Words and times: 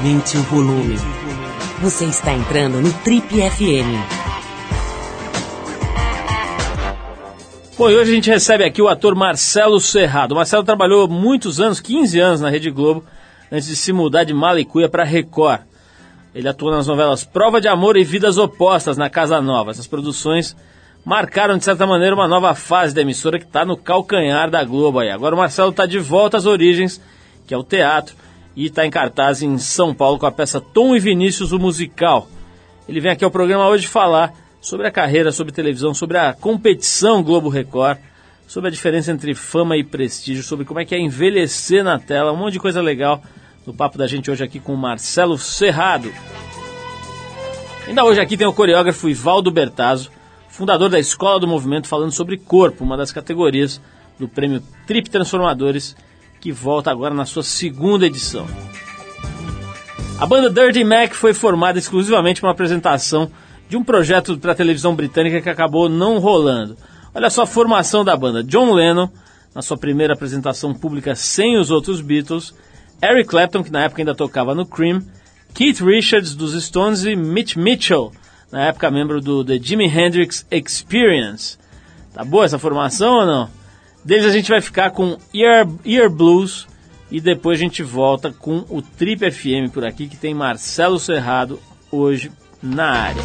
Aumente 0.00 0.38
o 0.38 0.42
volume. 0.44 0.96
Você 1.82 2.06
está 2.06 2.32
entrando 2.32 2.80
no 2.80 2.90
Trip 3.00 3.26
FM. 3.28 4.00
Bom, 7.76 7.90
e 7.90 7.94
hoje 7.94 8.10
a 8.10 8.14
gente 8.14 8.30
recebe 8.30 8.64
aqui 8.64 8.80
o 8.80 8.88
ator 8.88 9.14
Marcelo 9.14 9.78
Serrado. 9.78 10.32
O 10.32 10.36
Marcelo 10.36 10.64
trabalhou 10.64 11.06
muitos 11.06 11.60
anos, 11.60 11.80
15 11.80 12.18
anos 12.18 12.40
na 12.40 12.48
Rede 12.48 12.70
Globo, 12.70 13.04
antes 13.52 13.68
de 13.68 13.76
se 13.76 13.92
mudar 13.92 14.24
de 14.24 14.32
Malicuia 14.32 14.88
para 14.88 15.04
Record. 15.04 15.60
Ele 16.34 16.48
atuou 16.48 16.70
nas 16.72 16.86
novelas 16.86 17.22
Prova 17.22 17.60
de 17.60 17.68
Amor 17.68 17.98
e 17.98 18.02
Vidas 18.02 18.38
Opostas 18.38 18.96
na 18.96 19.10
Casa 19.10 19.38
Nova. 19.42 19.70
Essas 19.70 19.86
produções 19.86 20.56
marcaram, 21.04 21.58
de 21.58 21.64
certa 21.64 21.86
maneira, 21.86 22.14
uma 22.14 22.26
nova 22.26 22.54
fase 22.54 22.94
da 22.94 23.02
emissora 23.02 23.38
que 23.38 23.44
está 23.44 23.66
no 23.66 23.76
calcanhar 23.76 24.48
da 24.48 24.64
Globo 24.64 25.00
aí. 25.00 25.10
Agora 25.10 25.34
o 25.34 25.38
Marcelo 25.38 25.68
está 25.68 25.84
de 25.84 25.98
volta 25.98 26.38
às 26.38 26.46
origens, 26.46 26.98
que 27.46 27.52
é 27.52 27.58
o 27.58 27.62
teatro, 27.62 28.16
e 28.60 28.66
está 28.66 28.84
em 28.84 28.90
cartaz 28.90 29.40
em 29.40 29.56
São 29.56 29.94
Paulo 29.94 30.18
com 30.18 30.26
a 30.26 30.30
peça 30.30 30.60
Tom 30.60 30.94
e 30.94 31.00
Vinícius, 31.00 31.50
o 31.50 31.58
musical. 31.58 32.28
Ele 32.86 33.00
vem 33.00 33.10
aqui 33.10 33.24
ao 33.24 33.30
programa 33.30 33.66
hoje 33.66 33.86
falar 33.86 34.34
sobre 34.60 34.86
a 34.86 34.90
carreira, 34.90 35.32
sobre 35.32 35.50
televisão, 35.50 35.94
sobre 35.94 36.18
a 36.18 36.34
competição 36.34 37.22
Globo 37.22 37.48
Record, 37.48 37.96
sobre 38.46 38.68
a 38.68 38.70
diferença 38.70 39.10
entre 39.10 39.34
fama 39.34 39.78
e 39.78 39.82
prestígio, 39.82 40.42
sobre 40.42 40.66
como 40.66 40.78
é 40.78 40.84
que 40.84 40.94
é 40.94 40.98
envelhecer 40.98 41.82
na 41.82 41.98
tela, 41.98 42.32
um 42.32 42.36
monte 42.36 42.52
de 42.52 42.60
coisa 42.60 42.82
legal 42.82 43.22
no 43.64 43.72
papo 43.72 43.96
da 43.96 44.06
gente 44.06 44.30
hoje 44.30 44.44
aqui 44.44 44.60
com 44.60 44.74
o 44.74 44.76
Marcelo 44.76 45.38
Serrado. 45.38 46.12
Ainda 47.88 48.04
hoje 48.04 48.20
aqui 48.20 48.36
tem 48.36 48.46
o 48.46 48.52
coreógrafo 48.52 49.08
Ivaldo 49.08 49.50
Bertazzo, 49.50 50.10
fundador 50.50 50.90
da 50.90 50.98
Escola 50.98 51.40
do 51.40 51.48
Movimento, 51.48 51.88
falando 51.88 52.12
sobre 52.12 52.36
corpo, 52.36 52.84
uma 52.84 52.98
das 52.98 53.10
categorias 53.10 53.80
do 54.18 54.28
prêmio 54.28 54.62
Trip 54.86 55.08
Transformadores, 55.08 55.96
que 56.40 56.50
volta 56.50 56.90
agora 56.90 57.14
na 57.14 57.26
sua 57.26 57.42
segunda 57.42 58.06
edição. 58.06 58.46
A 60.18 60.26
banda 60.26 60.50
Dirty 60.50 60.84
Mac 60.84 61.12
foi 61.12 61.32
formada 61.32 61.78
exclusivamente 61.78 62.40
para 62.40 62.48
uma 62.48 62.52
apresentação 62.52 63.30
de 63.68 63.76
um 63.76 63.84
projeto 63.84 64.36
para 64.38 64.52
a 64.52 64.54
televisão 64.54 64.94
britânica 64.94 65.40
que 65.40 65.48
acabou 65.48 65.88
não 65.88 66.18
rolando. 66.18 66.76
Olha 67.14 67.30
só 67.30 67.42
a 67.42 67.46
formação 67.46 68.04
da 68.04 68.16
banda: 68.16 68.42
John 68.42 68.72
Lennon, 68.72 69.08
na 69.54 69.62
sua 69.62 69.76
primeira 69.76 70.14
apresentação 70.14 70.74
pública 70.74 71.14
sem 71.14 71.56
os 71.56 71.70
outros 71.70 72.00
Beatles, 72.00 72.54
Eric 73.02 73.28
Clapton, 73.28 73.62
que 73.62 73.72
na 73.72 73.84
época 73.84 74.02
ainda 74.02 74.14
tocava 74.14 74.54
no 74.54 74.66
Cream, 74.66 75.02
Keith 75.54 75.80
Richards 75.80 76.34
dos 76.34 76.52
Stones 76.62 77.04
e 77.04 77.16
Mitch 77.16 77.56
Mitchell, 77.56 78.12
na 78.50 78.66
época 78.66 78.90
membro 78.90 79.20
do 79.20 79.44
The 79.44 79.58
Jimi 79.58 79.86
Hendrix 79.86 80.46
Experience. 80.50 81.58
Tá 82.12 82.24
boa 82.24 82.44
essa 82.44 82.58
formação 82.58 83.20
ou 83.20 83.26
não? 83.26 83.59
Deles 84.04 84.26
a 84.26 84.30
gente 84.30 84.50
vai 84.50 84.60
ficar 84.60 84.90
com 84.90 85.18
Ear, 85.32 85.68
Ear 85.84 86.10
Blues 86.10 86.66
e 87.10 87.20
depois 87.20 87.58
a 87.58 87.62
gente 87.62 87.82
volta 87.82 88.32
com 88.32 88.64
o 88.68 88.80
Trip 88.80 89.30
FM 89.30 89.72
por 89.72 89.84
aqui, 89.84 90.08
que 90.08 90.16
tem 90.16 90.34
Marcelo 90.34 90.98
Serrado 90.98 91.60
hoje 91.90 92.30
na 92.62 92.90
área. 92.90 93.22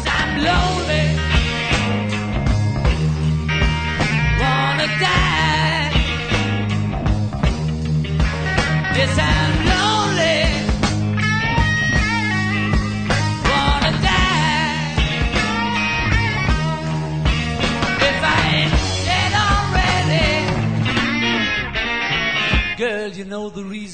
Girl, 8.96 9.40
you 9.40 9.45
know 23.36 23.50
the 23.50 23.62
reason 23.64 23.85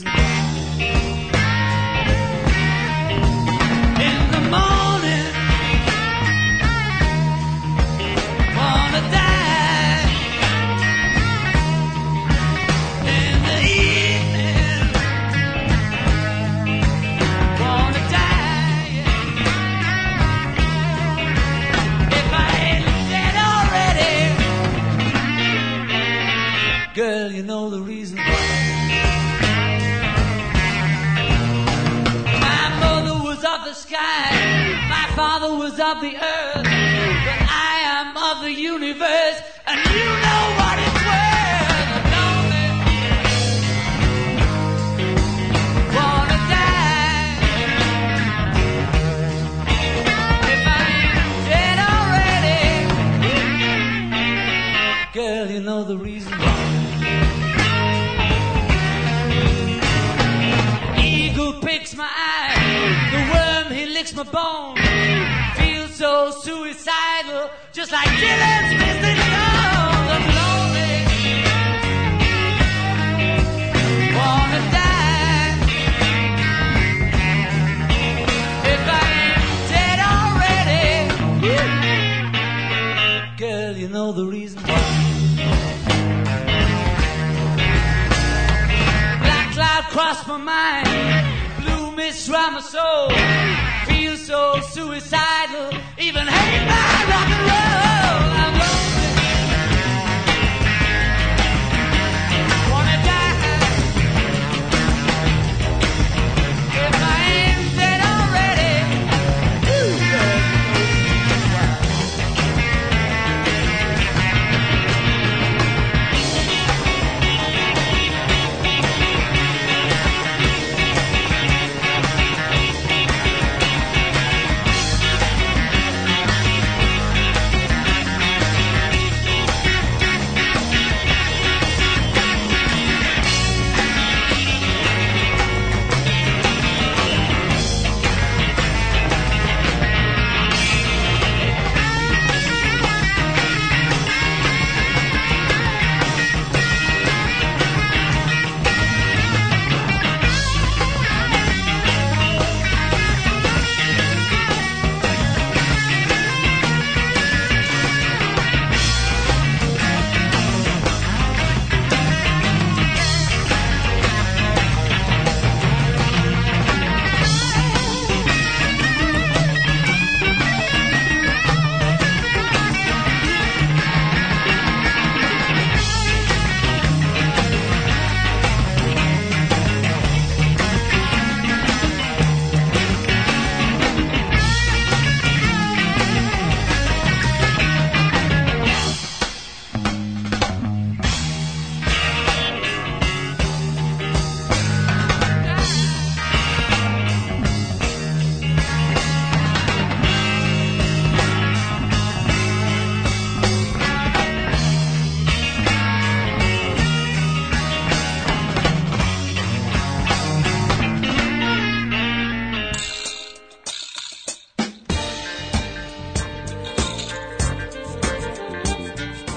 of 35.92 36.00
the 36.00 36.16
earth, 36.16 36.64
but 36.64 37.40
I 37.50 37.80
am 37.84 38.16
of 38.16 38.40
the 38.42 38.50
universe, 38.50 39.38
and 39.66 39.78
you 39.94 40.06
know 40.24 40.42
what 40.58 40.78
it's 40.86 41.00
worth. 41.08 41.90
Lonely. 42.14 42.66
Wanna 45.96 46.38
die. 46.52 47.28
If 50.54 50.64
I 50.66 50.82
ain't 50.96 51.16
dead 51.50 51.78
already, 51.92 52.64
girl, 55.12 55.44
you 55.50 55.60
know 55.60 55.80
the 55.84 55.98
reason. 55.98 56.32
Eagle 61.04 61.52
picks 61.60 61.94
my 61.94 62.08
eye, 62.08 62.56
the 63.12 63.20
worm 63.34 63.66
he 63.76 63.84
licks 63.92 64.14
my 64.14 64.22
bone. 64.22 64.78
So 66.02 66.14
suicidal, 66.32 67.48
just 67.72 67.92
like 67.92 68.08
Dylan's 68.08 68.74
Mr. 68.82 69.14
Jones. 69.30 70.08
I'm 70.14 70.24
lonely, 70.38 70.94
wanna 74.18 74.60
die. 74.74 75.50
If 78.72 78.82
I 78.88 79.04
ain't 79.22 79.42
dead 79.70 79.98
already, 80.12 80.90
girl, 83.38 83.72
you 83.76 83.86
know 83.88 84.10
the 84.10 84.24
reason 84.26 84.60
why. 84.62 84.82
Black 89.22 89.52
cloud 89.52 89.84
crossed 89.94 90.26
my 90.26 90.36
mind, 90.36 90.88
blue 91.62 91.92
mist 91.92 92.28
round 92.28 92.54
my 92.54 92.60
soul. 92.60 93.08
Feel 93.86 94.16
so 94.16 94.60
suicidal, 94.70 95.70
even 96.02 96.26
hate 96.26 96.66
my 96.66 97.04
rock 97.08 97.28
and 97.30 97.46
roll. 97.48 97.71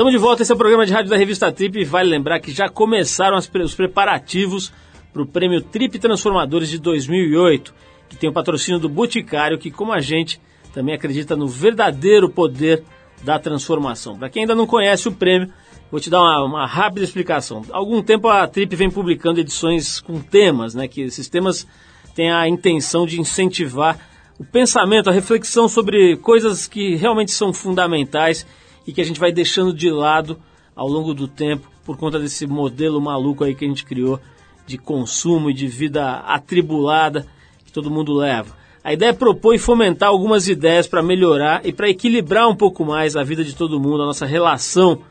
Estamos 0.05 0.21
de 0.21 0.23
volta, 0.23 0.43
esse 0.43 0.51
é 0.51 0.53
o 0.53 0.57
programa 0.59 0.85
de 0.85 0.93
rádio 0.93 1.09
da 1.09 1.17
revista 1.17 1.51
Trip 1.51 1.83
vale 1.83 2.11
lembrar 2.11 2.39
que 2.39 2.51
já 2.51 2.69
começaram 2.69 3.35
as, 3.35 3.49
os 3.51 3.73
preparativos 3.73 4.71
para 5.11 5.23
o 5.23 5.25
prêmio 5.25 5.63
Trip 5.63 5.97
Transformadores 5.97 6.69
de 6.69 6.77
2008, 6.77 7.73
que 8.07 8.15
tem 8.15 8.29
o 8.29 8.31
patrocínio 8.31 8.79
do 8.79 8.87
Boticário, 8.87 9.57
que 9.57 9.71
como 9.71 9.91
a 9.91 9.99
gente 9.99 10.39
também 10.71 10.93
acredita 10.93 11.35
no 11.35 11.47
verdadeiro 11.47 12.29
poder 12.29 12.83
da 13.23 13.39
transformação. 13.39 14.15
Para 14.15 14.29
quem 14.29 14.43
ainda 14.43 14.53
não 14.53 14.67
conhece 14.67 15.07
o 15.07 15.11
prêmio, 15.11 15.51
vou 15.89 15.99
te 15.99 16.11
dar 16.11 16.21
uma, 16.21 16.43
uma, 16.43 16.67
rápida 16.67 17.03
explicação. 17.03 17.63
Há 17.71 17.77
algum 17.77 18.03
tempo 18.03 18.27
a 18.27 18.47
Trip 18.47 18.75
vem 18.75 18.91
publicando 18.91 19.39
edições 19.39 19.99
com 19.99 20.21
temas, 20.21 20.75
né, 20.75 20.87
que 20.87 21.01
esses 21.01 21.27
temas 21.27 21.67
têm 22.13 22.31
a 22.31 22.47
intenção 22.47 23.07
de 23.07 23.19
incentivar 23.19 23.97
o 24.37 24.45
pensamento, 24.45 25.09
a 25.09 25.13
reflexão 25.13 25.67
sobre 25.67 26.15
coisas 26.17 26.67
que 26.67 26.93
realmente 26.93 27.31
são 27.31 27.51
fundamentais 27.51 28.45
e 28.85 28.93
que 28.93 29.01
a 29.01 29.03
gente 29.03 29.19
vai 29.19 29.31
deixando 29.31 29.73
de 29.73 29.89
lado 29.89 30.39
ao 30.75 30.87
longo 30.87 31.13
do 31.13 31.27
tempo 31.27 31.69
por 31.85 31.97
conta 31.97 32.19
desse 32.19 32.45
modelo 32.47 32.99
maluco 32.99 33.43
aí 33.43 33.55
que 33.55 33.65
a 33.65 33.67
gente 33.67 33.85
criou 33.85 34.19
de 34.65 34.77
consumo 34.77 35.49
e 35.49 35.53
de 35.53 35.67
vida 35.67 36.19
atribulada 36.19 37.25
que 37.63 37.71
todo 37.71 37.91
mundo 37.91 38.13
leva. 38.13 38.55
A 38.83 38.93
ideia 38.93 39.09
é 39.09 39.13
propor 39.13 39.55
e 39.55 39.59
fomentar 39.59 40.09
algumas 40.09 40.47
ideias 40.47 40.87
para 40.87 41.01
melhorar 41.01 41.65
e 41.65 41.73
para 41.73 41.89
equilibrar 41.89 42.47
um 42.47 42.55
pouco 42.55 42.85
mais 42.85 43.15
a 43.15 43.23
vida 43.23 43.43
de 43.43 43.55
todo 43.55 43.79
mundo, 43.79 44.03
a 44.03 44.05
nossa 44.05 44.25
relação 44.25 45.01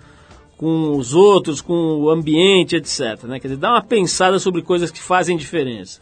com 0.56 0.97
os 0.97 1.15
outros, 1.15 1.61
com 1.61 1.99
o 2.00 2.11
ambiente, 2.11 2.76
etc. 2.76 3.25
Né? 3.25 3.41
Quer 3.41 3.49
dizer, 3.49 3.61
dar 3.61 3.73
uma 3.73 3.82
pensada 3.82 4.38
sobre 4.38 4.62
coisas 4.62 4.91
que 4.91 5.00
fazem 5.00 5.37
diferença. 5.37 6.00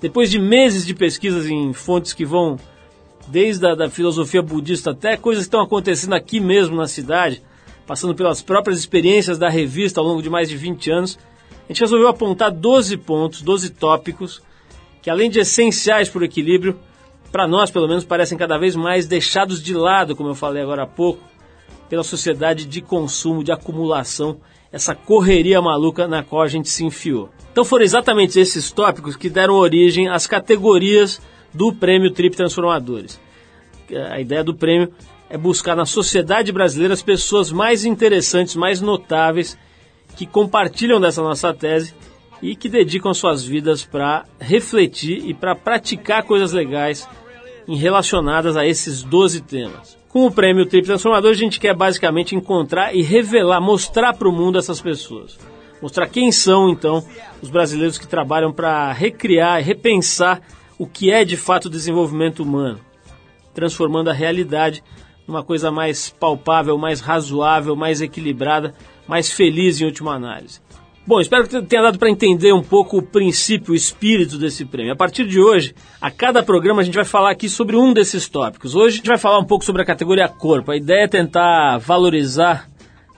Depois 0.00 0.30
de 0.30 0.38
meses 0.38 0.86
de 0.86 0.94
pesquisas 0.94 1.46
em 1.46 1.72
fontes 1.72 2.12
que 2.12 2.24
vão 2.24 2.58
desde 3.28 3.66
a 3.66 3.74
da 3.74 3.90
filosofia 3.90 4.42
budista 4.42 4.90
até 4.90 5.16
coisas 5.16 5.44
que 5.44 5.48
estão 5.48 5.60
acontecendo 5.60 6.14
aqui 6.14 6.40
mesmo 6.40 6.76
na 6.76 6.86
cidade, 6.86 7.42
passando 7.86 8.14
pelas 8.14 8.42
próprias 8.42 8.78
experiências 8.78 9.38
da 9.38 9.48
revista 9.48 10.00
ao 10.00 10.06
longo 10.06 10.22
de 10.22 10.30
mais 10.30 10.48
de 10.48 10.56
20 10.56 10.90
anos, 10.90 11.18
a 11.64 11.72
gente 11.72 11.80
resolveu 11.80 12.08
apontar 12.08 12.50
12 12.50 12.96
pontos, 12.96 13.42
12 13.42 13.70
tópicos, 13.70 14.42
que 15.02 15.10
além 15.10 15.30
de 15.30 15.40
essenciais 15.40 16.08
para 16.08 16.22
o 16.22 16.24
equilíbrio, 16.24 16.78
para 17.30 17.46
nós 17.46 17.70
pelo 17.70 17.86
menos 17.86 18.04
parecem 18.04 18.38
cada 18.38 18.58
vez 18.58 18.74
mais 18.74 19.06
deixados 19.06 19.62
de 19.62 19.74
lado, 19.74 20.16
como 20.16 20.30
eu 20.30 20.34
falei 20.34 20.62
agora 20.62 20.82
há 20.82 20.86
pouco, 20.86 21.22
pela 21.88 22.02
sociedade 22.02 22.64
de 22.64 22.80
consumo, 22.80 23.44
de 23.44 23.52
acumulação, 23.52 24.40
essa 24.70 24.94
correria 24.94 25.60
maluca 25.62 26.06
na 26.06 26.22
qual 26.22 26.42
a 26.42 26.48
gente 26.48 26.68
se 26.68 26.84
enfiou. 26.84 27.30
Então 27.52 27.64
foram 27.64 27.84
exatamente 27.84 28.38
esses 28.38 28.70
tópicos 28.70 29.16
que 29.16 29.30
deram 29.30 29.54
origem 29.54 30.08
às 30.08 30.26
categorias 30.26 31.20
do 31.52 31.72
Prêmio 31.72 32.10
Trip 32.12 32.36
Transformadores. 32.36 33.20
A 34.10 34.20
ideia 34.20 34.44
do 34.44 34.54
prêmio 34.54 34.92
é 35.30 35.36
buscar 35.36 35.76
na 35.76 35.86
sociedade 35.86 36.52
brasileira 36.52 36.94
as 36.94 37.02
pessoas 37.02 37.50
mais 37.52 37.84
interessantes, 37.84 38.56
mais 38.56 38.80
notáveis, 38.80 39.58
que 40.16 40.26
compartilham 40.26 41.00
dessa 41.00 41.22
nossa 41.22 41.52
tese 41.52 41.94
e 42.42 42.54
que 42.54 42.68
dedicam 42.68 43.12
suas 43.12 43.44
vidas 43.44 43.84
para 43.84 44.24
refletir 44.38 45.24
e 45.26 45.34
para 45.34 45.54
praticar 45.54 46.22
coisas 46.22 46.52
legais 46.52 47.08
relacionadas 47.68 48.56
a 48.56 48.66
esses 48.66 49.02
12 49.02 49.42
temas. 49.42 49.98
Com 50.08 50.26
o 50.26 50.30
prêmio 50.30 50.64
Trip 50.64 50.86
Transformador, 50.86 51.30
a 51.30 51.34
gente 51.34 51.60
quer 51.60 51.74
basicamente 51.74 52.34
encontrar 52.34 52.94
e 52.94 53.02
revelar, 53.02 53.60
mostrar 53.60 54.14
para 54.14 54.28
o 54.28 54.32
mundo 54.32 54.58
essas 54.58 54.80
pessoas. 54.80 55.38
Mostrar 55.82 56.08
quem 56.08 56.32
são, 56.32 56.70
então, 56.70 57.04
os 57.42 57.50
brasileiros 57.50 57.98
que 57.98 58.08
trabalham 58.08 58.52
para 58.52 58.90
recriar 58.92 59.60
e 59.60 59.64
repensar 59.64 60.40
o 60.78 60.86
que 60.86 61.10
é 61.10 61.24
de 61.24 61.36
fato 61.36 61.68
desenvolvimento 61.68 62.42
humano, 62.42 62.80
transformando 63.52 64.08
a 64.08 64.12
realidade 64.12 64.82
numa 65.26 65.42
coisa 65.42 65.70
mais 65.70 66.08
palpável, 66.08 66.78
mais 66.78 67.00
razoável, 67.00 67.76
mais 67.76 68.00
equilibrada, 68.00 68.74
mais 69.06 69.30
feliz 69.30 69.80
em 69.80 69.84
última 69.84 70.14
análise. 70.14 70.60
Bom, 71.06 71.20
espero 71.20 71.48
que 71.48 71.62
tenha 71.62 71.82
dado 71.82 71.98
para 71.98 72.10
entender 72.10 72.52
um 72.52 72.62
pouco 72.62 72.98
o 72.98 73.02
princípio, 73.02 73.72
o 73.72 73.76
espírito 73.76 74.36
desse 74.36 74.64
prêmio. 74.66 74.92
A 74.92 74.96
partir 74.96 75.26
de 75.26 75.40
hoje, 75.40 75.74
a 76.00 76.10
cada 76.10 76.42
programa 76.42 76.82
a 76.82 76.84
gente 76.84 76.94
vai 76.94 77.04
falar 77.04 77.30
aqui 77.30 77.48
sobre 77.48 77.76
um 77.76 77.94
desses 77.94 78.28
tópicos. 78.28 78.74
Hoje 78.74 78.94
a 78.94 78.96
gente 78.98 79.08
vai 79.08 79.16
falar 79.16 79.38
um 79.38 79.44
pouco 79.44 79.64
sobre 79.64 79.80
a 79.80 79.86
categoria 79.86 80.28
corpo. 80.28 80.70
A 80.70 80.76
ideia 80.76 81.04
é 81.04 81.08
tentar 81.08 81.78
valorizar 81.78 82.68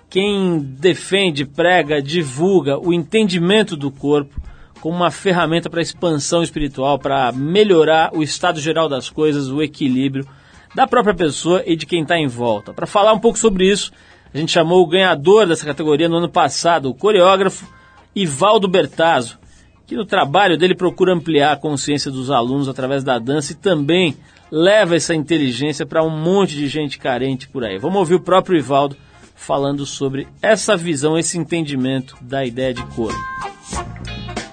quem 0.09 0.61
defende, 0.61 1.45
prega, 1.45 2.01
divulga 2.01 2.79
o 2.79 2.93
entendimento 2.93 3.77
do 3.77 3.91
corpo 3.91 4.40
como 4.81 4.97
uma 4.97 5.11
ferramenta 5.11 5.69
para 5.69 5.83
expansão 5.83 6.43
espiritual, 6.43 6.99
para 6.99 7.31
melhorar 7.33 8.11
o 8.15 8.23
estado 8.23 8.61
geral 8.61 8.89
das 8.89 9.11
coisas, 9.11 9.49
o 9.49 9.63
equilíbrio 9.63 10.27
da 10.75 10.87
própria 10.87 11.15
pessoa 11.15 11.63
e 11.67 11.77
de 11.77 11.87
quem 11.87 12.03
está 12.03 12.19
em 12.19 12.27
volta. 12.27 12.73
Para 12.73 12.87
falar 12.87 13.13
um 13.13 13.19
pouco 13.19 13.39
sobre 13.39 13.71
isso, 13.71 13.93
a 14.33 14.39
gente 14.39 14.53
chamou 14.53 14.83
o 14.83 14.87
ganhador 14.87 15.47
dessa 15.47 15.67
categoria 15.67 16.09
no 16.09 16.17
ano 16.17 16.29
passado, 16.29 16.89
o 16.89 16.95
coreógrafo 16.95 17.67
Ivaldo 18.15 18.69
Bertazzo, 18.69 19.39
que 19.87 19.97
no 19.97 20.07
trabalho 20.07 20.57
dele 20.57 20.75
procura 20.75 21.13
ampliar 21.13 21.53
a 21.53 21.57
consciência 21.57 22.11
dos 22.11 22.31
alunos 22.31 22.69
através 22.69 23.03
da 23.03 23.19
dança 23.19 23.53
e 23.53 23.57
também 23.57 24.17
leva 24.51 24.97
essa 24.97 25.15
inteligência 25.15 25.85
para 25.85 26.05
um 26.05 26.11
monte 26.11 26.55
de 26.55 26.69
gente 26.69 26.99
carente 26.99 27.49
por 27.49 27.65
aí. 27.65 27.79
Vamos 27.79 27.99
ouvir 27.99 28.15
o 28.15 28.21
próprio 28.21 28.57
Ivaldo 28.57 28.97
falando 29.35 29.85
sobre 29.87 30.29
essa 30.41 30.77
visão, 30.77 31.19
esse 31.19 31.39
entendimento 31.39 32.17
da 32.21 32.45
ideia 32.45 32.75
de 32.75 32.83
corpo. 32.87 33.19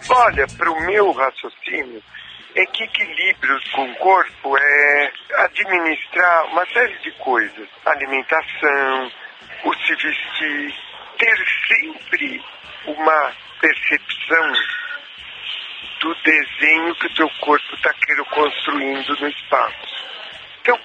Olha, 0.09 0.47
para 0.57 0.71
o 0.71 0.79
meu 0.85 1.11
raciocínio, 1.11 2.01
é 2.55 2.65
que 2.65 2.83
equilíbrio 2.83 3.59
com 3.73 3.91
o 3.91 3.95
corpo 3.95 4.57
é 4.57 5.11
administrar 5.35 6.45
uma 6.45 6.65
série 6.67 6.97
de 6.99 7.11
coisas. 7.13 7.67
Alimentação, 7.85 9.11
o 9.65 9.73
se 9.73 9.95
vestir, 9.95 10.75
ter 11.17 11.45
sempre 11.67 12.43
uma 12.85 13.33
percepção 13.59 14.53
do 15.99 16.15
desenho 16.23 16.95
que 16.95 17.07
o 17.07 17.15
teu 17.15 17.29
corpo 17.41 17.75
está 17.75 17.93
construindo 18.29 19.19
no 19.19 19.27
espaço. 19.27 20.05
Então, 20.61 20.79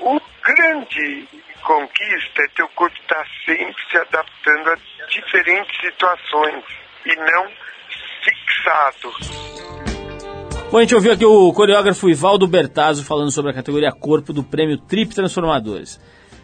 o 0.00 0.20
grande 0.42 1.28
conquista 1.62 2.42
é 2.42 2.48
teu 2.54 2.68
corpo 2.70 2.96
estar 2.98 3.16
tá 3.16 3.26
sempre 3.44 3.82
se 3.90 3.98
adaptando 3.98 4.70
a 4.70 5.06
diferentes 5.08 5.80
situações 5.80 6.64
e 7.06 7.16
não 7.16 7.52
fixado. 8.24 9.12
Bom, 10.70 10.78
a 10.78 10.80
gente 10.80 10.94
ouviu 10.94 11.12
aqui 11.12 11.24
o 11.24 11.52
coreógrafo 11.52 12.08
Ivaldo 12.08 12.46
Bertazzo 12.46 13.04
falando 13.04 13.30
sobre 13.30 13.50
a 13.50 13.54
categoria 13.54 13.92
corpo 13.92 14.32
do 14.32 14.42
prêmio 14.42 14.78
Trip 14.78 15.14
Transformadores. 15.14 16.00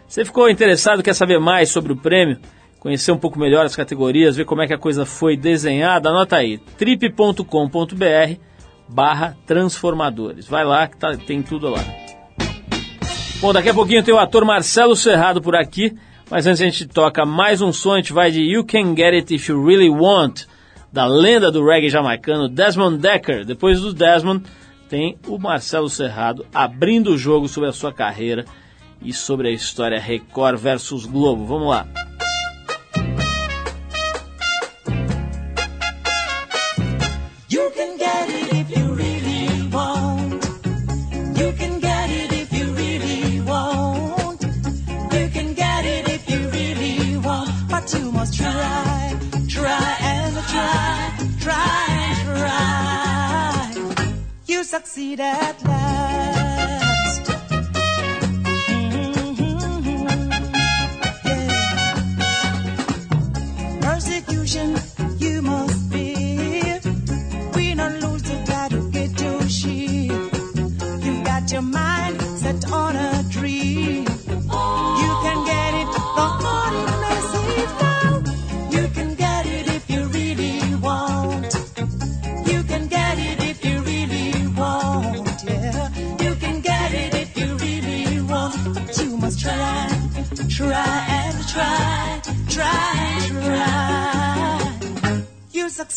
Você 0.07 0.25
ficou 0.25 0.49
interessado, 0.49 1.03
quer 1.03 1.15
saber 1.15 1.39
mais 1.39 1.71
sobre 1.71 1.93
o 1.93 1.97
prêmio? 1.97 2.39
Conhecer 2.79 3.13
um 3.13 3.19
pouco 3.19 3.39
melhor 3.39 3.67
as 3.67 3.77
categorias, 3.77 4.37
ver 4.37 4.45
como 4.45 4.63
é 4.63 4.67
que 4.67 4.73
a 4.73 4.79
coisa 4.79 5.05
foi 5.05 5.37
desenhada? 5.37 6.09
Anota 6.09 6.37
aí, 6.37 6.59
trip.com.br 6.59 7.45
barra 8.89 9.37
transformadores. 9.47 10.49
Vai 10.49 10.65
lá 10.65 10.87
que 10.89 10.97
tá, 10.97 11.17
tem 11.17 11.43
tudo 11.43 11.69
lá. 11.69 11.85
Bom, 13.41 13.53
daqui 13.53 13.69
a 13.69 13.75
pouquinho 13.75 14.03
tem 14.03 14.13
o 14.13 14.19
ator 14.19 14.45
Marcelo 14.45 14.95
Serrado 14.95 15.41
por 15.41 15.57
aqui, 15.57 15.97
mas 16.31 16.47
antes 16.47 16.61
a 16.61 16.65
gente 16.65 16.87
toca 16.87 17.25
mais 17.25 17.63
um 17.63 17.73
som, 17.73 17.95
a 17.95 17.97
gente 17.97 18.13
vai 18.13 18.31
de 18.31 18.43
You 18.43 18.65
Can 18.65 18.95
Get 18.97 19.15
It 19.15 19.35
If 19.35 19.49
You 19.49 19.65
Really 19.65 19.89
Want, 19.89 20.43
da 20.93 21.07
lenda 21.07 21.51
do 21.51 21.65
reggae 21.65 21.89
jamaicano 21.89 22.49
Desmond 22.49 22.99
Decker. 22.99 23.45
Depois 23.45 23.81
do 23.81 23.93
Desmond, 23.93 24.45
tem 24.89 25.17
o 25.27 25.39
Marcelo 25.39 25.89
Serrado 25.89 26.45
abrindo 26.53 27.13
o 27.13 27.19
jogo 27.19 27.49
sobre 27.49 27.69
a 27.69 27.73
sua 27.73 27.93
carreira 27.93 28.45
e 29.01 29.13
sobre 29.13 29.49
a 29.49 29.53
história 29.53 30.01
Record 30.01 30.59
versus 30.59 31.07
Globo. 31.07 31.47
Vamos 31.47 31.69
lá. 31.69 31.87
Succeed 54.71 55.19
at 55.19 55.61
last. 55.65 56.50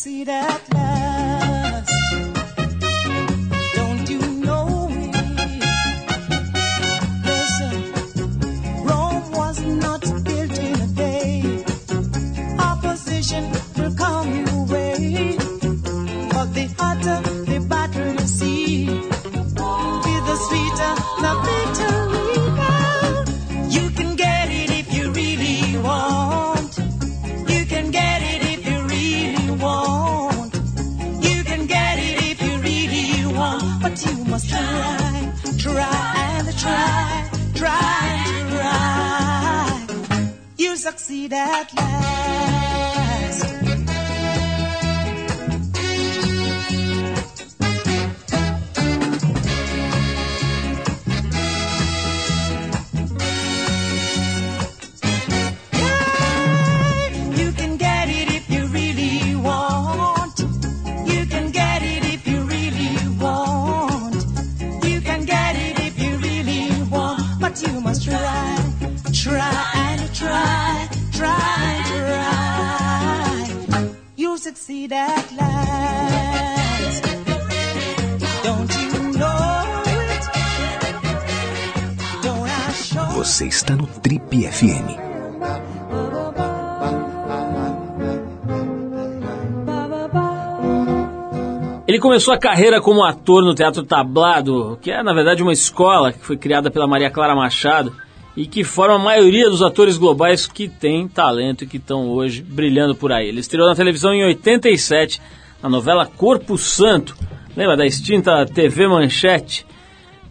Succeed 0.03 0.27
at 0.27 0.73
last. 0.73 1.02
Ele 91.93 91.99
começou 91.99 92.33
a 92.33 92.39
carreira 92.39 92.81
como 92.81 93.03
ator 93.03 93.43
no 93.43 93.53
Teatro 93.53 93.83
Tablado, 93.83 94.79
que 94.81 94.89
é 94.89 95.03
na 95.03 95.13
verdade 95.13 95.43
uma 95.43 95.53
escola 95.53 96.11
que 96.11 96.25
foi 96.25 96.35
criada 96.35 96.71
pela 96.71 96.87
Maria 96.87 97.11
Clara 97.11 97.35
Machado 97.35 97.95
e 98.35 98.47
que 98.47 98.63
forma 98.63 98.95
a 98.95 98.97
maioria 98.97 99.47
dos 99.47 99.61
atores 99.61 99.95
globais 99.95 100.47
que 100.47 100.67
têm 100.67 101.07
talento 101.07 101.63
e 101.63 101.67
que 101.67 101.77
estão 101.77 102.09
hoje 102.09 102.41
brilhando 102.41 102.95
por 102.95 103.11
aí. 103.11 103.27
Ele 103.27 103.41
estreou 103.41 103.67
na 103.69 103.75
televisão 103.75 104.11
em 104.11 104.25
87, 104.25 105.21
na 105.61 105.69
novela 105.69 106.07
Corpo 106.07 106.57
Santo. 106.57 107.15
Lembra 107.55 107.77
da 107.77 107.85
extinta 107.85 108.43
TV 108.47 108.87
Manchete? 108.87 109.63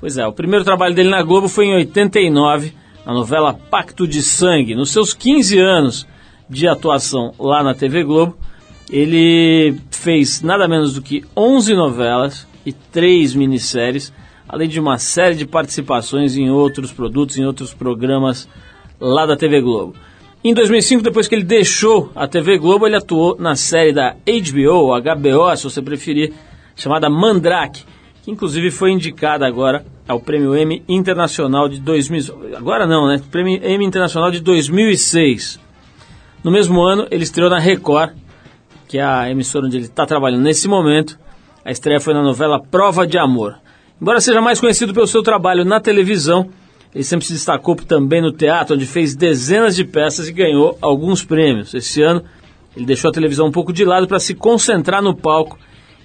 Pois 0.01 0.19
é, 0.19 0.27
o 0.27 0.33
primeiro 0.33 0.65
trabalho 0.65 0.97
dele 0.97 1.11
na 1.11 1.23
Globo 1.23 1.47
foi 1.47 1.67
em 1.67 1.77
89, 1.77 2.75
na 3.07 3.15
novela 3.15 3.55
Pacto 3.55 4.05
de 4.05 4.21
Sangue. 4.21 4.75
Nos 4.75 4.91
seus 4.91 5.15
15 5.15 5.61
anos 5.61 6.09
de 6.51 6.67
atuação 6.67 7.33
lá 7.39 7.63
na 7.63 7.73
TV 7.73 8.03
Globo, 8.03 8.37
ele 8.93 9.75
fez 9.91 10.43
nada 10.43 10.69
menos 10.69 10.93
do 10.93 11.01
que 11.01 11.25
11 11.35 11.75
novelas 11.75 12.47
e 12.65 12.73
3 12.73 13.35
minisséries, 13.35 14.13
além 14.47 14.69
de 14.69 14.79
uma 14.79 14.99
série 14.99 15.35
de 15.35 15.47
participações 15.47 16.37
em 16.37 16.51
outros 16.51 16.93
produtos, 16.93 17.39
em 17.39 17.45
outros 17.47 17.73
programas 17.73 18.47
lá 19.01 19.25
da 19.25 19.35
TV 19.35 19.63
Globo. 19.63 19.95
Em 20.45 20.53
2005, 20.53 21.03
depois 21.03 21.27
que 21.27 21.35
ele 21.35 21.45
deixou 21.45 22.13
a 22.15 22.29
TV 22.29 22.59
Globo, 22.59 22.87
ele 22.87 22.97
atuou 22.97 23.37
na 23.39 23.57
série 23.57 23.93
da 23.93 24.15
HBO, 24.27 25.01
HBO, 25.01 25.57
se 25.57 25.65
você 25.65 25.81
preferir, 25.81 26.33
chamada 26.77 27.09
Mandrake, 27.09 27.85
que 28.23 28.31
inclusive 28.31 28.71
foi 28.71 28.91
indicada 28.91 29.47
agora 29.47 29.87
ao 30.07 30.21
Prêmio 30.21 30.57
Emmy 30.57 30.83
Internacional 30.89 31.69
de 31.69 31.81
2000. 31.81 32.57
Agora 32.57 32.87
não, 32.87 33.07
né? 33.07 33.23
Prêmio 33.31 33.65
Emmy 33.65 33.85
Internacional 33.87 34.31
de 34.31 34.41
2006. 34.41 35.59
No 36.45 36.51
mesmo 36.51 36.83
ano, 36.83 37.07
ele 37.11 37.23
estreou 37.23 37.49
na 37.49 37.59
Record, 37.59 38.11
que 38.93 38.99
é 38.99 39.03
a 39.03 39.31
emissora 39.31 39.65
onde 39.65 39.79
ele 39.79 39.87
está 39.87 40.05
trabalhando 40.05 40.43
nesse 40.43 40.69
momento. 40.69 41.19
A 41.65 41.71
estreia 41.71 41.99
foi 41.99 42.13
na 42.13 42.23
novela 42.23 42.61
Prova 42.61 43.07
de 43.07 43.17
Amor. 43.17 43.55
Embora 43.99 44.21
seja 44.21 44.39
mais 44.43 44.61
conhecido 44.61 44.93
pelo 44.93 45.07
seu 45.07 45.23
trabalho 45.23 45.65
na 45.65 45.81
televisão, 45.81 46.51
ele 46.95 47.03
sempre 47.03 47.25
se 47.25 47.33
destacou 47.33 47.75
também 47.75 48.21
no 48.21 48.31
teatro, 48.31 48.77
onde 48.77 48.85
fez 48.85 49.17
dezenas 49.17 49.75
de 49.75 49.83
peças 49.83 50.29
e 50.29 50.33
ganhou 50.33 50.77
alguns 50.83 51.25
prêmios. 51.25 51.73
Esse 51.73 52.03
ano, 52.03 52.23
ele 52.77 52.85
deixou 52.85 53.09
a 53.09 53.15
televisão 53.15 53.47
um 53.47 53.51
pouco 53.51 53.73
de 53.73 53.83
lado 53.83 54.07
para 54.07 54.21
se 54.21 54.35
concentrar 54.35 55.01
no 55.01 55.17
palco 55.17 55.59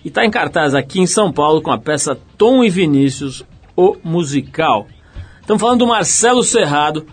e 0.05 0.07
está 0.07 0.25
em 0.25 0.31
cartaz 0.31 0.73
aqui 0.73 1.01
em 1.01 1.07
São 1.07 1.29
Paulo 1.29 1.61
com 1.61 1.73
a 1.73 1.77
peça 1.77 2.17
Tom 2.37 2.63
e 2.63 2.69
Vinícius, 2.69 3.43
o 3.75 3.97
musical. 4.01 4.87
Estamos 5.41 5.59
falando 5.59 5.79
do 5.79 5.87
Marcelo 5.87 6.41
Serrado, 6.41 7.05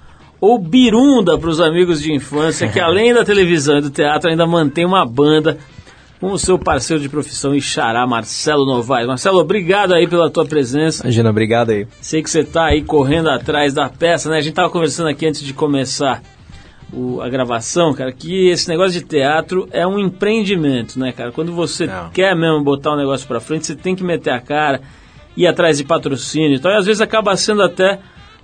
ou 0.45 0.59
Birunda 0.59 1.39
para 1.39 1.49
os 1.49 1.61
amigos 1.61 2.01
de 2.03 2.13
infância, 2.13 2.69
que 2.69 2.79
além 2.81 3.15
da 3.15 3.25
televisão 3.25 3.79
e 3.79 3.81
do 3.81 3.91
teatro 3.91 4.29
ainda 4.31 4.47
mantém 4.47 4.85
uma 4.85 5.05
banda 5.07 5.59
com 6.21 6.33
o 6.33 6.39
seu 6.39 6.59
parceiro 6.59 7.03
de 7.03 7.09
profissão 7.09 7.55
e 7.55 7.61
xará, 7.61 8.07
Marcelo 8.07 8.65
Novaes. 8.65 9.07
Marcelo, 9.07 9.39
obrigado 9.41 9.93
aí 9.93 10.07
pela 10.07 10.31
tua 10.31 10.47
presença. 10.47 11.03
Imagina, 11.05 11.29
obrigado 11.31 11.71
aí. 11.71 11.87
Sei 12.01 12.23
que 12.23 12.31
você 12.31 12.41
está 12.41 12.67
aí 12.67 12.83
correndo 12.83 13.29
atrás 13.29 13.75
da 13.75 13.89
peça, 13.91 14.31
né? 14.31 14.37
A 14.39 14.41
gente 14.41 14.51
estava 14.53 14.71
conversando 14.71 15.09
aqui 15.09 15.27
antes 15.27 15.43
de 15.43 15.53
começar 15.53 16.23
o- 16.93 17.21
a 17.21 17.29
gravação, 17.29 17.93
cara, 17.93 18.13
que 18.13 18.49
esse 18.49 18.69
negócio 18.69 18.93
de 18.99 19.05
teatro 19.05 19.69
é 19.73 19.87
um 19.87 19.99
empreendimento, 19.99 20.99
né, 20.99 21.13
cara? 21.13 21.33
Quando 21.33 21.53
você 21.53 21.87
Não. 21.87 22.09
quer 22.11 22.35
mesmo 22.37 22.63
botar 22.63 22.93
um 22.93 22.97
negócio 22.97 23.27
pra 23.27 23.41
frente, 23.41 23.67
você 23.67 23.75
tem 23.75 23.95
que 23.97 24.05
meter 24.05 24.31
a 24.31 24.41
cara, 24.41 24.81
ir 25.37 25.47
atrás 25.47 25.77
de 25.79 25.85
patrocínio 25.85 26.55
e 26.57 26.59
tal, 26.61 26.73
e 26.73 26.77
às 26.77 26.87
vezes 26.87 27.01
acaba 27.03 27.37
sendo 27.37 27.63
até 27.63 27.99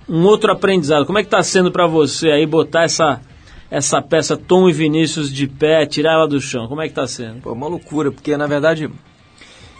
um 0.07 0.23
outro 0.23 0.51
aprendizado. 0.51 1.05
Como 1.05 1.17
é 1.19 1.23
que 1.23 1.29
tá 1.29 1.41
sendo 1.43 1.71
pra 1.71 1.87
você 1.87 2.29
aí 2.31 2.45
botar 2.45 2.83
essa, 2.83 3.21
essa 3.69 4.01
peça 4.01 4.35
Tom 4.37 4.69
e 4.69 4.73
Vinícius 4.73 5.31
de 5.31 5.47
pé, 5.47 5.85
tirar 5.85 6.13
ela 6.13 6.27
do 6.27 6.39
chão? 6.41 6.67
Como 6.67 6.81
é 6.81 6.87
que 6.87 6.93
tá 6.93 7.07
sendo? 7.07 7.41
Pô, 7.41 7.53
uma 7.53 7.67
loucura, 7.67 8.11
porque 8.11 8.35
na 8.37 8.47
verdade 8.47 8.89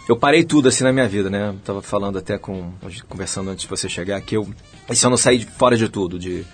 eu 0.08 0.16
parei 0.16 0.42
tudo 0.44 0.68
assim 0.68 0.84
na 0.84 0.92
minha 0.92 1.08
vida, 1.08 1.30
né? 1.30 1.48
Eu 1.50 1.54
tava 1.64 1.82
falando 1.82 2.18
até 2.18 2.36
com. 2.38 2.72
conversando 3.08 3.50
antes 3.50 3.62
de 3.64 3.68
você 3.70 3.88
chegar 3.88 4.20
que 4.20 4.36
eu. 4.36 4.48
Esse 4.90 5.04
ano 5.06 5.14
eu 5.14 5.18
saí 5.18 5.38
de- 5.38 5.46
fora 5.46 5.76
de 5.76 5.88
tudo, 5.88 6.18
de 6.18 6.44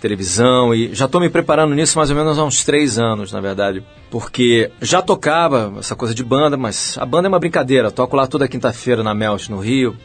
televisão 0.00 0.74
e 0.74 0.94
já 0.94 1.08
tô 1.08 1.18
me 1.18 1.30
preparando 1.30 1.74
nisso 1.74 1.96
mais 1.96 2.10
ou 2.10 2.16
menos 2.16 2.38
há 2.38 2.44
uns 2.44 2.62
três 2.62 2.98
anos, 2.98 3.32
na 3.32 3.40
verdade. 3.40 3.82
Porque 4.10 4.70
já 4.80 5.00
tocava 5.00 5.72
essa 5.78 5.96
coisa 5.96 6.14
de 6.14 6.22
banda, 6.22 6.56
mas 6.56 6.96
a 6.98 7.06
banda 7.06 7.26
é 7.26 7.30
uma 7.30 7.38
brincadeira. 7.38 7.88
Eu 7.88 7.92
toco 7.92 8.14
lá 8.14 8.26
toda 8.26 8.46
quinta-feira 8.46 9.02
na 9.02 9.14
Melt, 9.14 9.48
no 9.48 9.58
Rio. 9.60 9.96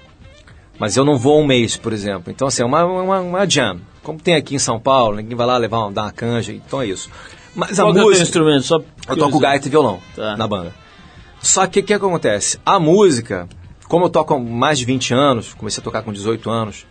Mas 0.79 0.95
eu 0.95 1.03
não 1.03 1.17
vou 1.17 1.41
um 1.41 1.45
mês, 1.45 1.75
por 1.77 1.91
exemplo. 1.93 2.31
Então, 2.31 2.48
assim, 2.48 2.62
é 2.62 2.65
uma, 2.65 2.86
uma, 2.86 3.19
uma 3.19 3.50
jam. 3.50 3.79
Como 4.01 4.17
tem 4.19 4.36
aqui 4.36 4.55
em 4.55 4.59
São 4.59 4.79
Paulo, 4.79 5.17
ninguém 5.17 5.36
vai 5.36 5.45
lá 5.45 5.57
levar 5.57 5.79
uma, 5.79 5.91
dar 5.91 6.03
uma 6.03 6.12
canja, 6.12 6.53
então 6.53 6.81
é 6.81 6.88
isso. 6.88 7.09
Mas 7.53 7.77
Qual 7.77 7.89
a 7.89 7.91
que 7.91 7.98
é 7.98 8.01
o 8.01 8.03
teu 8.03 8.03
música. 8.05 8.24
instrumento? 8.24 8.63
Só 8.63 8.79
Eu 9.07 9.17
toco 9.17 9.39
gaita 9.39 9.67
e 9.67 9.69
violão 9.69 10.00
Tá. 10.15 10.38
na 10.38 10.48
banda. 10.48 10.74
Só 11.41 11.67
que 11.67 11.81
o 11.81 11.83
que 11.83 11.93
acontece? 11.93 12.57
A 12.65 12.79
música, 12.79 13.48
como 13.88 14.05
eu 14.05 14.09
toco 14.09 14.33
há 14.33 14.39
mais 14.39 14.79
de 14.79 14.86
20 14.86 15.13
anos, 15.13 15.53
comecei 15.53 15.81
a 15.81 15.83
tocar 15.83 16.01
com 16.01 16.13
18 16.13 16.50
anos, 16.50 16.86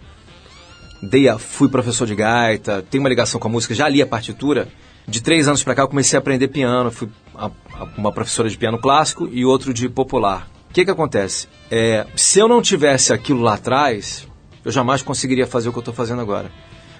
dei 1.03 1.29
a, 1.29 1.39
fui 1.39 1.69
professor 1.69 2.07
de 2.07 2.15
gaita, 2.15 2.85
tenho 2.91 3.03
uma 3.03 3.09
ligação 3.09 3.41
com 3.41 3.49
a 3.49 3.51
música, 3.51 3.75
já 3.75 3.89
li 3.89 4.03
a 4.03 4.07
partitura. 4.07 4.69
De 5.07 5.23
três 5.23 5.49
anos 5.49 5.63
pra 5.63 5.75
cá 5.75 5.83
eu 5.83 5.89
comecei 5.89 6.17
a 6.19 6.21
aprender 6.21 6.49
piano, 6.49 6.91
fui 6.91 7.09
a, 7.35 7.47
a- 7.47 7.87
uma 7.97 8.13
professora 8.13 8.51
de 8.51 8.59
piano 8.59 8.79
clássico 8.79 9.27
e 9.33 9.45
outro 9.45 9.73
de 9.73 9.89
popular. 9.89 10.47
O 10.71 10.73
que 10.73 10.85
que 10.85 10.91
acontece? 10.91 11.49
É, 11.71 12.07
se 12.15 12.39
eu 12.39 12.49
não 12.49 12.63
tivesse 12.63 13.13
aquilo 13.13 13.41
lá 13.41 13.55
atrás, 13.55 14.27
eu 14.65 14.71
jamais 14.71 15.03
conseguiria 15.03 15.47
fazer 15.47 15.69
o 15.69 15.73
que 15.73 15.79
eu 15.79 15.81
estou 15.83 15.95
fazendo 15.95 16.21
agora. 16.21 16.51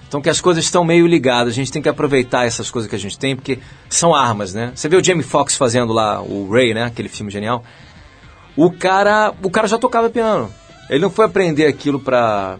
Então 0.07 0.21
que 0.21 0.29
as 0.29 0.41
coisas 0.41 0.63
estão 0.63 0.83
meio 0.83 1.05
ligadas, 1.05 1.53
a 1.53 1.55
gente 1.55 1.71
tem 1.71 1.81
que 1.81 1.87
aproveitar 1.87 2.45
essas 2.45 2.71
coisas 2.71 2.89
que 2.89 2.95
a 2.95 2.99
gente 2.99 3.17
tem, 3.17 3.35
porque 3.35 3.59
são 3.87 4.13
armas, 4.15 4.55
né? 4.55 4.71
Você 4.73 4.89
vê 4.89 4.95
o 4.95 5.03
Jamie 5.03 5.23
Foxx 5.23 5.55
fazendo 5.55 5.93
lá 5.93 6.19
o 6.19 6.49
Ray, 6.51 6.73
né? 6.73 6.85
Aquele 6.85 7.07
filme 7.07 7.31
genial. 7.31 7.63
O 8.55 8.71
cara, 8.71 9.33
o 9.43 9.51
cara 9.51 9.67
já 9.67 9.77
tocava 9.77 10.09
piano. 10.09 10.51
Ele 10.89 10.99
não 10.99 11.11
foi 11.11 11.25
aprender 11.25 11.67
aquilo 11.67 11.99
pra... 11.99 12.57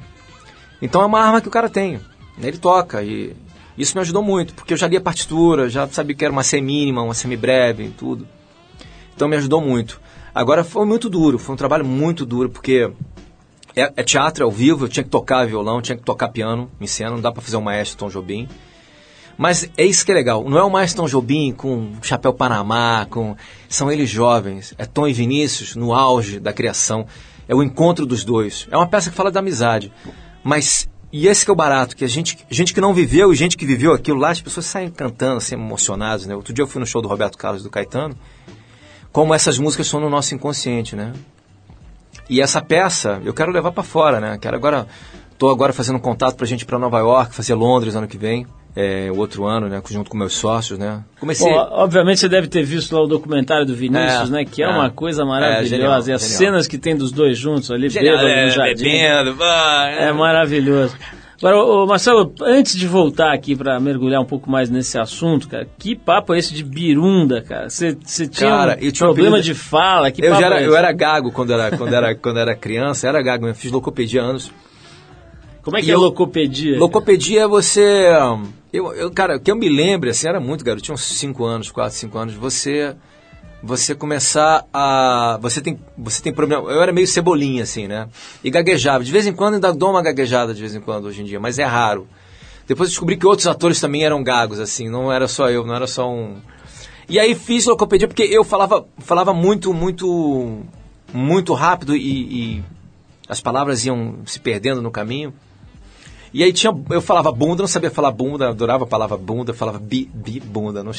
Então 0.79 1.01
é 1.01 1.05
uma 1.05 1.19
arma 1.19 1.41
que 1.41 1.47
o 1.47 1.51
cara 1.51 1.67
tem. 1.67 1.99
Ele 2.39 2.57
toca 2.57 3.01
e 3.01 3.35
isso 3.75 3.95
me 3.95 4.01
ajudou 4.01 4.21
muito, 4.21 4.53
porque 4.53 4.73
eu 4.73 4.77
já 4.77 4.87
li 4.87 4.97
a 4.97 5.01
partitura, 5.01 5.69
já 5.69 5.87
sabia 5.87 6.15
que 6.15 6.23
era 6.23 6.31
uma 6.31 6.43
semínima, 6.43 7.01
uma 7.01 7.13
semibreve 7.13 7.85
e 7.85 7.89
tudo. 7.89 8.27
Então 9.15 9.27
me 9.27 9.37
ajudou 9.37 9.59
muito. 9.59 9.99
Agora 10.33 10.63
foi 10.63 10.85
muito 10.85 11.09
duro, 11.09 11.39
foi 11.39 11.53
um 11.53 11.57
trabalho 11.57 11.85
muito 11.85 12.25
duro, 12.25 12.49
porque 12.49 12.91
é, 13.75 13.91
é 13.95 14.03
teatro, 14.03 14.43
é 14.43 14.45
ao 14.45 14.51
vivo, 14.51 14.85
eu 14.85 14.89
tinha 14.89 15.03
que 15.03 15.09
tocar 15.09 15.45
violão, 15.45 15.81
tinha 15.81 15.97
que 15.97 16.03
tocar 16.03 16.29
piano 16.29 16.69
em 16.79 16.87
cena, 16.87 17.11
não 17.11 17.21
dá 17.21 17.31
pra 17.31 17.41
fazer 17.41 17.57
um 17.57 17.61
maestro 17.61 17.97
Tom 17.97 18.09
Jobim. 18.09 18.47
Mas 19.37 19.69
é 19.77 19.85
isso 19.85 20.05
que 20.05 20.11
é 20.11 20.15
legal. 20.15 20.43
Não 20.43 20.57
é 20.57 20.63
o 20.63 20.69
mais 20.69 20.93
Tom 20.93 21.07
Jobim 21.07 21.53
com 21.53 21.93
chapéu 22.01 22.33
Panamá, 22.33 23.07
com 23.09 23.37
são 23.69 23.89
eles 23.89 24.09
jovens. 24.09 24.73
É 24.77 24.85
Tom 24.85 25.07
e 25.07 25.13
Vinícius 25.13 25.77
no 25.77 25.93
auge 25.93 26.41
da 26.41 26.51
criação. 26.51 27.07
É 27.47 27.55
o 27.55 27.63
encontro 27.63 28.05
dos 28.05 28.25
dois. 28.25 28.67
É 28.69 28.75
uma 28.75 28.85
peça 28.85 29.09
que 29.09 29.15
fala 29.15 29.31
da 29.31 29.39
amizade. 29.39 29.93
Mas 30.43 30.89
e 31.11 31.25
esse 31.25 31.43
que 31.43 31.49
é 31.49 31.53
o 31.53 31.55
barato, 31.55 31.95
que 31.95 32.03
a 32.05 32.07
gente, 32.07 32.37
gente 32.51 32.73
que 32.73 32.79
não 32.79 32.93
viveu 32.93 33.31
e 33.31 33.35
gente 33.35 33.57
que 33.57 33.65
viveu 33.65 33.93
aquilo 33.93 34.19
lá, 34.19 34.29
as 34.29 34.41
pessoas 34.41 34.67
saem 34.67 34.91
cantando, 34.91 35.37
assim, 35.37 35.55
emocionadas, 35.55 36.27
né? 36.27 36.35
Outro 36.35 36.53
dia 36.53 36.61
eu 36.61 36.67
fui 36.67 36.79
no 36.79 36.85
show 36.85 37.01
do 37.01 37.07
Roberto 37.07 37.37
Carlos 37.37 37.63
do 37.63 37.69
Caetano, 37.69 38.15
como 39.19 39.33
essas 39.33 39.59
músicas 39.59 39.85
são 39.85 39.99
no 39.99 40.09
nosso 40.09 40.33
inconsciente, 40.33 40.95
né? 40.95 41.11
E 42.29 42.39
essa 42.39 42.61
peça 42.61 43.19
eu 43.25 43.33
quero 43.33 43.51
levar 43.51 43.73
para 43.73 43.83
fora, 43.83 44.17
né? 44.17 44.37
Quero 44.41 44.55
agora, 44.55 44.87
tô 45.37 45.49
agora 45.49 45.73
fazendo 45.73 45.99
contato 45.99 46.37
pra 46.37 46.47
gente 46.47 46.65
para 46.65 46.79
Nova 46.79 46.99
York, 46.99 47.35
fazer 47.35 47.53
Londres 47.53 47.95
ano 47.95 48.07
que 48.07 48.17
vem 48.17 48.47
é, 48.73 49.09
o 49.11 49.17
outro 49.17 49.45
ano, 49.45 49.67
né, 49.67 49.81
junto 49.89 50.09
com 50.09 50.17
meus 50.17 50.33
sócios, 50.35 50.79
né. 50.79 51.03
Comecei... 51.19 51.51
Bom, 51.51 51.67
obviamente 51.71 52.21
você 52.21 52.29
deve 52.29 52.47
ter 52.47 52.63
visto 52.63 52.95
lá 52.95 53.01
o 53.03 53.07
documentário 53.07 53.65
do 53.65 53.75
Vinícius, 53.75 54.29
É, 54.29 54.31
né, 54.31 54.45
que 54.45 54.63
é, 54.63 54.65
é. 54.65 54.69
uma 54.69 54.89
coisa 54.89 55.25
maravilhosa. 55.25 55.65
É, 55.65 55.69
genial, 55.69 55.91
e 55.91 55.97
as 55.97 56.05
genial. 56.05 56.19
cenas 56.19 56.67
que 56.67 56.77
tem 56.77 56.95
dos 56.95 57.11
dois 57.11 57.37
juntos 57.37 57.71
ali, 57.71 57.89
Genial, 57.89 58.15
bêbado 58.15 58.29
é, 58.31 58.45
no 58.45 58.51
jardim. 58.51 58.83
bebendo, 58.83 59.35
vai, 59.35 60.07
É 60.07 60.13
maravilhoso. 60.13 60.95
Agora, 61.39 61.57
ô, 61.57 61.85
Marcelo, 61.87 62.33
antes 62.41 62.75
de 62.75 62.85
voltar 62.85 63.33
aqui 63.33 63.55
para 63.55 63.79
mergulhar 63.79 64.21
um 64.21 64.25
pouco 64.25 64.49
mais 64.51 64.69
nesse 64.69 64.97
assunto, 64.99 65.47
cara, 65.47 65.65
que 65.79 65.95
papo 65.95 66.33
é 66.33 66.37
esse 66.39 66.53
de 66.53 66.63
birunda, 66.63 67.41
cara? 67.41 67.69
Você 67.69 67.95
tinha 67.95 68.49
Cara, 68.49 68.73
um 68.73 68.91
tinha 68.91 69.07
um 69.09 69.13
problema 69.13 69.37
apelido- 69.37 69.53
de 69.53 69.53
fala? 69.53 70.11
Que 70.11 70.21
eu, 70.23 70.29
papo 70.31 70.41
já 70.41 70.47
era, 70.47 70.61
é 70.61 70.67
eu 70.67 70.75
era 70.75 70.91
gago 70.91 71.31
quando 71.31 71.53
era, 71.53 71.75
quando 71.77 71.93
era, 71.93 72.13
quando 72.15 72.39
era 72.39 72.55
criança, 72.55 73.07
era 73.07 73.21
gago, 73.21 73.47
eu 73.47 73.55
fiz 73.55 73.71
locopedia 73.71 74.21
anos. 74.21 74.51
Como 75.61 75.77
é 75.77 75.81
que 75.81 75.87
e 75.87 75.91
é 75.91 75.93
eu- 75.93 75.99
locopedia? 75.99 76.77
Locopedia 76.77 77.41
é 77.43 77.47
você. 77.47 78.07
Eu, 78.73 78.93
eu, 78.93 79.09
cara, 79.11 79.39
que 79.39 79.49
eu 79.49 79.55
me 79.55 79.69
lembre, 79.69 80.09
assim, 80.09 80.27
era 80.27 80.39
muito 80.41 80.63
garoto, 80.65 80.83
tinha 80.83 80.93
uns 80.93 81.01
5 81.03 81.45
anos, 81.45 81.71
4, 81.71 81.95
5 81.97 82.17
anos, 82.17 82.33
você. 82.33 82.95
Você 83.61 83.93
começar 83.93 84.65
a. 84.73 85.37
Você 85.41 85.61
tem, 85.61 85.77
você 85.97 86.21
tem 86.21 86.33
problema. 86.33 86.69
Eu 86.71 86.81
era 86.81 86.93
meio 86.93 87.05
cebolinha, 87.05 87.63
assim, 87.63 87.87
né? 87.87 88.07
E 88.43 88.49
gaguejava. 88.49 89.03
De 89.03 89.11
vez 89.11 89.27
em 89.27 89.33
quando 89.33 89.55
ainda 89.55 89.73
dou 89.73 89.89
uma 89.89 90.01
gaguejada 90.01 90.53
de 90.53 90.61
vez 90.61 90.73
em 90.75 90.79
quando 90.79 91.05
hoje 91.05 91.21
em 91.21 91.25
dia, 91.25 91.39
mas 91.39 91.59
é 91.59 91.65
raro. 91.65 92.07
Depois 92.65 92.89
descobri 92.89 93.17
que 93.17 93.25
outros 93.25 93.47
atores 93.47 93.81
também 93.81 94.05
eram 94.05 94.23
gagos, 94.23 94.59
assim, 94.59 94.87
não 94.87 95.11
era 95.11 95.27
só 95.27 95.49
eu, 95.49 95.65
não 95.65 95.75
era 95.75 95.87
só 95.87 96.09
um. 96.09 96.37
E 97.09 97.19
aí 97.19 97.33
fiz 97.33 97.65
locopedia 97.65 98.07
porque 98.07 98.21
eu 98.21 98.43
falava, 98.43 98.85
falava 98.99 99.33
muito, 99.33 99.73
muito, 99.73 100.59
muito 101.11 101.53
rápido 101.55 101.95
e, 101.95 102.59
e 102.59 102.63
as 103.27 103.41
palavras 103.41 103.83
iam 103.85 104.19
se 104.25 104.39
perdendo 104.39 104.83
no 104.83 104.91
caminho. 104.91 105.33
E 106.33 106.43
aí 106.43 106.53
tinha, 106.53 106.73
eu 106.89 107.01
falava 107.01 107.31
bunda, 107.31 107.63
não 107.63 107.67
sabia 107.67 107.89
falar 107.89 108.11
bunda, 108.11 108.49
adorava 108.49 108.83
a 108.83 108.87
palavra 108.87 109.17
bunda, 109.17 109.53
falava 109.53 109.79
bi, 109.79 110.09
bi, 110.13 110.39
bunda. 110.39 110.83
Não... 110.83 110.91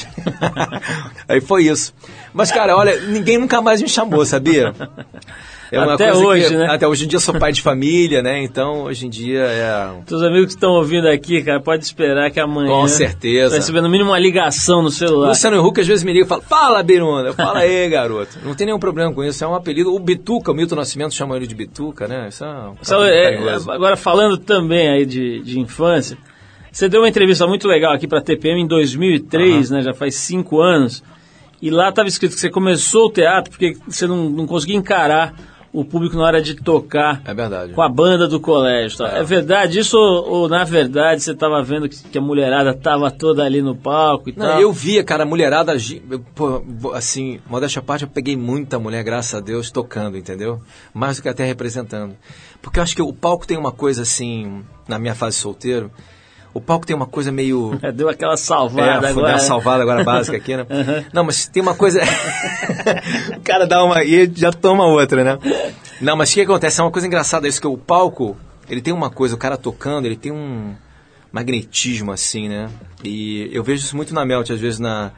aí 1.28 1.40
foi 1.40 1.64
isso. 1.64 1.94
Mas, 2.32 2.50
cara, 2.50 2.76
olha, 2.76 3.00
ninguém 3.00 3.38
nunca 3.38 3.60
mais 3.62 3.80
me 3.80 3.88
chamou, 3.88 4.24
sabia? 4.26 4.74
É 5.72 5.78
Até 5.78 6.12
hoje, 6.12 6.48
que- 6.48 6.56
né? 6.56 6.66
Até 6.68 6.88
hoje 6.88 7.04
em 7.04 7.08
dia 7.08 7.16
eu 7.16 7.20
sou 7.20 7.38
pai 7.38 7.52
de 7.52 7.62
família, 7.62 8.20
né? 8.20 8.42
Então, 8.42 8.82
hoje 8.84 9.06
em 9.06 9.10
dia 9.10 9.42
é... 9.42 10.02
Teus 10.04 10.22
amigos 10.22 10.46
que 10.46 10.54
estão 10.54 10.72
ouvindo 10.72 11.06
aqui, 11.06 11.42
cara, 11.42 11.60
pode 11.60 11.84
esperar 11.84 12.30
que 12.30 12.40
amanhã... 12.40 12.68
Com 12.68 12.88
certeza. 12.88 13.50
Vai 13.50 13.58
receber 13.60 13.80
no 13.80 13.88
mínimo 13.88 14.10
uma 14.10 14.18
ligação 14.18 14.82
no 14.82 14.90
celular. 14.90 15.28
Luciano 15.28 15.64
Huck 15.64 15.80
às 15.80 15.86
vezes 15.86 16.02
me 16.02 16.12
liga 16.12 16.24
e 16.24 16.28
fala, 16.28 16.42
fala, 16.42 16.82
Birunda. 16.82 17.32
Fala 17.32 17.60
aí, 17.60 17.88
garoto. 17.88 18.38
Não 18.44 18.54
tem 18.54 18.66
nenhum 18.66 18.80
problema 18.80 19.12
com 19.12 19.22
isso, 19.22 19.44
é 19.44 19.46
um 19.46 19.54
apelido. 19.54 19.94
O 19.94 19.98
Bituca, 20.00 20.50
o 20.50 20.54
Milton 20.54 20.74
Nascimento 20.74 21.14
chama 21.14 21.36
ele 21.36 21.46
de 21.46 21.54
Bituca, 21.54 22.08
né? 22.08 22.28
Isso 22.28 22.44
é 22.44 22.48
um 22.98 23.04
é, 23.04 23.22
carinhoso. 23.36 23.70
agora 23.70 23.96
falando 23.96 24.38
também 24.38 24.88
aí 24.88 25.06
de, 25.06 25.40
de 25.40 25.60
infância, 25.60 26.18
você 26.72 26.88
deu 26.88 27.00
uma 27.02 27.08
entrevista 27.08 27.46
muito 27.46 27.68
legal 27.68 27.92
aqui 27.92 28.08
para 28.08 28.20
TPM 28.20 28.60
em 28.60 28.66
2003, 28.66 29.70
né? 29.70 29.82
Já 29.82 29.94
faz 29.94 30.16
cinco 30.16 30.60
anos. 30.60 31.02
E 31.62 31.70
lá 31.70 31.90
estava 31.90 32.08
escrito 32.08 32.34
que 32.34 32.40
você 32.40 32.48
começou 32.48 33.06
o 33.06 33.10
teatro 33.10 33.50
porque 33.50 33.76
você 33.86 34.06
não, 34.06 34.30
não 34.30 34.46
conseguia 34.46 34.76
encarar 34.76 35.34
o 35.72 35.84
público 35.84 36.16
na 36.16 36.24
hora 36.24 36.42
de 36.42 36.54
tocar 36.56 37.22
É 37.24 37.72
com 37.72 37.80
a 37.82 37.88
banda 37.88 38.26
do 38.26 38.40
colégio. 38.40 38.98
tá? 38.98 39.18
É, 39.18 39.22
verdade 39.22 39.78
isso 39.78 39.96
ou, 39.96 40.28
ou, 40.28 40.48
na 40.48 40.64
verdade 40.64 41.22
você 41.22 41.30
estava 41.32 41.62
vendo 41.62 41.88
que, 41.88 41.96
que 41.96 42.18
a 42.18 42.20
mulherada 42.20 42.70
estava 42.70 43.10
toda 43.10 43.44
ali 43.44 43.62
no 43.62 43.76
palco 43.76 44.30
e 44.30 44.34
Não, 44.36 44.46
tal? 44.46 44.60
eu 44.60 44.72
via, 44.72 45.04
cara, 45.04 45.22
a 45.22 45.26
mulherada, 45.26 45.74
eu, 46.10 46.18
pô, 46.34 46.62
assim, 46.92 47.38
modéstia 47.48 47.78
à 47.78 47.82
parte, 47.82 48.02
eu 48.02 48.08
peguei 48.10 48.36
muita 48.36 48.78
mulher, 48.80 49.04
graças 49.04 49.34
a 49.34 49.40
Deus, 49.40 49.70
tocando, 49.70 50.18
entendeu? 50.18 50.60
Mais 50.92 51.16
do 51.18 51.22
que 51.22 51.28
até 51.28 51.44
representando. 51.44 52.16
Porque 52.60 52.78
eu 52.78 52.82
acho 52.82 52.96
que 52.96 53.02
o 53.02 53.12
palco 53.12 53.46
tem 53.46 53.56
uma 53.56 53.72
coisa, 53.72 54.02
assim, 54.02 54.62
na 54.88 54.98
minha 54.98 55.14
fase 55.14 55.36
solteiro, 55.36 55.90
o 56.52 56.60
palco 56.60 56.86
tem 56.86 56.94
uma 56.94 57.06
coisa 57.06 57.30
meio... 57.30 57.78
É, 57.82 57.92
Deu 57.92 58.08
aquela 58.08 58.36
salvada 58.36 59.06
é, 59.06 59.10
agora. 59.10 59.32
uma 59.34 59.38
salvada 59.38 59.82
agora 59.82 60.04
básica 60.04 60.36
aqui, 60.36 60.56
né? 60.56 60.66
Não, 61.12 61.24
mas 61.24 61.46
tem 61.46 61.62
uma 61.62 61.74
coisa. 61.74 62.00
o 63.36 63.40
cara 63.40 63.66
dá 63.66 63.82
uma 63.84 64.02
e 64.04 64.30
já 64.34 64.52
toma 64.52 64.84
outra, 64.84 65.24
né? 65.24 65.38
Não, 66.00 66.16
mas 66.16 66.30
o 66.30 66.34
que 66.34 66.40
acontece? 66.42 66.80
É 66.80 66.84
uma 66.84 66.90
coisa 66.90 67.06
engraçada 67.06 67.46
isso, 67.48 67.60
que 67.60 67.66
o 67.66 67.76
palco, 67.76 68.36
ele 68.68 68.80
tem 68.80 68.92
uma 68.92 69.10
coisa, 69.10 69.34
o 69.34 69.38
cara 69.38 69.56
tocando, 69.56 70.06
ele 70.06 70.16
tem 70.16 70.32
um 70.32 70.74
magnetismo 71.32 72.12
assim, 72.12 72.48
né? 72.48 72.68
E 73.04 73.48
eu 73.52 73.62
vejo 73.62 73.84
isso 73.84 73.96
muito 73.96 74.14
na 74.14 74.24
Melt, 74.24 74.50
às 74.50 74.60
vezes 74.60 74.78
na, 74.78 75.12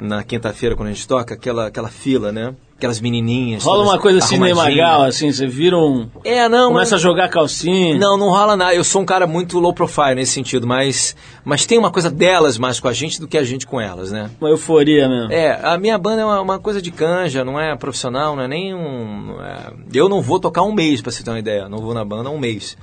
na 0.00 0.22
quinta-feira, 0.22 0.76
quando 0.76 0.88
a 0.88 0.92
gente 0.92 1.06
toca, 1.06 1.34
aquela, 1.34 1.66
aquela 1.68 1.88
fila, 1.88 2.30
né? 2.32 2.54
Aquelas 2.76 3.00
menininhas. 3.00 3.64
Rola 3.64 3.84
uma 3.84 3.98
coisa 3.98 4.18
assim, 4.18 4.38
meio 4.38 4.52
arrumadinhas. 4.54 4.86
magal, 4.86 5.02
assim, 5.04 5.32
você 5.32 5.46
vira 5.46 5.78
um... 5.78 6.08
É, 6.22 6.46
não, 6.46 6.68
Começa 6.72 6.94
mas- 6.94 7.00
a 7.00 7.02
jogar 7.02 7.28
calcinha. 7.30 7.96
não, 7.98 8.18
não 8.18 8.28
rola 8.28 8.54
nada. 8.54 8.74
Eu 8.74 8.84
sou 8.84 9.00
um 9.00 9.04
cara 9.06 9.26
muito 9.26 9.58
low 9.58 9.72
profile 9.72 10.14
nesse 10.16 10.32
sentido, 10.32 10.66
mas, 10.66 11.16
mas 11.42 11.64
tem 11.64 11.78
uma 11.78 11.90
coisa 11.90 12.10
delas 12.10 12.58
mais 12.58 12.78
com 12.78 12.86
a 12.86 12.92
gente 12.92 13.18
do 13.18 13.26
que 13.26 13.38
a 13.38 13.42
gente 13.44 13.66
com 13.66 13.80
elas, 13.80 14.12
né? 14.12 14.30
Uma 14.38 14.50
euforia 14.50 15.08
mesmo. 15.08 15.32
É, 15.32 15.58
a 15.62 15.78
minha 15.78 15.96
banda 15.96 16.20
é 16.20 16.24
uma, 16.26 16.40
uma 16.42 16.58
coisa 16.58 16.82
de 16.82 16.90
canja, 16.90 17.42
não 17.46 17.58
é 17.58 17.74
profissional, 17.76 18.36
não 18.36 18.42
é 18.42 18.48
nem 18.48 18.74
um. 18.74 19.36
é- 19.40 19.72
eu 19.94 20.06
não 20.06 20.20
vou 20.20 20.38
tocar 20.38 20.60
um 20.62 20.72
mês, 20.72 21.00
pra 21.00 21.10
você 21.10 21.22
ter 21.24 21.30
uma 21.30 21.38
ideia. 21.38 21.70
Não 21.70 21.78
vou 21.78 21.94
na 21.94 22.04
banda 22.04 22.28
um 22.28 22.38
mês. 22.38 22.76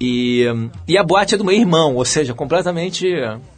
E, 0.00 0.46
e 0.86 0.96
a 0.96 1.02
boate 1.02 1.34
é 1.34 1.36
do 1.36 1.44
meu 1.44 1.54
irmão, 1.54 1.96
ou 1.96 2.04
seja, 2.04 2.32
completamente. 2.32 3.12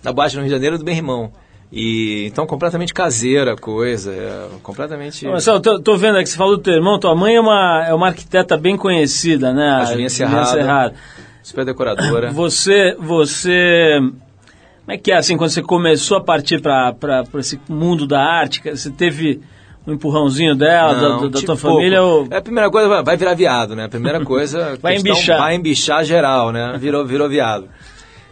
A 0.05 0.13
boate 0.13 0.35
no 0.35 0.41
Rio 0.43 0.49
de 0.49 0.55
Janeiro 0.57 0.75
é 0.75 0.79
do 0.79 0.85
meu 0.85 0.95
irmão. 0.95 1.31
E 1.73 2.27
então 2.27 2.47
completamente 2.47 2.93
caseira 2.93 3.53
a 3.53 3.57
coisa, 3.57 4.13
é 4.13 4.49
completamente. 4.63 5.25
Ô, 5.27 5.31
Marcelo, 5.31 5.61
tô, 5.61 5.79
tô 5.81 5.97
vendo 5.97 6.17
aqui, 6.19 6.29
você 6.29 6.37
falou 6.37 6.57
do 6.57 6.63
teu 6.63 6.75
irmão, 6.75 6.99
tua 6.99 7.15
mãe 7.15 7.37
é 7.37 7.41
uma, 7.41 7.85
é 7.87 7.95
uma 7.95 8.09
arquiteta 8.09 8.57
bem 8.57 8.77
conhecida, 8.77 9.53
né? 9.53 9.69
A 9.71 9.85
Julinha 9.85 10.09
Cerrado. 10.11 10.95
Super 11.43 11.65
decoradora. 11.65 12.31
Você, 12.35 12.95
você... 12.99 13.99
Como 14.01 14.93
é 14.93 14.99
que 14.99 15.13
é, 15.13 15.17
assim, 15.17 15.37
quando 15.37 15.51
você 15.51 15.63
começou 15.63 16.17
a 16.17 16.21
partir 16.21 16.61
para 16.61 16.95
esse 17.39 17.61
mundo 17.69 18.07
da 18.09 18.21
arte, 18.21 18.61
você 18.69 18.91
teve 18.91 19.41
um 19.87 19.93
empurrãozinho 19.93 20.57
dela, 20.57 20.95
da- 20.95 21.01
Não, 21.11 21.17
da, 21.21 21.27
da 21.29 21.33
tive 21.35 21.47
tua 21.47 21.57
família? 21.57 22.03
Ou... 22.03 22.27
É 22.31 22.39
a 22.39 22.43
primeira 22.43 22.69
coisa, 22.71 22.89
vai- 22.89 23.03
vai 23.05 23.17
virar 23.17 23.35
viado, 23.35 23.77
né? 23.77 23.85
A 23.85 23.89
primeira 23.89 24.25
coisa. 24.25 24.77
Vai 24.83 24.95
questão, 24.95 25.13
embichar. 25.13 25.39
Vai 25.39 25.55
embichar 25.55 26.05
geral, 26.05 26.51
né? 26.51 26.77
Virou, 26.79 27.07
virou 27.07 27.29
viado. 27.29 27.69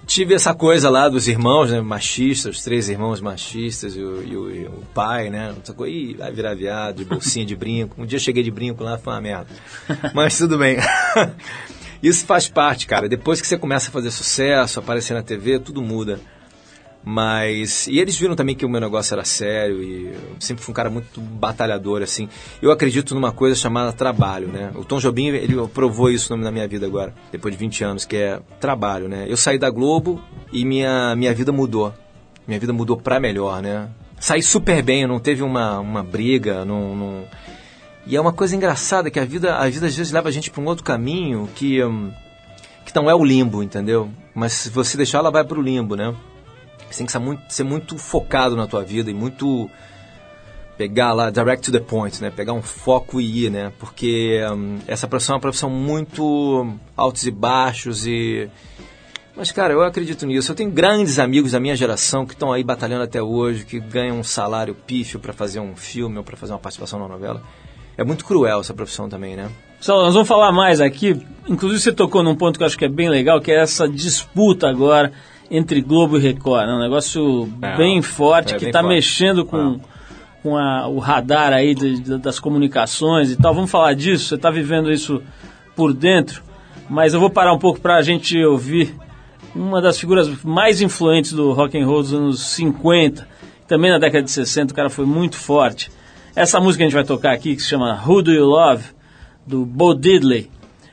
Tive 0.09 0.33
essa 0.35 0.55
coisa 0.55 0.89
lá 0.89 1.07
dos 1.09 1.29
irmãos, 1.29 1.71
né? 1.71 1.83
Machistas, 1.83 2.57
os 2.57 2.65
três 2.65 2.89
irmãos 2.89 3.21
machistas 3.21 3.95
e 3.95 4.01
o, 4.01 4.23
e 4.27 4.37
o- 4.37 4.51
e 4.51 4.65
o 4.67 4.83
pai, 4.95 5.29
né? 5.29 5.55
Ih, 5.87 6.15
vai 6.15 6.33
virar 6.33 6.55
viado, 6.55 6.97
de 6.97 7.05
bolsinha 7.05 7.45
de 7.45 7.55
brinco. 7.55 7.95
Um 8.01 8.07
dia 8.07 8.19
cheguei 8.19 8.43
de 8.43 8.51
brinco 8.51 8.83
lá, 8.83 8.97
foi 8.97 9.13
uma 9.13 9.21
merda. 9.21 9.47
Mas 10.15 10.39
tudo 10.39 10.57
bem. 10.57 10.79
Isso 12.03 12.25
faz 12.25 12.49
parte, 12.49 12.87
cara. 12.87 13.07
Depois 13.09 13.41
que 13.41 13.47
você 13.47 13.59
começa 13.59 13.91
a 13.91 13.93
fazer 13.93 14.11
sucesso, 14.11 14.79
aparecer 14.79 15.13
na 15.13 15.23
TV, 15.23 15.59
tudo 15.59 15.83
muda. 15.83 16.19
Mas. 17.05 17.87
E 17.87 17.99
eles 17.99 18.19
viram 18.19 18.37
também 18.37 18.55
que 18.55 18.67
o 18.67 18.69
meu 18.69 18.81
negócio 18.81 19.15
era 19.15 19.25
sério 19.25 19.83
e 19.83 20.07
eu 20.07 20.21
sempre 20.41 20.63
fui 20.63 20.73
um 20.73 20.75
cara 20.75 20.91
muito 20.91 21.21
batalhador, 21.21 22.03
assim. 22.03 22.29
Eu 22.61 22.71
acredito 22.71 23.15
numa 23.15 23.33
coisa 23.33 23.55
chamada 23.55 23.93
trabalho, 23.93 24.49
né? 24.49 24.73
O 24.75 24.85
Tom 24.85 24.99
Jobim, 24.99 25.29
ele 25.29 25.57
provou 25.69 26.11
isso 26.11 26.37
na 26.37 26.51
minha 26.51 26.67
vida 26.69 26.87
agora, 26.87 27.15
depois 27.33 27.55
de 27.55 27.59
20 27.59 27.85
anos, 27.85 28.05
que 28.05 28.17
é 28.17 28.41
trabalho, 28.61 29.09
né? 29.09 29.27
Eu 29.29 29.37
saí 29.37 29.59
da 29.59 29.71
Globo 29.71 30.23
e 30.53 30.65
minha, 30.65 31.15
minha 31.17 31.33
vida 31.33 31.53
mudou. 31.53 31.95
Minha 32.47 32.61
vida 32.61 32.73
mudou 32.73 32.97
pra 32.97 33.21
melhor, 33.21 33.63
né? 33.63 33.89
Saí 34.21 34.43
super 34.43 34.83
bem, 34.83 35.07
não 35.07 35.21
teve 35.21 35.43
uma, 35.43 35.79
uma 35.79 36.03
briga, 36.03 36.65
não. 36.65 36.97
não... 36.97 37.25
E 38.07 38.17
é 38.17 38.21
uma 38.21 38.33
coisa 38.33 38.57
engraçada 38.57 39.11
que 39.11 39.21
a 39.21 39.25
vida, 39.25 39.57
a 39.57 39.69
vida 39.69 39.87
às 39.87 39.95
vezes 39.95 40.13
leva 40.13 40.29
a 40.29 40.33
gente 40.33 40.51
pra 40.51 40.61
um 40.61 40.67
outro 40.67 40.83
caminho 40.83 41.49
que. 41.55 41.83
hum, 41.85 42.11
que 42.85 42.95
não 42.97 43.11
é 43.11 43.15
o 43.15 43.23
limbo, 43.23 43.63
entendeu? 43.63 44.09
Mas 44.35 44.55
se 44.55 44.71
você 44.71 44.97
deixar, 44.97 45.19
ela 45.19 45.31
vai 45.31 45.45
pro 45.45 45.61
limbo, 45.61 45.95
né? 45.95 46.15
Você 46.91 46.99
tem 46.99 47.07
que 47.07 47.13
ser 47.13 47.19
muito, 47.19 47.43
ser 47.49 47.65
muito 47.65 47.99
focado 47.99 48.57
na 48.57 48.67
tua 48.67 48.83
vida 48.83 49.11
e 49.11 49.15
muito 49.15 49.71
pegar 50.79 51.13
lá, 51.13 51.29
direct 51.29 51.65
to 51.65 51.73
the 51.77 51.85
point, 51.85 52.23
né? 52.23 52.31
Pegar 52.31 52.53
um 52.53 52.63
foco 52.63 53.21
e 53.21 53.47
ir, 53.47 53.51
né? 53.51 53.73
Porque 53.81 54.41
hum, 54.53 54.79
essa 54.87 55.09
profissão 55.09 55.35
é 55.35 55.37
uma 55.37 55.41
profissão 55.41 55.69
muito 55.69 56.73
altos 56.97 57.27
e 57.27 57.31
baixos 57.33 58.07
e... 58.07 58.49
Mas, 59.37 59.53
cara, 59.53 59.73
eu 59.73 59.83
acredito 59.83 60.27
nisso. 60.27 60.51
Eu 60.51 60.57
tenho 60.57 60.71
grandes 60.71 61.19
amigos 61.19 61.53
da 61.53 61.61
minha 61.61 61.77
geração 61.77 62.27
que 62.27 62.33
estão 62.33 62.53
aí 62.53 62.65
batalhando 62.65 63.05
até 63.05 63.23
hoje, 63.23 63.65
que 63.65 63.79
ganham 63.79 64.19
um 64.19 64.25
salário 64.25 64.75
pífio 64.75 65.21
para 65.21 65.33
fazer 65.33 65.61
um 65.61 65.77
filme 65.77 66.19
ou 66.19 66.25
para 66.25 66.37
fazer 66.37 66.53
uma 66.53 66.59
participação 66.59 66.99
na 66.99 67.07
novela. 67.07 67.43
É 67.97 68.03
muito 68.03 68.25
cruel 68.25 68.61
essa 68.61 68.75
profissão 68.75 69.09
também, 69.09 69.37
né? 69.37 69.49
Pessoal, 69.79 70.03
nós 70.03 70.15
vamos 70.15 70.29
falar 70.29 70.51
mais 70.51 70.81
aqui. 70.81 71.25
Inclusive, 71.49 71.81
você 71.81 71.93
tocou 71.93 72.23
num 72.23 72.35
ponto 72.35 72.57
que 72.57 72.65
eu 72.65 72.67
acho 72.67 72.77
que 72.77 72.85
é 72.85 72.89
bem 72.89 73.09
legal, 73.09 73.41
que 73.41 73.53
é 73.53 73.61
essa 73.61 73.89
disputa 73.89 74.69
agora 74.69 75.13
entre 75.51 75.81
Globo 75.81 76.17
e 76.19 76.21
Record. 76.21 76.69
É 76.69 76.73
um 76.75 76.79
negócio 76.81 77.49
É, 77.63 77.77
bem 77.77 78.03
forte 78.03 78.55
é 78.55 78.59
que 78.59 78.67
está 78.67 78.83
mexendo 78.83 79.45
com, 79.45 79.81
com 80.43 80.57
a- 80.57 80.87
o 80.89 80.99
radar 80.99 81.53
aí 81.53 81.75
de- 81.75 81.99
de- 82.01 82.19
das 82.19 82.39
comunicações 82.39 83.31
e 83.31 83.37
tal. 83.37 83.55
Vamos 83.55 83.71
falar 83.71 83.95
disso? 83.95 84.25
Você 84.27 84.35
está 84.35 84.51
vivendo 84.51 84.91
isso 84.91 85.23
por 85.75 85.93
dentro, 85.95 86.43
mas 86.89 87.15
eu 87.15 87.21
vou 87.21 87.31
parar 87.31 87.53
um 87.53 87.59
pouco 87.59 87.81
para 87.81 87.97
a 87.97 88.03
gente 88.03 88.37
ouvir 88.45 88.95
uma 89.55 89.81
das 89.81 89.99
figuras 89.99 90.43
mais 90.45 90.81
influentes 90.83 91.33
do 91.33 91.53
rock 91.53 91.79
and 91.79 91.87
roll 91.87 92.03
dos 92.03 92.13
anos 92.15 92.41
50, 92.51 93.27
também 93.67 93.91
na 93.91 93.99
década 93.99 94.23
de 94.25 94.31
60, 94.31 94.73
o 94.73 94.77
cara 94.77 94.91
foi 94.91 95.07
muito 95.07 95.37
forte. 95.37 95.91
Essa 96.37 96.61
música 96.61 96.79
que 96.79 96.83
a 96.85 96.87
gente 96.89 96.95
vai 96.95 97.05
tocar 97.05 97.33
aqui, 97.33 97.57
que 97.57 97.63
se 97.63 97.69
chama 97.69 98.01
Who 98.07 98.23
Do 98.23 98.33
You 98.33 98.45
Love, 98.47 98.85
do 99.47 99.65
Bo 99.65 99.95
Diddley, 99.95 100.51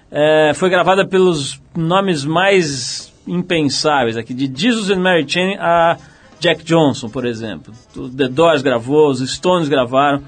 é, 0.09 0.53
foi 0.55 0.69
gravada 0.69 1.05
pelos 1.05 1.61
nomes 1.75 2.23
mais 2.23 3.13
impensáveis 3.27 4.17
aqui, 4.17 4.33
de 4.33 4.51
Jesus 4.53 4.89
and 4.89 4.99
Mary 4.99 5.25
Chain 5.27 5.57
a 5.57 5.97
Jack 6.39 6.63
Johnson, 6.63 7.09
por 7.09 7.25
exemplo. 7.25 7.73
O 7.95 8.09
The 8.09 8.27
Doors 8.27 8.61
gravou, 8.61 9.09
os 9.09 9.19
Stones 9.29 9.67
gravaram, 9.67 10.21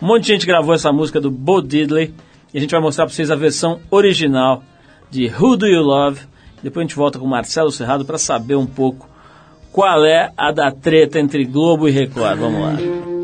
um 0.00 0.06
monte 0.06 0.22
de 0.22 0.32
gente 0.32 0.46
gravou 0.46 0.74
essa 0.74 0.92
música 0.92 1.20
do 1.20 1.30
Bo 1.30 1.60
Diddley, 1.60 2.14
e 2.52 2.58
a 2.58 2.60
gente 2.60 2.70
vai 2.70 2.80
mostrar 2.80 3.06
para 3.06 3.14
vocês 3.14 3.30
a 3.30 3.36
versão 3.36 3.80
original 3.90 4.62
de 5.10 5.26
Who 5.26 5.56
Do 5.56 5.66
You 5.66 5.82
Love. 5.82 6.20
Depois 6.62 6.84
a 6.84 6.88
gente 6.88 6.96
volta 6.96 7.18
com 7.18 7.24
o 7.24 7.28
Marcelo 7.28 7.70
Serrado 7.70 8.04
para 8.04 8.18
saber 8.18 8.56
um 8.56 8.66
pouco 8.66 9.08
qual 9.72 10.04
é 10.04 10.32
a 10.36 10.50
da 10.50 10.70
treta 10.72 11.18
entre 11.18 11.44
Globo 11.44 11.88
e 11.88 11.92
Record. 11.92 12.38
Vamos 12.38 12.60
lá. 12.60 13.19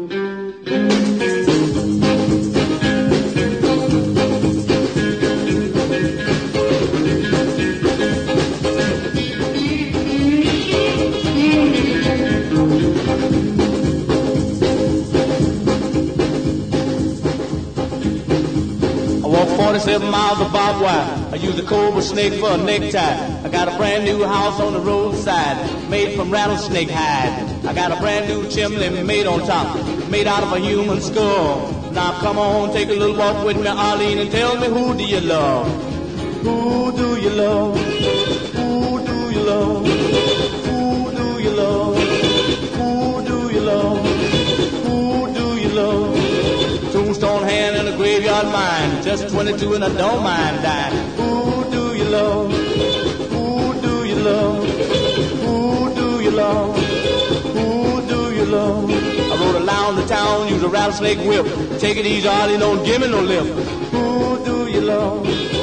47 19.87 20.11
miles 20.11 20.41
of 20.41 20.53
barbed 20.53 20.81
wire. 20.83 21.29
I 21.31 21.37
use 21.37 21.57
a 21.61 21.63
cobra 21.63 22.03
snake 22.03 22.41
for 22.41 22.51
a 22.51 22.57
necktie. 22.57 23.45
I 23.45 23.49
got 23.49 23.69
a 23.69 23.77
brand 23.77 24.05
new 24.05 24.25
house 24.25 24.59
on 24.59 24.73
the 24.73 24.81
roadside, 24.81 25.89
made 25.89 26.17
from 26.17 26.29
rattlesnake 26.29 26.91
hide. 26.91 27.65
I 27.65 27.73
got 27.73 27.93
a 27.93 27.97
brand 28.01 28.27
new 28.27 28.49
chimney 28.51 29.01
made 29.05 29.29
on 29.29 29.47
top, 29.47 29.77
made 30.11 30.27
out 30.27 30.43
of 30.43 30.53
a 30.53 30.59
human 30.59 31.01
skull. 31.01 31.71
Now 31.93 32.19
come 32.19 32.37
on, 32.37 32.73
take 32.73 32.89
a 32.89 32.95
little 32.95 33.17
walk 33.17 33.47
with 33.47 33.59
me, 33.59 33.69
Arlene, 33.69 34.19
and 34.19 34.29
tell 34.33 34.59
me 34.59 34.67
who 34.67 34.99
do 34.99 35.05
you 35.05 35.21
love? 35.21 35.69
Who 36.43 36.91
do 36.91 37.21
you 37.21 37.31
love? 37.31 37.79
Who 37.79 39.07
do 39.07 39.31
you 39.31 39.41
love? 39.45 39.87
Who 39.87 41.17
do 41.17 41.41
you 41.41 41.51
love? 41.51 42.06
And 48.29 48.53
mine. 48.53 49.03
Just 49.03 49.29
22 49.29 49.75
and 49.75 49.85
I 49.85 49.95
don't 49.95 50.23
mind 50.23 50.63
dying. 50.63 51.11
Who 51.17 51.71
do 51.71 51.97
you 51.97 52.05
love? 52.05 52.51
Who 53.31 53.81
do 53.81 54.05
you 54.05 54.17
love? 54.17 54.65
Who 55.43 55.95
do 55.95 56.23
you 56.23 56.31
love? 56.31 56.77
Who 56.77 58.07
do 58.09 58.35
you 58.35 58.45
love? 58.47 58.91
I 58.91 59.37
rode 59.41 59.67
around 59.67 59.97
the 59.97 60.07
town, 60.07 60.49
use 60.49 60.63
a 60.63 60.69
rattlesnake 60.69 61.19
whip. 61.21 61.47
Take 61.79 61.99
it 61.99 62.07
easy, 62.07 62.29
Arlie, 62.29 62.59
don't 62.59 62.85
give 62.85 63.01
me 63.01 63.09
no 63.09 63.21
lip. 63.21 63.47
Who 63.93 64.45
do 64.45 64.67
you 64.71 64.81
love? 64.81 65.56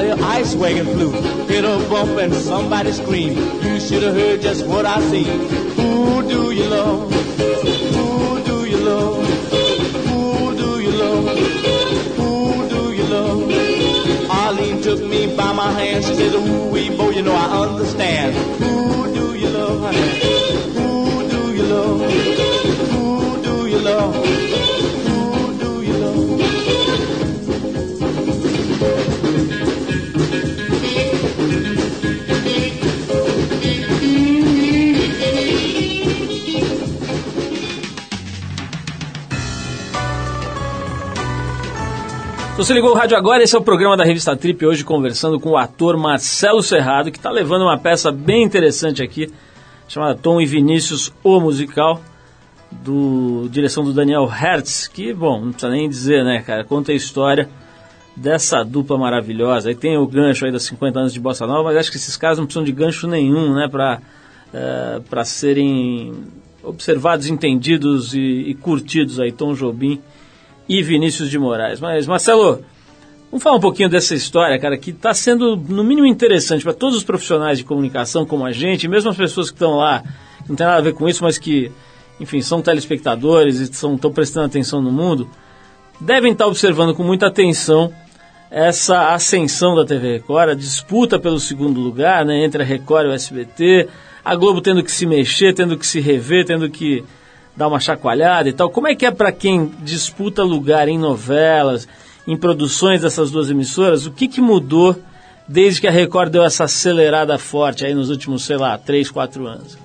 A 0.00 0.14
ice 0.22 0.54
wagon 0.54 0.86
flew. 0.86 1.10
Hit 1.46 1.64
a 1.64 1.78
bump 1.88 2.18
and 2.18 2.34
somebody 2.34 2.92
screamed. 2.92 3.36
You 3.64 3.80
should 3.80 4.02
have 4.02 4.14
heard 4.14 4.40
just 4.42 4.66
what 4.66 4.86
I 4.86 5.00
seen. 5.00 5.26
Who 5.76 6.22
do 6.28 6.52
you 6.52 6.64
love? 6.64 7.12
Who 7.12 8.44
do 8.44 8.64
you 8.66 8.78
love? 8.78 9.26
Who 10.08 10.56
do 10.56 10.80
you 10.80 10.90
love? 10.90 11.38
Who 12.16 12.68
do 12.68 12.92
you 12.92 13.04
love? 13.04 14.30
Arlene 14.30 14.82
took 14.82 15.00
me 15.00 15.34
by 15.36 15.52
my 15.52 15.72
hand. 15.72 16.04
She 16.04 16.14
says, 16.14 16.34
Ooh, 16.34 16.70
wee, 16.70 16.90
boy, 16.96 17.10
you 17.10 17.22
know 17.22 17.34
I 17.34 17.66
understand. 17.66 18.65
Você 42.56 42.72
ligou 42.72 42.92
o 42.92 42.94
rádio 42.94 43.18
agora, 43.18 43.42
esse 43.42 43.54
é 43.54 43.58
o 43.58 43.62
programa 43.62 43.98
da 43.98 44.04
Revista 44.04 44.34
Trip, 44.34 44.64
hoje 44.64 44.82
conversando 44.82 45.38
com 45.38 45.50
o 45.50 45.56
ator 45.58 45.94
Marcelo 45.98 46.62
Serrado, 46.62 47.12
que 47.12 47.18
está 47.18 47.30
levando 47.30 47.62
uma 47.62 47.76
peça 47.76 48.10
bem 48.10 48.42
interessante 48.42 49.02
aqui, 49.02 49.30
chamada 49.86 50.14
Tom 50.14 50.40
e 50.40 50.46
Vinícius, 50.46 51.12
o 51.22 51.38
musical, 51.38 52.00
do 52.72 53.46
direção 53.50 53.84
do 53.84 53.92
Daniel 53.92 54.24
Hertz, 54.24 54.88
que, 54.88 55.12
bom, 55.12 55.38
não 55.38 55.50
precisa 55.50 55.70
nem 55.70 55.86
dizer, 55.86 56.24
né, 56.24 56.40
cara, 56.40 56.64
conta 56.64 56.92
a 56.92 56.94
história 56.94 57.46
dessa 58.16 58.64
dupla 58.64 58.96
maravilhosa. 58.96 59.68
Aí 59.68 59.74
tem 59.74 59.98
o 59.98 60.06
gancho 60.06 60.46
aí 60.46 60.50
dos 60.50 60.64
50 60.64 60.98
anos 60.98 61.12
de 61.12 61.20
Bossa 61.20 61.46
Nova, 61.46 61.64
mas 61.64 61.76
acho 61.76 61.90
que 61.90 61.98
esses 61.98 62.16
caras 62.16 62.38
não 62.38 62.46
precisam 62.46 62.64
de 62.64 62.72
gancho 62.72 63.06
nenhum, 63.06 63.54
né, 63.54 63.68
para 63.68 64.00
para 65.10 65.24
serem 65.24 66.14
observados, 66.62 67.26
entendidos 67.26 68.14
e, 68.14 68.18
e 68.18 68.54
curtidos 68.54 69.20
aí, 69.20 69.30
Tom 69.30 69.52
Jobim 69.52 70.00
e 70.68 70.82
Vinícius 70.82 71.30
de 71.30 71.38
Moraes. 71.38 71.80
Mas, 71.80 72.06
Marcelo, 72.06 72.62
vamos 73.30 73.42
falar 73.42 73.56
um 73.56 73.60
pouquinho 73.60 73.88
dessa 73.88 74.14
história, 74.14 74.58
cara, 74.58 74.76
que 74.76 74.90
está 74.90 75.14
sendo, 75.14 75.56
no 75.56 75.84
mínimo, 75.84 76.06
interessante 76.06 76.62
para 76.62 76.74
todos 76.74 76.96
os 76.96 77.04
profissionais 77.04 77.58
de 77.58 77.64
comunicação 77.64 78.26
como 78.26 78.44
a 78.44 78.52
gente, 78.52 78.88
mesmo 78.88 79.10
as 79.10 79.16
pessoas 79.16 79.50
que 79.50 79.56
estão 79.56 79.76
lá, 79.76 80.02
que 80.42 80.48
não 80.48 80.56
tem 80.56 80.66
nada 80.66 80.78
a 80.78 80.82
ver 80.82 80.94
com 80.94 81.08
isso, 81.08 81.22
mas 81.22 81.38
que, 81.38 81.70
enfim, 82.20 82.40
são 82.40 82.62
telespectadores 82.62 83.60
e 83.60 83.64
estão 83.64 83.96
prestando 84.12 84.46
atenção 84.46 84.80
no 84.80 84.90
mundo, 84.90 85.28
devem 86.00 86.32
estar 86.32 86.46
observando 86.46 86.94
com 86.94 87.02
muita 87.02 87.26
atenção 87.26 87.92
essa 88.50 89.12
ascensão 89.12 89.74
da 89.74 89.84
TV 89.84 90.14
Record, 90.14 90.50
a 90.50 90.54
disputa 90.54 91.18
pelo 91.18 91.40
segundo 91.40 91.80
lugar 91.80 92.24
né, 92.24 92.44
entre 92.44 92.62
a 92.62 92.64
Record 92.64 93.06
e 93.06 93.08
o 93.10 93.12
SBT, 93.12 93.88
a 94.24 94.34
Globo 94.34 94.60
tendo 94.60 94.82
que 94.82 94.90
se 94.90 95.06
mexer, 95.06 95.52
tendo 95.52 95.76
que 95.76 95.86
se 95.86 96.00
rever, 96.00 96.44
tendo 96.44 96.68
que 96.70 97.04
dar 97.56 97.68
uma 97.68 97.80
chacoalhada 97.80 98.48
e 98.48 98.52
tal. 98.52 98.70
Como 98.70 98.86
é 98.86 98.94
que 98.94 99.06
é 99.06 99.10
para 99.10 99.32
quem 99.32 99.72
disputa 99.80 100.42
lugar 100.42 100.88
em 100.88 100.98
novelas, 100.98 101.88
em 102.26 102.36
produções 102.36 103.00
dessas 103.00 103.30
duas 103.30 103.48
emissoras? 103.48 104.06
O 104.06 104.10
que, 104.10 104.28
que 104.28 104.40
mudou 104.40 104.96
desde 105.48 105.80
que 105.80 105.86
a 105.86 105.90
Record 105.90 106.30
deu 106.30 106.44
essa 106.44 106.64
acelerada 106.64 107.38
forte 107.38 107.86
aí 107.86 107.94
nos 107.94 108.10
últimos, 108.10 108.44
sei 108.44 108.56
lá, 108.56 108.76
3, 108.76 109.10
4 109.10 109.46
anos? 109.46 109.78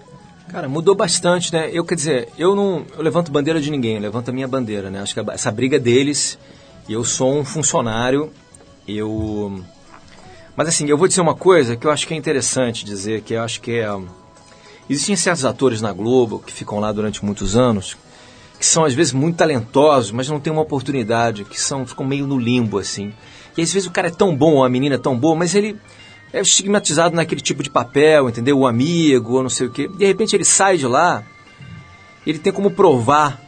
Cara, 0.49 0.67
mudou 0.67 0.93
bastante, 0.93 1.53
né? 1.53 1.69
Eu, 1.71 1.85
quer 1.85 1.95
dizer, 1.95 2.27
eu 2.37 2.53
não 2.55 2.85
eu 2.97 3.01
levanto 3.01 3.31
bandeira 3.31 3.61
de 3.61 3.71
ninguém, 3.71 3.95
eu 3.95 4.01
levanto 4.01 4.29
a 4.29 4.33
minha 4.33 4.47
bandeira, 4.47 4.89
né? 4.89 4.99
Acho 4.99 5.13
que 5.13 5.31
essa 5.31 5.49
briga 5.49 5.79
deles, 5.79 6.37
eu 6.89 7.05
sou 7.05 7.33
um 7.33 7.45
funcionário, 7.45 8.33
eu... 8.85 9.63
Mas 10.53 10.67
assim, 10.67 10.89
eu 10.89 10.97
vou 10.97 11.07
dizer 11.07 11.21
uma 11.21 11.35
coisa 11.35 11.77
que 11.77 11.87
eu 11.87 11.91
acho 11.91 12.05
que 12.05 12.13
é 12.13 12.17
interessante 12.17 12.83
dizer, 12.83 13.21
que 13.21 13.33
eu 13.33 13.41
acho 13.41 13.61
que 13.61 13.79
é... 13.79 13.87
Existem 14.91 15.15
certos 15.15 15.45
atores 15.45 15.81
na 15.81 15.93
Globo 15.93 16.43
que 16.45 16.51
ficam 16.51 16.81
lá 16.81 16.91
durante 16.91 17.23
muitos 17.23 17.55
anos, 17.55 17.95
que 18.59 18.65
são 18.65 18.83
às 18.83 18.93
vezes 18.93 19.13
muito 19.13 19.37
talentosos, 19.37 20.11
mas 20.11 20.27
não 20.27 20.37
têm 20.37 20.51
uma 20.51 20.61
oportunidade, 20.61 21.45
que 21.45 21.57
são, 21.59 21.87
ficam 21.87 22.05
meio 22.05 22.27
no 22.27 22.37
limbo, 22.37 22.77
assim. 22.77 23.13
E 23.57 23.61
às 23.61 23.71
vezes 23.71 23.87
o 23.87 23.91
cara 23.91 24.09
é 24.09 24.11
tão 24.11 24.35
bom, 24.35 24.61
a 24.61 24.67
menina 24.67 24.95
é 24.95 24.97
tão 24.97 25.17
boa, 25.17 25.33
mas 25.33 25.55
ele 25.55 25.79
é 26.33 26.41
estigmatizado 26.41 27.15
naquele 27.15 27.39
tipo 27.39 27.63
de 27.63 27.69
papel, 27.69 28.27
entendeu? 28.27 28.59
O 28.59 28.67
amigo, 28.67 29.35
ou 29.35 29.43
não 29.43 29.49
sei 29.49 29.67
o 29.67 29.71
quê. 29.71 29.87
De 29.87 30.05
repente 30.05 30.35
ele 30.35 30.43
sai 30.43 30.75
de 30.75 30.85
lá, 30.85 31.23
ele 32.27 32.39
tem 32.39 32.51
como 32.51 32.69
provar 32.69 33.39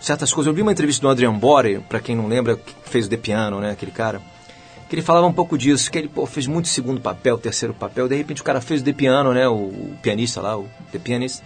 certas 0.00 0.32
coisas. 0.32 0.48
Eu 0.48 0.54
vi 0.54 0.62
uma 0.62 0.72
entrevista 0.72 1.02
do 1.02 1.10
Adrian 1.10 1.34
Bore, 1.34 1.80
pra 1.86 2.00
quem 2.00 2.16
não 2.16 2.28
lembra, 2.28 2.56
que 2.56 2.74
fez 2.84 3.04
o 3.04 3.10
The 3.10 3.18
Piano, 3.18 3.60
né? 3.60 3.72
Aquele 3.72 3.92
cara. 3.92 4.22
Que 4.88 4.94
ele 4.94 5.02
falava 5.02 5.26
um 5.26 5.32
pouco 5.32 5.58
disso, 5.58 5.90
que 5.90 5.98
ele 5.98 6.08
pô, 6.08 6.24
fez 6.24 6.46
muito 6.46 6.68
segundo 6.68 7.00
papel, 7.00 7.36
terceiro 7.36 7.74
papel. 7.74 8.08
De 8.08 8.16
repente 8.16 8.40
o 8.40 8.44
cara 8.44 8.60
fez 8.60 8.80
o 8.80 8.84
The 8.84 8.92
Piano, 8.92 9.34
né? 9.34 9.46
O, 9.46 9.54
o 9.54 9.98
pianista 10.02 10.40
lá, 10.40 10.56
o 10.56 10.66
The 10.90 10.98
Pianist. 10.98 11.42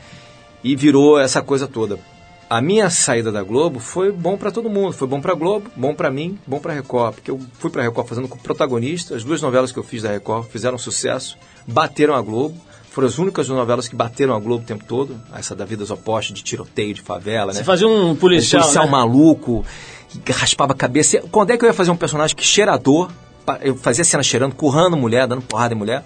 E 0.62 0.76
virou 0.76 1.18
essa 1.18 1.42
coisa 1.42 1.66
toda. 1.66 1.98
A 2.48 2.60
minha 2.60 2.90
saída 2.90 3.32
da 3.32 3.42
Globo 3.42 3.80
foi 3.80 4.12
bom 4.12 4.36
pra 4.36 4.50
todo 4.50 4.68
mundo. 4.68 4.92
Foi 4.92 5.08
bom 5.08 5.22
pra 5.22 5.34
Globo, 5.34 5.70
bom 5.74 5.94
pra 5.94 6.10
mim, 6.10 6.38
bom 6.46 6.58
pra 6.60 6.74
Record. 6.74 7.14
Porque 7.14 7.30
eu 7.30 7.40
fui 7.54 7.70
pra 7.70 7.82
Record 7.82 8.06
fazendo 8.06 8.28
com 8.28 8.36
protagonista. 8.36 9.16
As 9.16 9.24
duas 9.24 9.40
novelas 9.40 9.72
que 9.72 9.78
eu 9.78 9.82
fiz 9.82 10.02
da 10.02 10.10
Record 10.10 10.48
fizeram 10.50 10.76
sucesso, 10.76 11.38
bateram 11.66 12.14
a 12.14 12.20
Globo. 12.20 12.54
Foram 12.90 13.08
as 13.08 13.18
únicas 13.18 13.48
novelas 13.48 13.88
que 13.88 13.96
bateram 13.96 14.36
a 14.36 14.38
Globo 14.38 14.64
o 14.64 14.66
tempo 14.66 14.84
todo. 14.84 15.18
Essa 15.34 15.56
da 15.56 15.64
Vidas 15.64 15.90
Opostas, 15.90 16.36
de 16.36 16.44
tiroteio, 16.44 16.92
de 16.92 17.00
favela, 17.00 17.54
né? 17.54 17.58
Você 17.58 17.64
fazia 17.64 17.88
um 17.88 18.14
policial, 18.14 18.60
um 18.60 18.64
policial 18.64 18.84
né? 18.84 18.90
maluco, 18.90 19.64
que 20.22 20.30
raspava 20.30 20.74
a 20.74 20.76
cabeça. 20.76 21.22
Quando 21.32 21.52
é 21.52 21.56
que 21.56 21.64
eu 21.64 21.68
ia 21.68 21.72
fazer 21.72 21.90
um 21.90 21.96
personagem 21.96 22.36
que 22.36 22.44
cheirador? 22.44 23.10
Eu 23.62 23.76
fazia 23.76 24.04
cena 24.04 24.22
cheirando, 24.22 24.54
currando 24.54 24.96
mulher, 24.96 25.26
dando 25.26 25.42
porrada 25.42 25.74
em 25.74 25.76
mulher. 25.76 26.04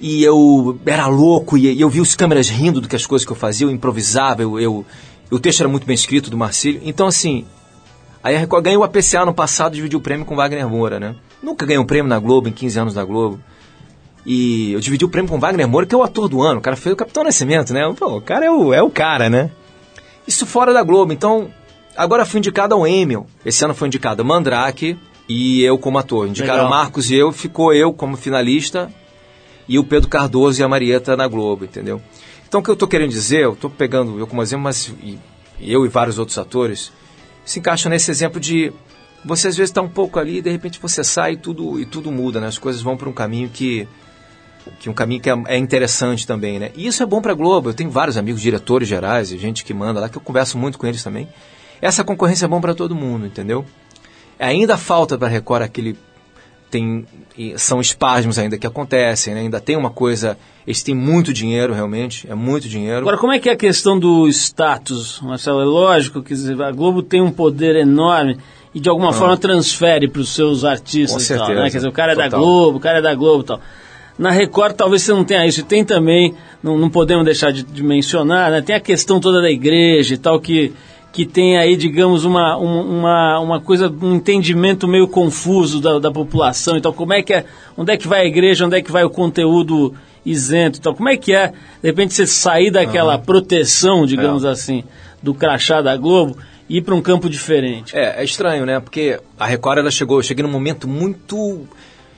E 0.00 0.22
eu 0.22 0.78
era 0.84 1.06
louco, 1.06 1.56
e 1.56 1.80
eu 1.80 1.88
via 1.88 2.02
os 2.02 2.14
câmeras 2.14 2.48
rindo 2.48 2.80
do 2.80 2.88
que 2.88 2.96
as 2.96 3.06
coisas 3.06 3.24
que 3.24 3.32
eu 3.32 3.36
fazia, 3.36 3.66
eu 3.66 3.70
improvisava, 3.70 4.42
eu, 4.42 4.60
eu- 4.60 4.84
o 5.30 5.38
texto 5.38 5.60
era 5.60 5.68
muito 5.68 5.86
bem 5.86 5.94
escrito 5.94 6.28
do 6.28 6.36
Marcílio. 6.36 6.80
Então, 6.84 7.06
assim, 7.06 7.46
a 8.22 8.28
Record 8.28 8.64
ganhou 8.64 8.82
o 8.82 8.84
APCA 8.84 9.24
no 9.24 9.32
passado, 9.32 9.74
dividiu 9.74 9.98
o 9.98 10.02
prêmio 10.02 10.26
com 10.26 10.36
Wagner 10.36 10.68
Moura, 10.68 11.00
né? 11.00 11.14
Nunca 11.42 11.64
ganhei 11.64 11.78
um 11.80 11.86
prêmio 11.86 12.08
na 12.08 12.18
Globo, 12.18 12.48
em 12.48 12.52
15 12.52 12.78
anos 12.78 12.94
da 12.94 13.04
Globo. 13.04 13.40
E 14.24 14.72
eu 14.72 14.80
dividi 14.80 15.04
o 15.04 15.08
prêmio 15.08 15.30
com 15.30 15.38
Wagner 15.38 15.66
Moura, 15.68 15.86
que 15.86 15.94
é 15.94 15.98
o 15.98 16.02
ator 16.02 16.28
do 16.28 16.42
ano. 16.42 16.58
O 16.58 16.62
cara 16.62 16.76
fez 16.76 16.92
o 16.92 16.96
Capitão 16.96 17.22
Nascimento, 17.24 17.72
né? 17.72 17.80
Pô, 17.96 18.16
o 18.16 18.20
cara 18.20 18.44
é 18.46 18.50
o, 18.50 18.74
é 18.74 18.82
o 18.82 18.90
cara, 18.90 19.30
né? 19.30 19.50
Isso 20.26 20.44
fora 20.44 20.72
da 20.72 20.82
Globo. 20.82 21.12
Então, 21.12 21.48
agora 21.96 22.26
fui 22.26 22.38
indicado 22.38 22.74
ao 22.74 22.86
Emmy. 22.86 23.18
Esse 23.44 23.64
ano 23.64 23.74
foi 23.74 23.86
indicado 23.86 24.24
Mandrake 24.24 24.98
e 25.28 25.62
eu 25.62 25.78
como 25.78 25.98
ator. 25.98 26.28
Indicaram 26.28 26.64
Legal. 26.64 26.70
Marcos 26.70 27.10
e 27.10 27.14
eu, 27.16 27.32
ficou 27.32 27.72
eu 27.72 27.92
como 27.92 28.16
finalista 28.16 28.90
e 29.68 29.78
o 29.78 29.84
Pedro 29.84 30.08
Cardoso 30.08 30.60
e 30.60 30.64
a 30.64 30.68
Marieta 30.68 31.16
na 31.16 31.26
Globo, 31.26 31.64
entendeu? 31.64 32.00
Então, 32.48 32.60
o 32.60 32.62
que 32.62 32.70
eu 32.70 32.76
tô 32.76 32.86
querendo 32.86 33.10
dizer, 33.10 33.42
eu 33.42 33.56
tô 33.56 33.68
pegando 33.68 34.18
eu 34.18 34.26
como 34.26 34.40
exemplo, 34.42 34.62
mas 34.64 34.92
e- 35.02 35.18
eu 35.60 35.84
e 35.84 35.88
vários 35.88 36.18
outros 36.18 36.38
atores 36.38 36.92
se 37.44 37.58
encaixam 37.58 37.90
nesse 37.90 38.10
exemplo 38.10 38.38
de 38.40 38.72
você 39.24 39.48
às 39.48 39.56
vezes 39.56 39.70
está 39.70 39.82
um 39.82 39.88
pouco 39.88 40.18
ali 40.20 40.38
e 40.38 40.42
de 40.42 40.50
repente 40.50 40.78
você 40.80 41.02
sai 41.02 41.32
e 41.32 41.36
tudo, 41.36 41.80
e 41.80 41.84
tudo 41.86 42.12
muda, 42.12 42.40
né? 42.40 42.46
As 42.46 42.58
coisas 42.58 42.80
vão 42.82 42.96
para 42.96 43.08
um 43.08 43.12
caminho 43.12 43.48
que 43.48 43.88
que 44.80 44.90
um 44.90 44.92
caminho 44.92 45.20
que 45.20 45.30
é, 45.30 45.34
é 45.46 45.56
interessante 45.56 46.26
também, 46.26 46.58
né? 46.58 46.70
E 46.76 46.86
isso 46.88 47.00
é 47.02 47.06
bom 47.06 47.20
para 47.22 47.32
Globo. 47.34 47.68
Eu 47.70 47.74
tenho 47.74 47.88
vários 47.90 48.16
amigos 48.16 48.40
diretores 48.40 48.88
gerais 48.88 49.30
e 49.30 49.38
gente 49.38 49.64
que 49.64 49.72
manda 49.72 50.00
lá 50.00 50.08
que 50.08 50.16
eu 50.18 50.20
converso 50.22 50.58
muito 50.58 50.76
com 50.76 50.86
eles 50.88 51.02
também. 51.04 51.28
Essa 51.80 52.02
concorrência 52.02 52.46
é 52.46 52.48
bom 52.48 52.60
para 52.60 52.74
todo 52.74 52.94
mundo, 52.94 53.26
entendeu? 53.26 53.64
Ainda 54.38 54.76
falta 54.76 55.16
para 55.16 55.28
Record 55.28 55.62
aquele 55.62 55.96
tem 56.70 57.06
são 57.56 57.80
espasmos 57.80 58.38
ainda 58.38 58.56
que 58.56 58.66
acontecem, 58.66 59.34
né? 59.34 59.40
Ainda 59.40 59.60
tem 59.60 59.76
uma 59.76 59.90
coisa, 59.90 60.38
eles 60.66 60.82
têm 60.82 60.94
muito 60.94 61.32
dinheiro 61.32 61.74
realmente, 61.74 62.26
é 62.30 62.34
muito 62.34 62.68
dinheiro. 62.68 63.00
Agora, 63.00 63.18
como 63.18 63.32
é 63.32 63.38
que 63.38 63.48
é 63.48 63.52
a 63.52 63.56
questão 63.56 63.98
do 63.98 64.26
status, 64.28 65.20
Marcelo? 65.20 65.60
É 65.60 65.64
lógico 65.64 66.22
que 66.22 66.34
a 66.34 66.72
Globo 66.72 67.02
tem 67.02 67.20
um 67.20 67.30
poder 67.30 67.76
enorme 67.76 68.38
e 68.74 68.80
de 68.80 68.88
alguma 68.88 69.12
forma 69.12 69.36
transfere 69.36 70.08
para 70.08 70.20
os 70.20 70.30
seus 70.30 70.64
artistas 70.64 71.26
Com 71.28 71.34
e 71.34 71.36
tal, 71.36 71.46
certeza, 71.46 71.62
né? 71.62 71.70
Quer 71.70 71.76
dizer, 71.76 71.88
o 71.88 71.92
cara 71.92 72.12
é 72.12 72.16
da 72.16 72.24
total. 72.24 72.40
Globo, 72.40 72.78
o 72.78 72.80
cara 72.80 72.98
é 72.98 73.02
da 73.02 73.14
Globo 73.14 73.42
e 73.42 73.46
tal. 73.46 73.60
Na 74.18 74.30
Record 74.30 74.74
talvez 74.74 75.02
você 75.02 75.12
não 75.12 75.24
tenha 75.24 75.46
isso. 75.46 75.60
E 75.60 75.62
tem 75.62 75.84
também, 75.84 76.34
não, 76.62 76.78
não 76.78 76.88
podemos 76.88 77.24
deixar 77.24 77.52
de, 77.52 77.62
de 77.62 77.82
mencionar, 77.82 78.50
né? 78.50 78.62
Tem 78.62 78.74
a 78.74 78.80
questão 78.80 79.20
toda 79.20 79.42
da 79.42 79.50
igreja 79.50 80.14
e 80.14 80.18
tal, 80.18 80.40
que, 80.40 80.72
que 81.16 81.24
tem 81.24 81.56
aí, 81.56 81.76
digamos, 81.76 82.26
uma, 82.26 82.58
um- 82.58 82.98
uma, 82.98 83.40
uma 83.40 83.58
coisa, 83.58 83.88
um 84.02 84.16
entendimento 84.16 84.86
meio 84.86 85.08
confuso 85.08 85.80
da, 85.80 85.98
da 85.98 86.10
população. 86.10 86.76
Então, 86.76 86.92
como 86.92 87.14
é 87.14 87.22
que 87.22 87.32
é, 87.32 87.46
onde 87.74 87.90
é 87.90 87.96
que 87.96 88.06
vai 88.06 88.20
a 88.20 88.24
igreja, 88.26 88.66
onde 88.66 88.76
é 88.76 88.82
que 88.82 88.92
vai 88.92 89.02
o 89.02 89.08
conteúdo 89.08 89.94
isento 90.26 90.78
e 90.78 90.82
tal? 90.82 90.94
Como 90.94 91.08
é 91.08 91.16
que 91.16 91.32
é, 91.32 91.48
de 91.48 91.54
repente, 91.88 92.12
você 92.12 92.26
sair 92.26 92.70
daquela 92.70 93.16
proteção, 93.18 94.04
digamos 94.04 94.44
assim, 94.44 94.84
do 95.22 95.32
crachá 95.32 95.80
da 95.80 95.96
Globo 95.96 96.36
e 96.68 96.76
ir 96.76 96.82
para 96.82 96.94
um 96.94 97.00
campo 97.00 97.30
diferente? 97.30 97.96
É, 97.96 98.20
é 98.20 98.22
estranho, 98.24 98.66
né? 98.66 98.78
Porque 98.78 99.18
a 99.38 99.46
Record 99.46 99.78
ela 99.78 99.90
chegou, 99.90 100.18
eu 100.18 100.22
cheguei 100.22 100.42
num 100.44 100.52
momento 100.52 100.86
muito 100.86 101.66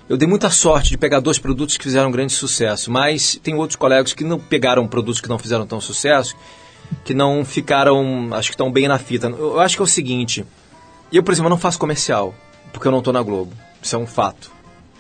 eu 0.09 0.17
dei 0.17 0.27
muita 0.27 0.51
sorte 0.51 0.89
de 0.91 0.99
pegar 0.99 1.21
dois 1.21 1.39
produtos 1.39 1.77
que 1.77 1.85
fizeram 1.85 2.11
grande 2.11 2.33
sucesso, 2.33 2.91
mas 2.91 3.39
tem 3.43 3.55
outros 3.55 3.77
colegas 3.77 4.13
que 4.13 4.25
não 4.25 4.41
pegaram 4.41 4.89
produtos 4.89 5.21
que 5.21 5.29
não 5.29 5.39
fizeram 5.39 5.67
tão 5.67 5.81
sucesso, 5.81 6.35
que 7.05 7.15
não 7.15 7.45
ficaram, 7.45 8.29
acho 8.33 8.49
que 8.49 8.55
estão 8.55 8.71
bem 8.71 8.89
na 8.89 8.99
fita. 8.99 9.27
Eu 9.29 9.61
acho 9.61 9.77
que 9.77 9.83
é 9.83 9.85
o 9.85 9.89
seguinte, 9.89 10.45
eu, 11.13 11.23
por 11.23 11.33
exemplo, 11.33 11.49
não 11.51 11.59
faço 11.59 11.79
comercial, 11.79 12.35
porque 12.73 12.87
eu 12.87 12.93
não 12.93 12.99
estou 12.99 13.13
na 13.13 13.23
Globo. 13.23 13.53
Isso 13.83 13.95
é 13.97 13.99
um 13.99 14.07
fato. 14.07 14.51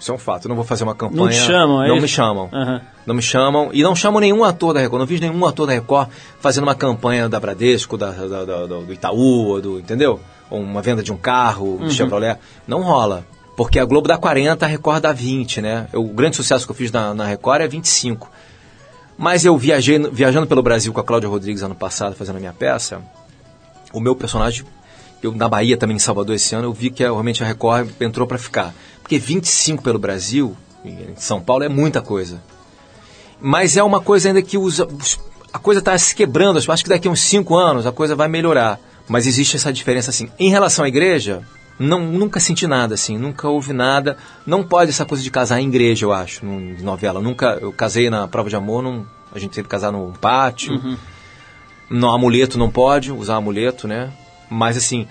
Isso 0.00 0.12
é 0.12 0.14
um 0.14 0.18
fato. 0.18 0.44
Eu 0.44 0.50
não 0.50 0.56
vou 0.56 0.64
fazer 0.64 0.84
uma 0.84 0.94
campanha. 0.94 1.24
Não 1.40 1.46
chamam, 1.46 1.82
é 1.82 1.88
Não 1.88 1.96
me 2.00 2.06
chamam. 2.08 2.48
Aham. 2.52 2.80
Não 3.04 3.14
me 3.16 3.22
chamam. 3.22 3.70
E 3.72 3.82
não 3.82 3.96
chamam 3.96 4.20
nenhum 4.20 4.44
ator 4.44 4.72
da 4.72 4.78
Record. 4.80 5.00
Não 5.00 5.06
vi 5.06 5.18
nenhum 5.18 5.44
ator 5.44 5.66
da 5.66 5.72
Record 5.72 6.08
fazendo 6.40 6.62
uma 6.64 6.74
campanha 6.76 7.28
da 7.28 7.40
Bradesco, 7.40 7.98
da, 7.98 8.10
da- 8.12 8.44
da- 8.44 8.66
do, 8.66 8.92
Itaú, 8.92 9.60
do, 9.60 9.78
entendeu? 9.80 10.20
Ou 10.50 10.60
uma 10.60 10.80
venda 10.80 11.02
de 11.02 11.12
um 11.12 11.16
carro, 11.16 11.78
do 11.78 11.90
Chevrolet. 11.90 12.38
Não 12.66 12.80
rola. 12.82 13.26
Porque 13.56 13.80
a 13.80 13.84
Globo 13.84 14.06
dá 14.06 14.16
40, 14.16 14.64
a 14.64 14.68
Record 14.68 15.02
dá 15.02 15.12
20, 15.12 15.60
né? 15.60 15.88
Eu- 15.92 16.04
o 16.04 16.08
grande 16.14 16.36
sucesso 16.36 16.64
que 16.64 16.70
eu 16.70 16.76
fiz 16.76 16.92
na, 16.92 17.12
na 17.12 17.24
Record 17.26 17.60
é 17.62 17.66
25. 17.66 18.30
Mas 19.18 19.44
eu 19.44 19.58
viajei, 19.58 19.98
viajando 20.12 20.46
pelo 20.46 20.62
Brasil 20.62 20.92
com 20.92 21.00
a 21.00 21.04
Cláudia 21.04 21.28
Rodrigues 21.28 21.62
ano 21.62 21.74
passado, 21.74 22.14
fazendo 22.14 22.36
a 22.36 22.38
minha 22.38 22.52
peça, 22.52 23.02
o 23.92 23.98
meu 23.98 24.14
personagem, 24.14 24.64
eu 25.20 25.32
na 25.32 25.48
Bahia 25.48 25.76
também, 25.76 25.96
em 25.96 25.98
Salvador 25.98 26.36
esse 26.36 26.54
ano, 26.54 26.68
eu 26.68 26.72
vi 26.72 26.88
que 26.88 27.02
realmente 27.02 27.42
a 27.42 27.46
Record 27.46 27.90
entrou 28.00 28.28
para 28.28 28.38
ficar. 28.38 28.72
Porque 29.02 29.18
25 29.18 29.82
pelo 29.82 29.98
Brasil, 29.98 30.56
em 30.84 31.16
São 31.16 31.40
Paulo, 31.40 31.64
é 31.64 31.68
muita 31.68 32.00
coisa. 32.00 32.40
Mas 33.40 33.76
é 33.76 33.82
uma 33.82 34.00
coisa 34.00 34.28
ainda 34.28 34.40
que 34.40 34.56
usa, 34.56 34.86
a 35.52 35.58
coisa 35.58 35.80
está 35.80 35.98
se 35.98 36.14
quebrando. 36.14 36.58
Acho 36.58 36.84
que 36.84 36.88
daqui 36.88 37.08
a 37.08 37.10
uns 37.10 37.20
5 37.22 37.56
anos 37.56 37.86
a 37.86 37.92
coisa 37.92 38.14
vai 38.14 38.28
melhorar. 38.28 38.78
Mas 39.08 39.26
existe 39.26 39.56
essa 39.56 39.72
diferença 39.72 40.10
assim. 40.10 40.30
Em 40.38 40.50
relação 40.50 40.84
à 40.84 40.88
igreja, 40.88 41.42
não, 41.78 42.00
nunca 42.00 42.40
senti 42.40 42.66
nada 42.66 42.94
assim, 42.94 43.16
nunca 43.16 43.48
houve 43.48 43.72
nada. 43.72 44.16
Não 44.44 44.64
pode 44.64 44.90
essa 44.90 45.04
coisa 45.04 45.22
de 45.22 45.30
casar 45.30 45.60
em 45.60 45.68
igreja, 45.68 46.04
eu 46.04 46.12
acho, 46.12 46.44
em 46.44 46.82
novela. 46.82 47.20
Nunca, 47.20 47.58
eu 47.60 47.72
casei 47.72 48.10
na 48.10 48.26
prova 48.26 48.48
de 48.48 48.56
amor, 48.56 48.82
não, 48.82 49.06
a 49.32 49.38
gente 49.38 49.54
sempre 49.54 49.70
casar 49.70 49.92
num 49.92 50.12
pátio. 50.12 50.98
No 51.88 52.10
amuleto 52.10 52.58
não 52.58 52.70
pode 52.70 53.12
usar 53.12 53.36
amuleto, 53.36 53.86
né? 53.86 54.12
Mas 54.50 54.76
assim, 54.76 55.06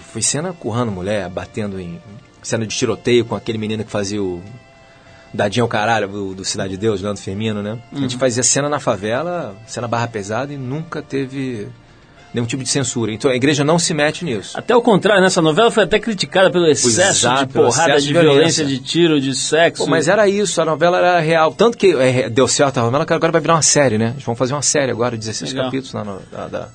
foi 0.00 0.22
cena 0.22 0.52
currando 0.52 0.92
mulher, 0.92 1.28
batendo 1.28 1.80
em. 1.80 2.00
cena 2.42 2.66
de 2.66 2.74
tiroteio 2.74 3.24
com 3.24 3.34
aquele 3.34 3.58
menino 3.58 3.84
que 3.84 3.90
fazia 3.90 4.22
o. 4.22 4.42
Dadinho 5.32 5.64
ao 5.64 5.68
caralho, 5.68 6.06
do, 6.06 6.32
do 6.32 6.44
Cidade 6.44 6.70
de 6.70 6.76
Deus, 6.76 7.02
Leandro 7.02 7.20
Firmino, 7.20 7.60
né? 7.60 7.76
A 7.92 7.96
gente 7.96 8.16
fazia 8.16 8.42
cena 8.44 8.68
na 8.68 8.78
favela, 8.78 9.56
cena 9.66 9.88
barra 9.88 10.06
pesada 10.06 10.52
e 10.52 10.56
nunca 10.56 11.02
teve 11.02 11.66
nenhum 12.34 12.46
tipo 12.46 12.62
de 12.62 12.68
censura. 12.68 13.12
Então 13.12 13.30
a 13.30 13.34
igreja 13.36 13.62
não 13.64 13.78
se 13.78 13.94
mete 13.94 14.24
nisso. 14.24 14.58
Até 14.58 14.74
o 14.76 14.82
contrário, 14.82 15.22
nessa 15.22 15.40
novela 15.40 15.70
foi 15.70 15.84
até 15.84 15.98
criticada 15.98 16.50
pelo 16.50 16.66
excesso 16.66 17.26
Exato, 17.26 17.46
de 17.46 17.52
porrada, 17.52 17.90
excesso 17.92 18.00
de 18.00 18.06
de 18.08 18.12
violência, 18.12 18.64
violência. 18.64 18.64
de 18.66 18.78
tiro, 18.80 19.20
de 19.20 19.34
sexo. 19.34 19.84
Pô, 19.84 19.90
mas 19.90 20.08
era 20.08 20.28
isso, 20.28 20.60
a 20.60 20.64
novela 20.64 20.98
era 20.98 21.20
real. 21.20 21.52
Tanto 21.52 21.78
que 21.78 21.94
é, 21.94 22.28
deu 22.28 22.48
certo 22.48 22.78
a 22.78 22.82
novela, 22.82 23.06
que 23.06 23.12
agora 23.12 23.30
vai 23.32 23.40
virar 23.40 23.54
uma 23.54 23.62
série, 23.62 23.96
né? 23.96 24.10
Eles 24.14 24.24
vão 24.24 24.34
fazer 24.34 24.52
uma 24.52 24.62
série 24.62 24.90
agora, 24.90 25.16
16 25.16 25.52
Legal. 25.52 25.66
capítulos 25.66 25.94
na, 25.94 26.46
da- 26.48 26.68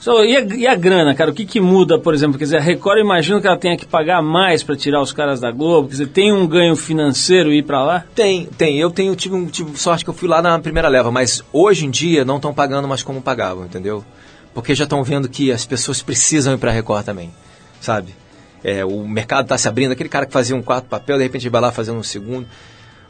So, 0.00 0.22
e, 0.24 0.36
a, 0.36 0.40
e 0.54 0.64
a 0.64 0.76
grana, 0.76 1.12
cara? 1.12 1.32
O 1.32 1.34
que, 1.34 1.44
que 1.44 1.60
muda, 1.60 1.98
por 1.98 2.14
exemplo? 2.14 2.38
Quer 2.38 2.44
dizer, 2.44 2.58
a 2.58 2.60
Record, 2.60 2.98
eu 2.98 3.04
imagino 3.04 3.40
que 3.40 3.48
ela 3.48 3.56
tenha 3.56 3.76
que 3.76 3.84
pagar 3.84 4.22
mais 4.22 4.62
para 4.62 4.76
tirar 4.76 5.02
os 5.02 5.12
caras 5.12 5.40
da 5.40 5.50
Globo. 5.50 5.88
Quer 5.88 5.92
dizer, 5.94 6.06
tem 6.08 6.32
um 6.32 6.46
ganho 6.46 6.76
financeiro 6.76 7.52
ir 7.52 7.64
para 7.64 7.82
lá? 7.84 8.04
Tem, 8.14 8.46
tem. 8.46 8.78
Eu 8.78 8.90
tenho, 8.92 9.16
tive, 9.16 9.44
tive 9.46 9.76
sorte 9.76 10.04
que 10.04 10.10
eu 10.10 10.14
fui 10.14 10.28
lá 10.28 10.40
na 10.40 10.56
primeira 10.60 10.88
leva, 10.88 11.10
mas 11.10 11.42
hoje 11.52 11.84
em 11.84 11.90
dia 11.90 12.24
não 12.24 12.36
estão 12.36 12.54
pagando 12.54 12.86
mais 12.86 13.02
como 13.02 13.20
pagavam, 13.20 13.64
entendeu? 13.64 14.04
Porque 14.58 14.74
já 14.74 14.82
estão 14.82 15.04
vendo 15.04 15.28
que 15.28 15.52
as 15.52 15.64
pessoas 15.64 16.02
precisam 16.02 16.52
ir 16.52 16.58
para 16.58 16.72
a 16.72 16.74
Record 16.74 17.04
também, 17.04 17.32
sabe? 17.80 18.12
É, 18.64 18.84
o 18.84 19.06
mercado 19.06 19.44
está 19.44 19.56
se 19.56 19.68
abrindo, 19.68 19.92
aquele 19.92 20.08
cara 20.08 20.26
que 20.26 20.32
fazia 20.32 20.56
um 20.56 20.60
quarto 20.60 20.86
papel, 20.86 21.16
de 21.16 21.22
repente 21.22 21.48
vai 21.48 21.60
lá 21.60 21.70
fazendo 21.70 21.96
um 21.96 22.02
segundo. 22.02 22.44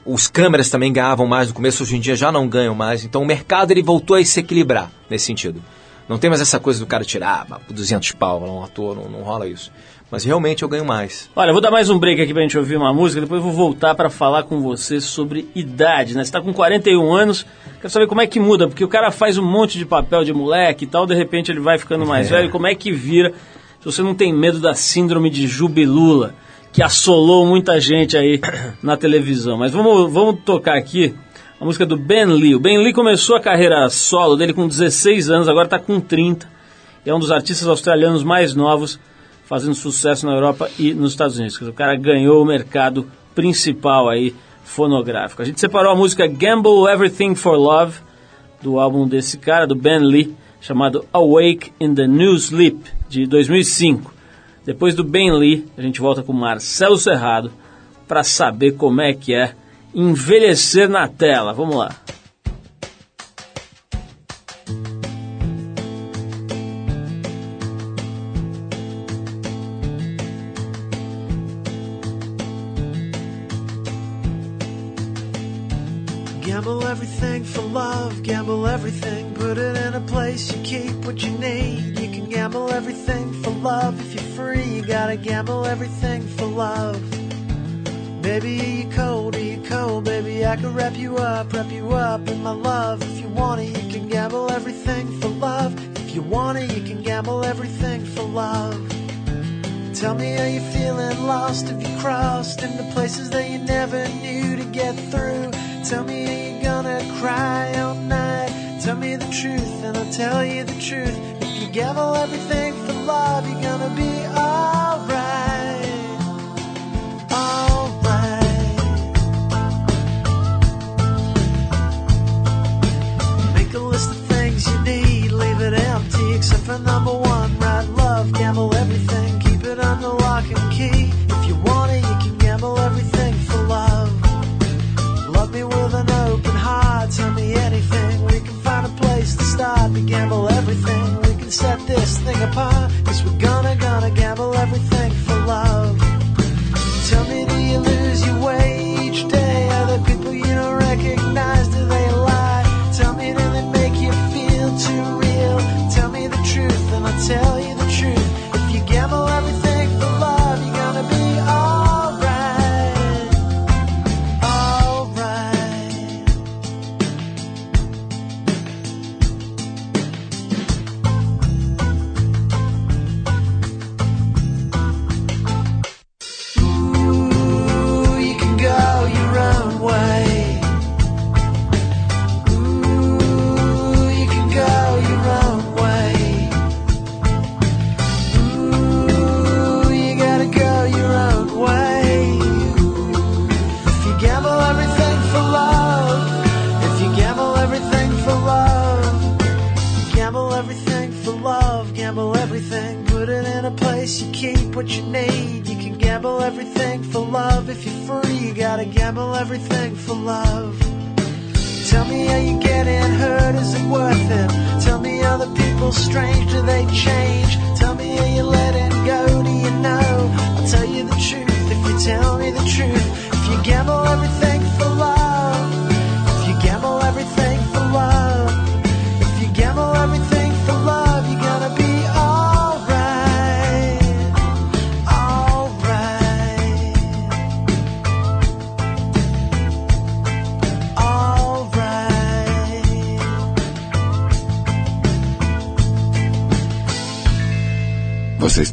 Os 0.05 0.29
câmeras 0.29 0.69
também 0.69 0.93
ganhavam 0.93 1.27
mais 1.27 1.49
no 1.49 1.55
começo, 1.55 1.83
hoje 1.83 1.97
em 1.97 2.01
dia 2.01 2.15
já 2.15 2.31
não 2.31 2.47
ganham 2.47 2.75
mais. 2.75 3.03
Então 3.03 3.23
o 3.23 3.25
mercado 3.25 3.71
ele 3.71 3.83
voltou 3.83 4.15
a 4.15 4.23
se 4.23 4.41
equilibrar 4.41 4.91
nesse 5.09 5.25
sentido. 5.25 5.63
Não 6.07 6.19
tem 6.19 6.29
mais 6.29 6.43
essa 6.43 6.61
coisa 6.61 6.81
do 6.81 6.87
cara 6.87 7.03
tirar 7.03 7.47
ah, 7.51 7.59
200 7.71 8.13
pau, 8.13 8.63
ator, 8.63 8.95
não, 8.95 9.09
não 9.09 9.23
rola 9.23 9.49
isso. 9.49 9.73
Mas 10.11 10.25
realmente 10.25 10.63
eu 10.63 10.69
ganho 10.69 10.87
mais. 10.87 11.29
Olha, 11.37 11.51
eu 11.51 11.53
vou 11.53 11.61
dar 11.61 11.71
mais 11.71 11.91
um 11.91 11.99
break 11.99 12.21
aqui 12.23 12.33
pra 12.33 12.41
gente 12.43 12.57
ouvir 12.57 12.77
uma 12.77 12.95
música, 12.95 13.21
depois 13.21 13.41
eu 13.41 13.45
vou 13.45 13.53
voltar 13.53 13.95
para 13.95 14.09
falar 14.09 14.45
com 14.45 14.61
você 14.63 15.01
sobre 15.03 15.47
idade, 15.55 16.15
né? 16.17 16.25
Você 16.25 16.33
tá 16.33 16.41
com 16.41 16.53
41 16.53 17.13
anos, 17.13 17.45
quero 17.77 17.91
saber 17.91 18.07
como 18.07 18.23
é 18.23 18.27
que 18.27 18.41
muda, 18.41 18.67
porque 18.67 18.83
o 18.83 18.89
cara 18.89 19.11
faz 19.11 19.37
um 19.37 19.45
monte 19.45 19.77
de 19.77 19.85
papel 19.85 20.25
de 20.25 20.33
moleque 20.33 20.85
e 20.85 20.89
tal, 20.89 21.07
de 21.07 21.15
repente 21.15 21.51
ele 21.51 21.61
vai 21.61 21.77
ficando 21.79 22.07
mais 22.07 22.33
É. 22.33 22.37
velho, 22.37 22.51
como 22.51 22.67
é 22.67 22.75
que 22.75 22.91
vira 22.91 23.35
se 23.81 23.85
você 23.85 24.03
não 24.03 24.15
tem 24.15 24.33
medo 24.33 24.59
da 24.61 24.73
síndrome 24.73 25.29
de 25.29 25.47
Jubilula, 25.47 26.35
que 26.73 26.83
assolou 26.83 27.45
muita 27.47 27.79
gente 27.79 28.17
aí 28.17 28.41
na 28.83 28.97
televisão. 28.97 29.59
Mas 29.59 29.73
vamos, 29.73 30.11
vamos 30.11 30.41
tocar 30.43 30.77
aqui 30.79 31.15
a 31.61 31.65
música 31.67 31.85
do 31.85 31.99
Ben 31.99 32.25
Lee. 32.25 32.55
O 32.55 32.61
Ben 32.61 32.79
Lee 32.79 32.95
começou 32.95 33.37
a 33.37 33.41
carreira 33.41 33.89
solo 33.91 34.37
dele 34.37 34.55
com 34.55 34.67
16 34.67 35.29
anos, 35.29 35.49
agora 35.51 35.69
tá 35.69 35.79
com 35.79 36.01
30. 36.01 36.49
e 37.05 37.11
é 37.11 37.15
um 37.15 37.19
dos 37.19 37.31
artistas 37.31 37.69
australianos 37.69 38.25
mais 38.25 38.55
novos, 38.55 38.99
fazendo 39.49 39.75
sucesso 39.75 40.27
na 40.27 40.35
Europa 40.35 40.71
e 40.79 40.93
nos 40.93 41.13
Estados 41.13 41.39
Unidos. 41.39 41.59
O 41.63 41.73
cara 41.73 41.97
ganhou 41.97 42.43
o 42.43 42.47
mercado 42.47 43.09
principal 43.35 44.07
aí, 44.07 44.35
fonográfico. 44.63 45.41
A 45.41 45.45
gente 45.47 45.59
separou 45.59 45.91
a 45.91 45.97
música 45.97 46.27
Gamble 46.27 46.87
Everything 46.93 47.35
for 47.35 47.57
Love, 47.57 47.99
do 48.61 48.79
álbum 48.79 49.09
desse 49.09 49.39
cara, 49.39 49.67
do 49.67 49.75
Ben 49.75 50.01
Lee, 50.01 50.37
chamado 50.61 51.07
Awake 51.15 51.73
in 51.81 51.95
the 51.95 52.07
New 52.07 52.35
Sleep, 52.35 52.79
de 53.09 53.25
2005. 53.27 54.13
Depois 54.67 54.95
do 54.95 55.03
Ben 55.03 55.33
Lee, 55.33 55.65
a 55.79 55.81
gente 55.81 55.99
volta 55.99 56.23
com 56.23 56.35
Marcelo 56.35 56.99
Serrado 56.99 57.51
para 58.07 58.23
saber 58.23 58.73
como 58.73 59.01
é 59.01 59.15
que 59.15 59.35
é 59.35 59.55
envelhecer 59.95 60.91
na 60.91 61.09
tela. 61.09 61.55
Vamos 61.55 61.75
lá. 61.75 61.97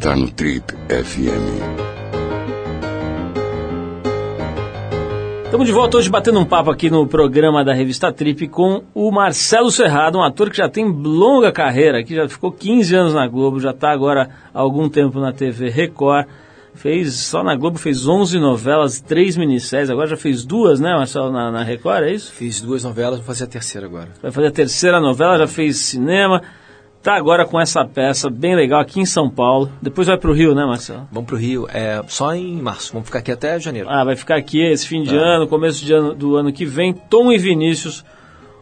Está 0.05 0.15
no 0.15 0.29
Trip 0.29 0.71
FM. 0.87 1.65
Estamos 5.45 5.65
de 5.65 5.73
volta 5.73 5.97
hoje 5.97 6.11
batendo 6.11 6.39
um 6.39 6.45
papo 6.45 6.69
aqui 6.69 6.91
no 6.91 7.07
programa 7.07 7.65
da 7.65 7.73
revista 7.73 8.13
Trip 8.13 8.47
com 8.49 8.83
o 8.93 9.09
Marcelo 9.09 9.71
Serrado, 9.71 10.19
um 10.19 10.21
ator 10.21 10.51
que 10.51 10.57
já 10.57 10.69
tem 10.69 10.85
longa 10.85 11.51
carreira, 11.51 12.03
que 12.03 12.13
já 12.13 12.29
ficou 12.29 12.51
15 12.51 12.95
anos 12.95 13.13
na 13.15 13.27
Globo, 13.27 13.59
já 13.59 13.71
está 13.71 13.89
agora 13.89 14.29
há 14.53 14.59
algum 14.59 14.87
tempo 14.87 15.19
na 15.19 15.33
TV 15.33 15.69
Record. 15.69 16.27
Fez, 16.75 17.15
só 17.15 17.41
na 17.41 17.55
Globo 17.55 17.79
fez 17.79 18.07
11 18.07 18.37
novelas, 18.37 19.01
3 19.01 19.37
minisséries, 19.37 19.89
agora 19.89 20.05
já 20.05 20.17
fez 20.17 20.45
duas, 20.45 20.79
né, 20.79 20.93
Marcelo, 20.93 21.31
na, 21.31 21.49
na 21.49 21.63
Record, 21.63 22.03
é 22.03 22.11
isso? 22.11 22.31
Fiz 22.31 22.61
duas 22.61 22.83
novelas, 22.83 23.17
vou 23.17 23.25
fazer 23.25 23.45
a 23.45 23.47
terceira 23.47 23.87
agora. 23.87 24.09
Vai 24.21 24.29
fazer 24.29 24.47
a 24.49 24.51
terceira 24.51 24.99
novela, 24.99 25.39
já 25.39 25.47
fez 25.47 25.77
cinema, 25.77 26.43
tá 27.05 27.15
agora 27.15 27.45
com 27.45 27.59
essa 27.61 27.85
peça 27.85 28.29
bem 28.29 28.55
legal 28.55 28.81
aqui 28.81 28.99
em 28.99 29.05
São 29.05 29.29
Paulo. 29.29 29.69
Depois 29.81 30.07
vai 30.07 30.17
pro 30.17 30.33
Rio, 30.33 30.55
né, 30.55 30.65
Marcelo? 30.65 31.07
Vamos 31.11 31.27
pro 31.27 31.37
Rio, 31.37 31.67
é, 31.71 32.01
só 32.07 32.33
em 32.33 32.59
março, 32.61 32.91
vamos 32.91 33.07
ficar 33.07 33.19
aqui 33.19 33.31
até 33.31 33.59
janeiro. 33.59 33.87
Ah, 33.89 34.03
vai 34.03 34.15
ficar 34.15 34.35
aqui 34.35 34.61
esse 34.61 34.87
fim 34.87 35.03
de 35.03 35.15
É. 35.15 35.19
ano, 35.19 35.47
começo 35.47 35.85
de 35.85 35.93
ano, 35.93 36.13
do 36.15 36.35
ano 36.35 36.51
que 36.51 36.65
vem. 36.65 36.93
Tom 36.93 37.31
e 37.31 37.37
Vinícius, 37.37 38.03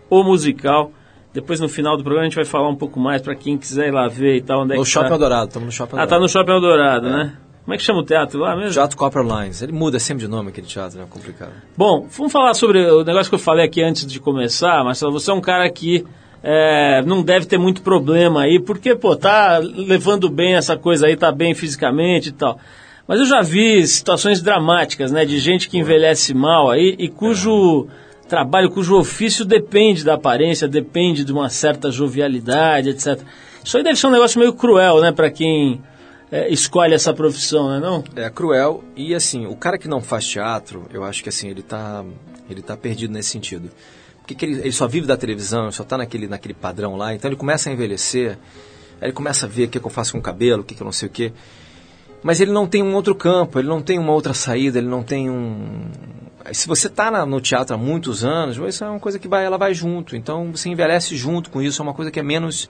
o 0.10 0.24
musical. 0.24 0.92
Depois 1.34 1.60
no 1.60 1.68
final 1.68 1.98
do 1.98 2.04
programa 2.04 2.28
a 2.28 2.30
gente 2.30 2.36
vai 2.36 2.46
falar 2.46 2.70
um 2.70 2.76
pouco 2.76 3.00
mais 3.00 3.22
para 3.22 3.34
quem 3.34 3.58
quiser 3.58 3.88
ir 3.88 3.92
lá 3.92 4.08
ver 4.08 4.36
e 4.36 4.42
tal. 4.42 4.62
Onde 4.64 4.74
é 4.74 4.78
no 4.78 4.84
que 4.84 4.90
Shopping 4.90 5.08
tá. 5.08 5.14
Eldorado, 5.16 5.48
estamos 5.48 5.66
no 5.66 5.72
Shopping 5.72 5.96
Ah, 5.96 6.02
Eldorado. 6.04 6.10
tá 6.10 6.20
no 6.20 6.30
Shopping 6.30 6.52
Eldorado, 6.52 7.10
né? 7.10 7.34
Como 7.64 7.74
é 7.74 7.78
que 7.78 7.84
chama 7.84 8.00
o 8.02 8.04
teatro 8.04 8.40
lá 8.42 8.56
mesmo? 8.58 8.74
Teatro 8.74 8.98
Copper 8.98 9.24
Lines. 9.24 9.62
Ele 9.62 9.72
muda 9.72 9.98
sempre 9.98 10.26
de 10.26 10.30
nome 10.30 10.50
aquele 10.50 10.68
teatro, 10.68 11.00
né? 11.00 11.06
Complicado. 11.10 11.54
Bom, 11.78 12.06
vamos 12.12 12.32
falar 12.32 12.54
sobre 12.54 12.86
o 12.86 13.06
negócio 13.06 13.30
que 13.30 13.36
eu 13.36 13.40
falei 13.40 13.66
aqui 13.66 13.82
antes 13.82 14.06
de 14.06 14.20
começar, 14.20 14.84
Marcelo. 14.84 15.14
Você 15.14 15.32
é 15.32 15.34
um 15.34 15.40
cara 15.40 15.68
que 15.72 16.06
é, 16.44 17.02
não 17.04 17.24
deve 17.24 17.46
ter 17.46 17.58
muito 17.58 17.82
problema 17.82 18.42
aí, 18.42 18.60
porque, 18.60 18.94
pô, 18.94 19.16
tá 19.16 19.60
levando 19.60 20.30
bem 20.30 20.56
essa 20.56 20.76
coisa 20.76 21.08
aí, 21.08 21.16
tá 21.16 21.32
bem 21.32 21.56
fisicamente 21.56 22.30
e 22.30 22.32
tal. 22.34 22.60
Mas 23.08 23.20
eu 23.20 23.26
já 23.26 23.42
vi 23.42 23.86
situações 23.88 24.42
dramáticas, 24.42 25.12
né, 25.12 25.26
de 25.26 25.40
gente 25.40 25.70
que 25.70 25.78
envelhece 25.78 26.34
mal 26.34 26.70
aí 26.70 26.96
e 27.00 27.08
cujo 27.08 27.88
trabalho, 28.28 28.70
cujo 28.70 28.98
ofício 28.98 29.46
depende 29.46 30.04
da 30.04 30.16
aparência, 30.16 30.68
depende 30.68 31.24
de 31.24 31.32
uma 31.32 31.50
certa 31.50 31.90
jovialidade, 31.90 32.90
etc. 32.90 33.22
Isso 33.64 33.78
aí 33.78 33.84
deve 33.84 33.98
ser 33.98 34.08
um 34.08 34.12
negócio 34.12 34.40
meio 34.40 34.54
cruel, 34.54 35.00
né, 35.00 35.12
para 35.14 35.32
quem 35.32 35.82
é, 36.30 36.50
escolhe 36.50 36.94
essa 36.94 37.14
profissão, 37.14 37.70
né, 37.70 37.80
não? 37.80 38.04
É 38.16 38.30
cruel 38.30 38.84
e 38.98 39.16
assim, 39.16 39.46
o 39.46 39.56
cara 39.56 39.78
que 39.78 39.88
não 39.88 40.02
faz 40.02 40.28
teatro, 40.28 40.88
eu 40.94 41.04
acho 41.06 41.24
que 41.24 41.30
assim, 41.30 41.50
ele 41.50 41.62
tá, 41.62 42.04
ele 42.50 42.62
tá 42.62 42.76
perdido 42.76 43.14
nesse 43.14 43.30
sentido. 43.30 43.70
Porque 44.24 44.36
que 44.36 44.46
ele, 44.46 44.62
ele 44.62 44.72
só 44.72 44.88
vive 44.88 45.06
da 45.06 45.18
televisão, 45.18 45.70
só 45.70 45.84
tá 45.84 45.98
naquele, 45.98 46.28
naquele 46.28 46.54
padrão 46.54 46.96
lá, 46.96 47.14
então 47.14 47.30
ele 47.30 47.36
começa 47.36 47.70
a 47.70 47.74
envelhecer. 47.74 48.40
Aí 49.02 49.08
ele 49.08 49.12
começa 49.12 49.46
a 49.46 49.50
ver 49.50 49.66
o 49.66 49.68
que, 49.68 49.80
que 49.82 49.86
eu 49.86 49.92
faço 49.92 50.14
com 50.14 50.20
o 50.20 50.22
cabelo, 50.22 50.62
o 50.62 50.64
que, 50.64 50.74
que 50.74 50.82
eu 50.82 50.86
não 50.86 50.94
sei 50.94 51.10
o 51.10 51.12
quê. 51.12 51.34
Mas 52.24 52.40
ele 52.40 52.52
não 52.52 52.66
tem 52.66 52.82
um 52.82 52.96
outro 52.96 53.14
campo, 53.14 53.60
ele 53.60 53.68
não 53.68 53.82
tem 53.82 54.00
uma 54.00 54.14
outra 54.14 54.34
saída, 54.34 54.78
ele 54.78 54.88
não 54.88 55.04
tem 55.04 55.30
um. 55.30 55.92
Se 56.54 56.70
você 56.70 56.88
está 56.88 57.26
no 57.26 57.42
teatro 57.42 57.76
há 57.76 57.78
muitos 57.78 58.24
anos, 58.24 58.58
isso 58.58 58.84
é 58.84 58.90
uma 58.90 59.00
coisa 59.00 59.20
que 59.20 59.28
vai, 59.28 59.44
ela 59.46 59.58
vai 59.58 59.74
junto. 59.74 60.16
Então 60.16 60.52
você 60.54 60.70
envelhece 60.70 61.18
junto 61.18 61.50
com 61.50 61.62
isso, 61.62 61.82
é 61.82 61.84
uma 61.84 61.94
coisa 61.94 62.10
que 62.10 62.20
é 62.20 62.24
menos 62.24 62.70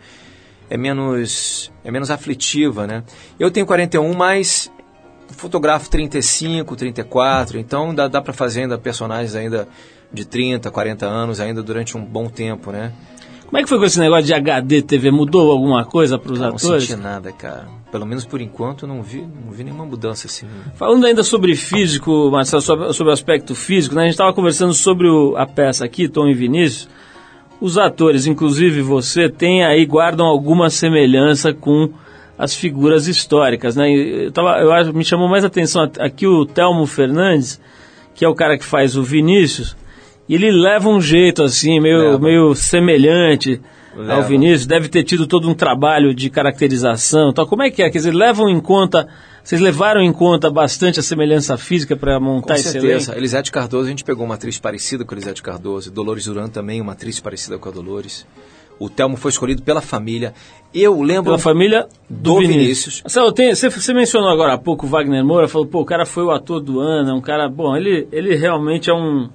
é 0.72 0.78
menos 0.78 1.72
é 1.84 1.92
menos 1.92 2.10
aflitiva, 2.10 2.88
né? 2.88 3.04
Eu 3.40 3.52
tenho 3.52 3.68
41, 3.68 4.12
mas 4.16 4.72
fotografo 5.30 5.88
35, 5.88 6.76
34, 6.76 7.60
então 7.60 7.94
dá, 7.94 8.08
dá 8.08 8.22
para 8.22 8.34
fazer 8.34 8.62
ainda 8.62 8.78
personagens 8.78 9.36
ainda 9.36 9.68
de 10.14 10.26
30, 10.26 10.70
40 10.72 11.06
anos 11.06 11.40
ainda 11.40 11.62
durante 11.64 11.98
um 11.98 12.04
bom 12.06 12.28
tempo, 12.28 12.72
né? 12.72 12.92
Como 13.46 13.60
é 13.60 13.64
que 13.64 13.70
foi 13.70 13.78
com 13.78 13.86
esse 13.86 14.00
negócio 14.00 14.26
de 14.26 14.34
HD 14.34 14.82
TV? 14.82 15.12
Mudou 15.12 15.52
alguma 15.52 15.86
coisa 15.86 16.18
para 16.18 16.32
os 16.34 16.40
Não 16.40 16.48
atores? 16.56 16.86
senti 16.86 16.96
nada, 17.00 17.32
cara. 17.32 17.68
Pelo 17.92 18.04
menos 18.06 18.26
por 18.26 18.42
enquanto 18.42 18.84
eu 18.86 18.88
não 18.90 19.04
vi, 19.04 19.22
não 19.22 19.52
vi 19.52 19.64
nenhuma 19.64 19.86
mudança 19.86 20.26
assim. 20.26 20.48
Falando 20.76 21.06
ainda 21.06 21.24
sobre 21.24 21.56
físico, 21.56 22.32
Marcelo, 22.32 22.62
sobre, 22.64 22.92
sobre 22.94 23.12
o 23.12 23.14
aspecto 23.14 23.54
físico, 23.54 23.94
né? 23.94 24.02
a 24.02 24.06
gente 24.06 24.14
estava 24.14 24.34
conversando 24.34 24.74
sobre 24.74 25.08
o- 25.08 25.36
a 25.38 25.46
peça 25.46 25.86
aqui, 25.86 26.08
Tom 26.08 26.28
e 26.28 26.34
Vinícius. 26.34 26.90
Os 27.62 27.78
atores, 27.78 28.26
inclusive 28.26 28.82
você, 28.82 29.30
tem 29.30 29.64
aí, 29.64 29.86
guardam 29.86 30.26
alguma 30.26 30.72
semelhança 30.72 31.54
com 31.54 31.92
as 32.36 32.56
figuras 32.56 33.08
históricas, 33.08 33.76
né? 33.76 33.88
Eu 33.92 34.32
tava, 34.32 34.58
eu 34.60 34.72
acho, 34.74 34.92
me 34.94 35.06
chamou 35.06 35.30
mais 35.30 35.46
atenção 35.46 35.84
at- 35.84 36.00
aqui 36.00 36.26
o 36.26 36.44
Telmo 36.46 36.88
Fernandes, 36.88 37.62
que 38.16 38.26
é 38.26 38.28
o 38.28 38.34
cara 38.34 38.58
que 38.58 38.66
faz 38.66 38.98
o 38.98 39.04
Vinícius, 39.04 39.78
e 40.28 40.36
ele 40.36 40.52
leva 40.52 40.90
um 40.90 41.02
jeito 41.02 41.44
assim, 41.44 41.80
meio, 41.80 42.00
Leva. 42.00 42.20
meio 42.20 42.56
semelhante 42.56 43.60
ao 43.96 44.02
Leva. 44.04 44.22
Vinícius, 44.24 44.66
deve 44.66 44.88
ter 44.88 45.04
tido 45.04 45.28
todo 45.28 45.50
um 45.50 45.54
trabalho 45.54 46.14
de 46.14 46.30
caracterização. 46.30 47.30
Então, 47.30 47.46
como 47.46 47.62
é 47.62 47.70
que 47.70 47.84
é? 47.84 47.90
Quer 47.90 47.98
dizer, 48.00 48.14
levam 48.14 48.50
em 48.50 48.60
conta, 48.60 49.08
vocês 49.44 49.62
levaram 49.62 50.02
em 50.02 50.12
conta 50.12 50.50
bastante 50.50 51.00
a 51.00 51.04
semelhança 51.04 51.58
física 51.58 51.96
para 51.96 52.20
montar 52.20 52.54
Com 52.56 52.60
esse 52.60 52.72
certeza. 52.72 53.12
elenco? 53.12 53.20
Elisete 53.20 53.52
Cardoso, 53.52 53.86
a 53.86 53.90
gente 53.90 54.04
pegou 54.04 54.26
uma 54.26 54.36
atriz 54.36 54.58
parecida 54.58 55.04
com 55.06 55.14
Elisete 55.14 55.44
Cardoso. 55.44 55.92
Dolores 55.92 56.26
Duran 56.26 56.48
também, 56.48 56.82
uma 56.82 56.94
atriz 56.94 57.20
parecida 57.20 57.58
com 57.58 57.70
a 57.70 57.72
Dolores. 57.72 58.26
O 58.80 58.90
Telmo 58.90 59.16
foi 59.16 59.30
escolhido 59.30 59.62
pela 59.62 59.82
família. 59.82 60.34
Eu 60.74 61.00
lembro... 61.02 61.26
Pela 61.26 61.38
família 61.38 61.88
do, 62.10 62.34
Do 62.34 62.40
Vinícius. 62.40 63.04
Vinícius. 63.04 63.54
Você, 63.56 63.70
você 63.70 63.94
mencionou 63.94 64.30
agora 64.30 64.54
há 64.54 64.58
pouco 64.58 64.88
o 64.88 64.90
Wagner 64.90 65.24
Moura, 65.24 65.48
falou, 65.48 65.68
pô, 65.68 65.82
o 65.82 65.86
cara 65.86 66.06
foi 66.06 66.24
o 66.24 66.32
ator 66.32 66.60
do 66.60 66.80
ano, 66.80 67.12
é 67.12 67.14
um 67.14 67.22
cara, 67.22 67.48
bom, 67.48 67.78
ele, 67.78 68.08
ele 68.12 68.36
realmente 68.36 68.90
é 68.90 68.94
um, 68.94 69.30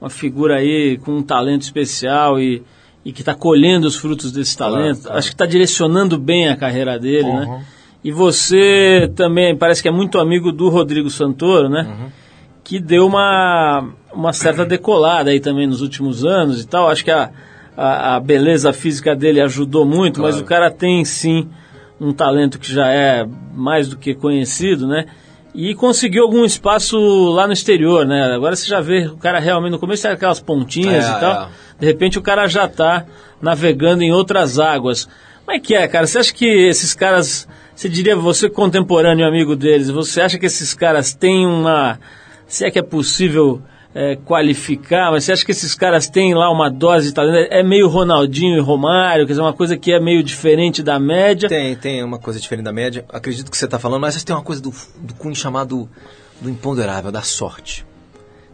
uma 0.00 0.10
figura 0.10 0.56
aí 0.56 0.98
com 0.98 1.12
um 1.16 1.22
talento 1.22 1.62
especial 1.62 2.38
e, 2.40 2.62
e 3.04 3.12
que 3.12 3.20
está 3.22 3.34
colhendo 3.34 3.86
os 3.86 3.96
frutos 3.96 4.30
desse 4.32 4.56
talento. 4.56 5.02
claro. 5.02 5.18
Acho 5.18 5.28
que 5.28 5.34
está 5.34 5.46
direcionando 5.46 6.18
bem 6.18 6.48
a 6.48 6.56
carreira 6.56 6.98
dele, 6.98 7.28
Uhum. 7.28 7.40
né? 7.40 7.64
E 8.04 8.12
você 8.12 9.10
também 9.16 9.56
parece 9.56 9.82
que 9.82 9.88
é 9.88 9.90
muito 9.90 10.18
amigo 10.20 10.52
do 10.52 10.68
Rodrigo 10.68 11.10
Santoro, 11.10 11.68
né? 11.68 11.82
Uhum. 11.82 12.08
Que 12.62 12.78
deu 12.78 13.04
uma, 13.06 13.88
uma 14.12 14.32
certa 14.32 14.64
decolada 14.64 15.30
aí 15.30 15.40
também 15.40 15.66
nos 15.66 15.80
últimos 15.80 16.24
anos 16.24 16.62
e 16.62 16.66
tal. 16.68 16.88
Acho 16.88 17.04
que 17.04 17.10
a, 17.10 17.30
a, 17.76 18.14
a 18.16 18.20
beleza 18.20 18.72
física 18.72 19.16
dele 19.16 19.40
ajudou 19.40 19.84
muito, 19.84 20.20
mas 20.20 20.34
Claro. 20.36 20.44
o 20.44 20.48
cara 20.48 20.70
tem 20.70 21.04
sim 21.04 21.48
um 22.00 22.12
talento 22.12 22.58
que 22.60 22.72
já 22.72 22.88
é 22.92 23.26
mais 23.54 23.88
do 23.88 23.96
que 23.96 24.14
conhecido, 24.14 24.86
né? 24.86 25.06
E 25.58 25.74
conseguiu 25.74 26.22
algum 26.24 26.44
espaço 26.44 26.98
lá 27.30 27.46
no 27.46 27.52
exterior, 27.54 28.06
né? 28.06 28.34
Agora 28.34 28.54
você 28.54 28.68
já 28.68 28.80
vê 28.80 29.06
o 29.06 29.16
cara 29.16 29.38
realmente 29.38 29.72
no 29.72 29.78
começo 29.78 30.06
era 30.06 30.14
aquelas 30.14 30.38
pontinhas 30.38 31.04
É, 31.06 31.08
e 31.08 31.20
tal. 31.20 31.44
é. 31.44 31.48
De 31.80 31.86
repente 31.86 32.18
o 32.18 32.22
cara 32.22 32.46
já 32.46 32.68
tá 32.68 33.06
navegando 33.40 34.02
em 34.02 34.12
outras 34.12 34.58
águas. 34.58 35.08
Como 35.44 35.56
é 35.56 35.58
que 35.58 35.74
é, 35.74 35.88
cara? 35.88 36.06
Você 36.06 36.18
acha 36.18 36.34
que 36.34 36.44
esses 36.44 36.92
caras, 36.94 37.48
você 37.74 37.88
diria, 37.88 38.14
você 38.14 38.50
contemporâneo 38.50 39.26
amigo 39.26 39.56
deles, 39.56 39.88
você 39.88 40.20
acha 40.20 40.38
que 40.38 40.44
esses 40.46 40.74
caras 40.74 41.14
têm 41.14 41.46
uma, 41.46 41.98
se 42.46 42.66
é 42.66 42.70
que 42.70 42.78
é 42.78 42.82
possível 42.82 43.62
é, 43.96 44.14
qualificar, 44.14 45.10
mas 45.10 45.24
você 45.24 45.32
acha 45.32 45.42
que 45.42 45.52
esses 45.52 45.74
caras 45.74 46.06
têm 46.06 46.34
lá 46.34 46.52
uma 46.52 46.70
dose 46.70 47.08
de 47.08 47.14
talento? 47.14 47.48
É 47.50 47.62
meio 47.62 47.88
Ronaldinho 47.88 48.58
e 48.58 48.60
Romário, 48.60 49.24
quer 49.24 49.32
dizer, 49.32 49.40
uma 49.40 49.54
coisa 49.54 49.74
que 49.74 49.90
é 49.90 49.98
meio 49.98 50.22
diferente 50.22 50.82
da 50.82 50.98
média? 51.00 51.48
Tem, 51.48 51.74
tem 51.74 52.04
uma 52.04 52.18
coisa 52.18 52.38
diferente 52.38 52.66
da 52.66 52.74
média. 52.74 53.06
Acredito 53.08 53.50
que 53.50 53.56
você 53.56 53.64
está 53.64 53.78
falando, 53.78 54.02
mas 54.02 54.22
tem 54.22 54.36
uma 54.36 54.42
coisa 54.42 54.60
do, 54.60 54.70
do 55.00 55.14
cunho 55.14 55.34
chamado 55.34 55.88
do 56.42 56.50
imponderável, 56.50 57.10
da 57.10 57.22
sorte. 57.22 57.86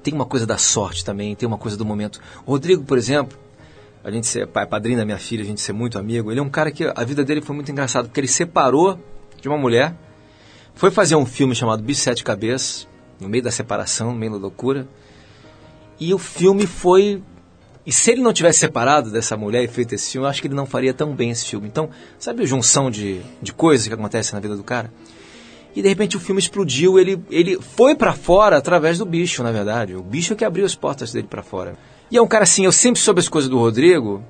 Tem 0.00 0.14
uma 0.14 0.24
coisa 0.24 0.46
da 0.46 0.56
sorte 0.56 1.04
também, 1.04 1.34
tem 1.34 1.48
uma 1.48 1.58
coisa 1.58 1.76
do 1.76 1.84
momento. 1.84 2.20
O 2.46 2.52
Rodrigo, 2.52 2.84
por 2.84 2.96
exemplo, 2.96 3.36
a 4.04 4.12
gente 4.12 4.28
ser 4.28 4.46
pai, 4.46 4.64
padrinho 4.64 4.98
da 4.98 5.04
minha 5.04 5.18
filha, 5.18 5.42
a 5.42 5.46
gente 5.46 5.60
ser 5.60 5.72
muito 5.72 5.98
amigo, 5.98 6.30
ele 6.30 6.38
é 6.38 6.42
um 6.42 6.48
cara 6.48 6.70
que 6.70 6.84
a 6.84 7.02
vida 7.02 7.24
dele 7.24 7.40
foi 7.40 7.56
muito 7.56 7.72
engraçada, 7.72 8.06
porque 8.06 8.20
ele 8.20 8.28
separou 8.28 8.96
de 9.40 9.48
uma 9.48 9.58
mulher, 9.58 9.92
foi 10.72 10.92
fazer 10.92 11.16
um 11.16 11.26
filme 11.26 11.52
chamado 11.52 11.82
Bicho 11.82 12.00
Sete 12.00 12.22
Cabeças, 12.22 12.86
no 13.20 13.28
meio 13.28 13.42
da 13.42 13.50
separação, 13.50 14.12
no 14.12 14.18
meio 14.18 14.32
da 14.32 14.38
loucura, 14.38 14.86
e 16.08 16.14
o 16.14 16.18
filme 16.18 16.66
foi 16.66 17.22
e 17.84 17.92
se 17.92 18.12
ele 18.12 18.22
não 18.22 18.32
tivesse 18.32 18.60
separado 18.60 19.10
dessa 19.10 19.36
mulher 19.36 19.64
e 19.64 19.68
feito 19.68 19.94
esse 19.94 20.12
filme, 20.12 20.24
eu 20.24 20.30
acho 20.30 20.40
que 20.40 20.46
ele 20.46 20.54
não 20.54 20.66
faria 20.66 20.94
tão 20.94 21.12
bem 21.14 21.30
esse 21.30 21.46
filme. 21.46 21.66
Então, 21.66 21.90
sabe 22.16 22.44
a 22.44 22.46
junção 22.46 22.90
de, 22.90 23.20
de 23.40 23.52
coisas 23.52 23.88
que 23.88 23.94
acontecem 23.94 24.34
na 24.34 24.40
vida 24.40 24.56
do 24.56 24.62
cara? 24.62 24.92
E 25.74 25.82
de 25.82 25.88
repente 25.88 26.16
o 26.16 26.20
filme 26.20 26.40
explodiu, 26.40 26.98
ele, 26.98 27.20
ele 27.30 27.58
foi 27.60 27.96
pra 27.96 28.12
fora 28.12 28.56
através 28.56 28.98
do 28.98 29.06
bicho, 29.06 29.42
na 29.42 29.50
verdade. 29.50 29.96
O 29.96 30.02
bicho 30.02 30.32
é 30.32 30.36
que 30.36 30.44
abriu 30.44 30.64
as 30.64 30.76
portas 30.76 31.12
dele 31.12 31.26
pra 31.28 31.42
fora. 31.42 31.76
E 32.10 32.16
é 32.16 32.22
um 32.22 32.26
cara 32.28 32.44
assim, 32.44 32.64
eu 32.64 32.72
sempre 32.72 33.00
soube 33.00 33.20
as 33.20 33.28
coisas 33.28 33.50
do 33.50 33.58
Rodrigo, 33.58 34.22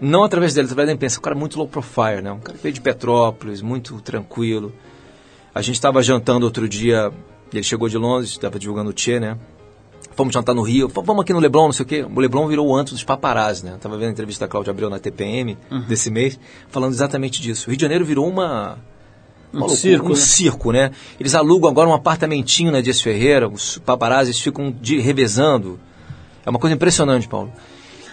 não 0.00 0.24
através 0.24 0.54
dele, 0.54 0.66
através 0.66 0.86
da 0.88 0.94
imprensa. 0.94 1.18
Um 1.18 1.22
cara 1.22 1.36
muito 1.36 1.58
low 1.58 1.68
profile, 1.68 2.22
né? 2.22 2.32
Um 2.32 2.40
cara 2.40 2.56
que 2.56 2.62
veio 2.62 2.72
de 2.72 2.80
Petrópolis, 2.80 3.60
muito 3.60 4.00
tranquilo. 4.00 4.72
A 5.54 5.60
gente 5.60 5.74
estava 5.74 6.02
jantando 6.02 6.46
outro 6.46 6.68
dia, 6.68 7.12
ele 7.52 7.62
chegou 7.62 7.88
de 7.88 7.98
Londres, 7.98 8.30
estava 8.30 8.58
divulgando 8.58 8.90
o 8.90 8.92
Tchê, 8.92 9.20
né? 9.20 9.36
Fomos 10.14 10.32
jantar 10.32 10.54
no 10.54 10.62
Rio, 10.62 10.88
vamos 10.88 11.22
aqui 11.22 11.32
no 11.32 11.40
Leblon, 11.40 11.66
não 11.66 11.72
sei 11.72 11.84
o 11.84 11.86
quê. 11.86 12.02
O 12.02 12.20
Leblon 12.20 12.46
virou 12.46 12.68
o 12.68 12.76
antro 12.76 12.94
dos 12.94 13.02
paparazzi, 13.02 13.64
né? 13.64 13.76
Tava 13.80 13.96
vendo 13.96 14.08
a 14.08 14.12
entrevista 14.12 14.44
da 14.44 14.48
Cláudia 14.48 14.70
Abreu 14.70 14.88
na 14.88 14.98
TPM 14.98 15.58
desse 15.88 16.10
mês, 16.10 16.38
falando 16.68 16.92
exatamente 16.92 17.40
disso. 17.42 17.66
O 17.66 17.70
Rio 17.70 17.76
de 17.76 17.82
Janeiro 17.82 18.04
virou 18.04 18.28
uma... 18.28 18.78
Um 19.52 19.58
loucura, 19.58 19.78
circo, 19.78 20.06
um 20.06 20.10
né? 20.10 20.16
circo, 20.16 20.72
né? 20.72 20.90
Eles 21.18 21.34
alugam 21.34 21.70
agora 21.70 21.88
um 21.88 21.94
apartamentinho 21.94 22.72
na 22.72 22.80
Dias 22.80 23.00
Ferreira, 23.00 23.48
os 23.48 23.78
paparazzis 23.78 24.40
ficam 24.40 24.74
de, 24.80 24.98
revezando. 24.98 25.78
É 26.44 26.50
uma 26.50 26.58
coisa 26.58 26.74
impressionante, 26.74 27.28
Paulo. 27.28 27.52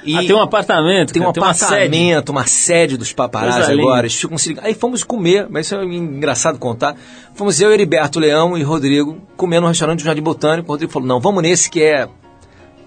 E 0.03 0.17
Ah, 0.17 0.19
tem 0.21 0.33
um 0.33 0.41
apartamento, 0.41 1.13
tem 1.13 1.21
um 1.21 1.31
tem 1.31 1.43
uma 1.43 1.53
sede. 1.53 1.73
apartamento, 1.73 2.29
uma 2.29 2.47
sede 2.47 2.97
dos 2.97 3.13
paparazzi 3.13 3.71
agora. 3.71 4.01
Eles 4.01 4.15
ficam 4.15 4.37
se. 4.37 4.57
Aí 4.61 4.73
fomos 4.73 5.03
comer, 5.03 5.47
mas 5.49 5.67
isso 5.67 5.75
é 5.75 5.83
engraçado 5.83 6.57
contar. 6.57 6.95
Fomos 7.35 7.61
eu, 7.61 7.71
Heriberto 7.71 8.19
Leão 8.19 8.57
e 8.57 8.63
Rodrigo 8.63 9.21
comer 9.37 9.59
num 9.59 9.67
restaurante 9.67 9.99
do 9.99 10.05
Jardim 10.05 10.21
Botânico. 10.21 10.69
O 10.69 10.71
Rodrigo 10.71 10.91
falou: 10.91 11.07
não, 11.07 11.19
vamos 11.19 11.43
nesse 11.43 11.69
que 11.69 11.83
é. 11.83 12.07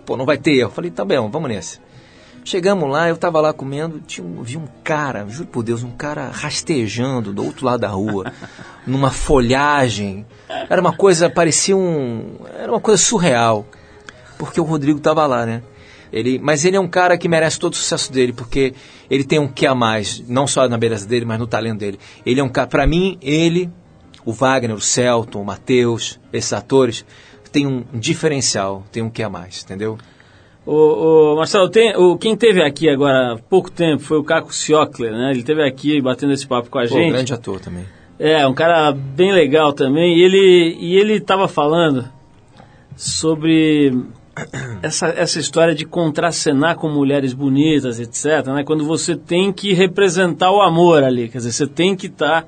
Pô, 0.05 0.17
não 0.17 0.27
vai 0.27 0.37
ter 0.37 0.53
erro. 0.53 0.71
Eu 0.71 0.75
falei: 0.75 0.91
tá 0.91 1.05
bem, 1.05 1.19
vamos 1.31 1.49
nesse. 1.49 1.81
Chegamos 2.47 2.91
lá, 2.91 3.09
eu 3.09 3.17
tava 3.17 3.41
lá 3.41 3.55
comendo, 3.55 4.01
tinha 4.01 4.27
vi 4.43 4.59
um 4.59 4.67
cara, 4.83 5.25
juro 5.27 5.49
por 5.49 5.63
Deus, 5.63 5.83
um 5.83 5.93
cara 5.93 6.29
rastejando 6.31 7.33
do 7.33 7.43
outro 7.43 7.65
lado 7.65 7.81
da 7.81 7.89
rua, 7.89 8.31
numa 8.87 9.11
folhagem. 9.11 10.27
Era 10.69 10.79
uma 10.79 10.93
coisa, 10.93 11.31
parecia 11.31 11.75
um. 11.75 12.37
Era 12.59 12.71
uma 12.71 12.81
coisa 12.81 13.03
surreal. 13.03 13.65
Porque 14.37 14.61
o 14.61 14.65
Rodrigo 14.65 15.01
tava 15.01 15.27
lá, 15.27 15.47
né? 15.47 15.63
Ele, 16.15 16.39
mas 16.39 16.65
ele 16.65 16.77
é 16.77 16.81
um 16.81 16.87
cara 16.87 17.19
que 17.19 17.29
merece 17.29 17.59
todo 17.59 17.73
o 17.73 17.77
sucesso 17.77 18.13
dele, 18.13 18.33
porque 18.33 18.73
ele 19.11 19.25
tem 19.25 19.41
um 19.41 19.49
que 19.49 19.67
a 19.67 19.75
mais, 19.75 20.23
não 20.29 20.47
só 20.47 20.69
na 20.69 20.79
beleza 20.79 21.09
dele, 21.09 21.25
mas 21.25 21.41
no 21.41 21.47
talento 21.47 21.81
dele. 21.81 21.99
Ele 22.25 22.39
é 22.39 22.45
um 22.45 22.49
cara, 22.49 22.69
pra 22.69 22.87
mim, 22.87 23.19
ele, 23.21 23.69
o 24.25 24.33
Wagner, 24.33 24.77
o 24.77 24.81
Celton, 24.81 25.43
o 25.43 25.45
Matheus, 25.45 26.21
esses 26.33 26.53
atores, 26.53 27.05
tem 27.51 27.67
um 27.67 27.83
diferencial, 27.93 28.85
tem 28.93 29.03
um 29.03 29.11
que 29.11 29.25
a 29.25 29.29
mais, 29.29 29.65
entendeu? 29.65 29.99
O, 30.65 31.33
o 31.33 31.37
Marcelo, 31.37 31.69
tem, 31.69 31.97
o, 31.97 32.17
quem 32.17 32.37
teve 32.37 32.63
aqui 32.63 32.89
agora 32.89 33.35
há 33.35 33.39
pouco 33.39 33.69
tempo 33.69 34.01
foi 34.01 34.17
o 34.17 34.23
Caco 34.23 34.55
Ciocler, 34.55 35.11
né? 35.11 35.33
Ele 35.33 35.43
teve 35.43 35.67
aqui 35.67 36.01
batendo 36.01 36.33
esse 36.33 36.47
papo 36.47 36.71
com 36.71 36.79
a 36.79 36.83
Pô, 36.83 36.89
gente. 36.95 37.11
grande 37.11 37.35
ator 37.35 37.59
também. 37.59 37.85
É, 38.21 38.47
um 38.47 38.55
cara 38.55 38.93
bem 38.93 39.33
legal 39.33 39.73
também. 39.73 40.17
E 40.17 40.23
ele 40.23 40.77
e 40.79 40.97
ele 40.97 41.15
estava 41.15 41.49
falando 41.49 42.09
sobre 42.97 43.93
essa, 44.83 45.09
essa 45.09 45.39
história 45.39 45.75
de 45.75 45.85
contracenar 45.85 46.77
com 46.77 46.89
mulheres 46.89 47.33
bonitas, 47.33 48.01
etc. 48.01 48.47
Né? 48.49 48.65
Quando 48.65 48.85
você 48.85 49.17
tem 49.17 49.53
que 49.53 49.73
representar 49.73 50.51
o 50.51 50.61
amor 50.61 51.03
ali, 51.05 51.29
quer 51.29 51.39
dizer, 51.39 51.53
você 51.53 51.67
tem 51.67 51.97
que 51.97 52.07
estar 52.07 52.47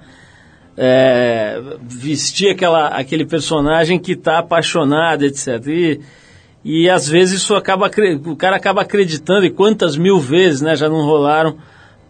vestir 1.83 2.51
aquela, 2.51 2.89
aquele 2.89 3.25
personagem 3.25 3.99
que 3.99 4.13
está 4.13 4.39
apaixonado, 4.39 5.25
etc. 5.25 5.67
E, 5.69 6.01
e 6.63 6.91
às 6.91 7.09
vezes 7.09 7.41
isso 7.41 7.55
acaba 7.55 7.91
o 8.27 8.37
cara 8.37 8.57
acaba 8.57 8.83
acreditando 8.83 9.47
e 9.47 9.51
quantas 9.51 9.97
mil 9.97 10.19
vezes, 10.19 10.61
né, 10.61 10.77
já 10.77 10.89
não 10.89 11.03
rolaram 11.03 11.57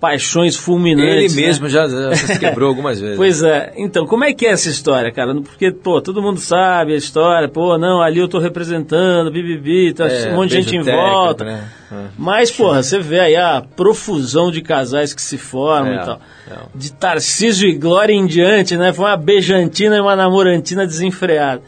paixões 0.01 0.55
Ele 0.55 0.63
fulminantes. 0.63 1.35
né? 1.35 1.43
mesmo 1.43 1.69
já, 1.69 1.87
já 1.89 2.15
se 2.15 2.37
quebrou 2.41 2.69
algumas 2.69 3.01
vezes. 3.01 3.17
Pois 3.17 3.43
é, 3.43 3.73
então, 3.77 4.07
como 4.07 4.25
é 4.25 4.33
que 4.33 4.47
é 4.47 4.51
essa 4.51 4.69
história, 4.69 5.11
cara? 5.11 5.35
Porque, 5.37 5.71
pô, 5.71 6.01
todo 6.01 6.21
mundo 6.23 6.39
sabe 6.39 6.93
a 6.93 6.97
história, 6.97 7.49
pô, 7.49 7.79
não, 7.79 8.01
ali 8.03 8.19
eu 8.21 8.29
tô 8.29 8.39
representando, 8.39 9.31
bibibi, 9.31 9.93
tá 9.95 10.07
É, 10.07 10.31
um 10.33 10.37
monte 10.37 10.51
de 10.51 10.57
gente 10.57 10.77
em 10.77 10.83
técnico, 10.85 10.97
volta. 11.09 11.45
né? 11.45 11.65
É. 11.91 11.95
Mas, 12.19 12.51
porra, 12.51 12.83
você 12.83 12.99
vê 12.99 13.21
aí 13.21 13.37
a 13.37 13.63
profusão 13.75 14.51
de 14.51 14.61
casais 14.61 15.15
que 15.15 15.23
se 15.23 15.39
formam 15.39 15.93
É, 15.93 15.97
e 15.97 16.05
tal. 16.05 16.21
é. 16.51 16.55
De 16.75 16.93
Tarcísio 16.93 17.69
e 17.69 17.75
Glória 17.75 18.13
em 18.13 18.27
diante, 18.27 18.77
né? 18.77 18.93
Foi 18.93 19.05
uma 19.07 19.17
beijantina 19.17 19.97
e 19.97 20.01
uma 20.01 20.17
namorantina 20.17 20.87
desenfreada. 20.87 21.63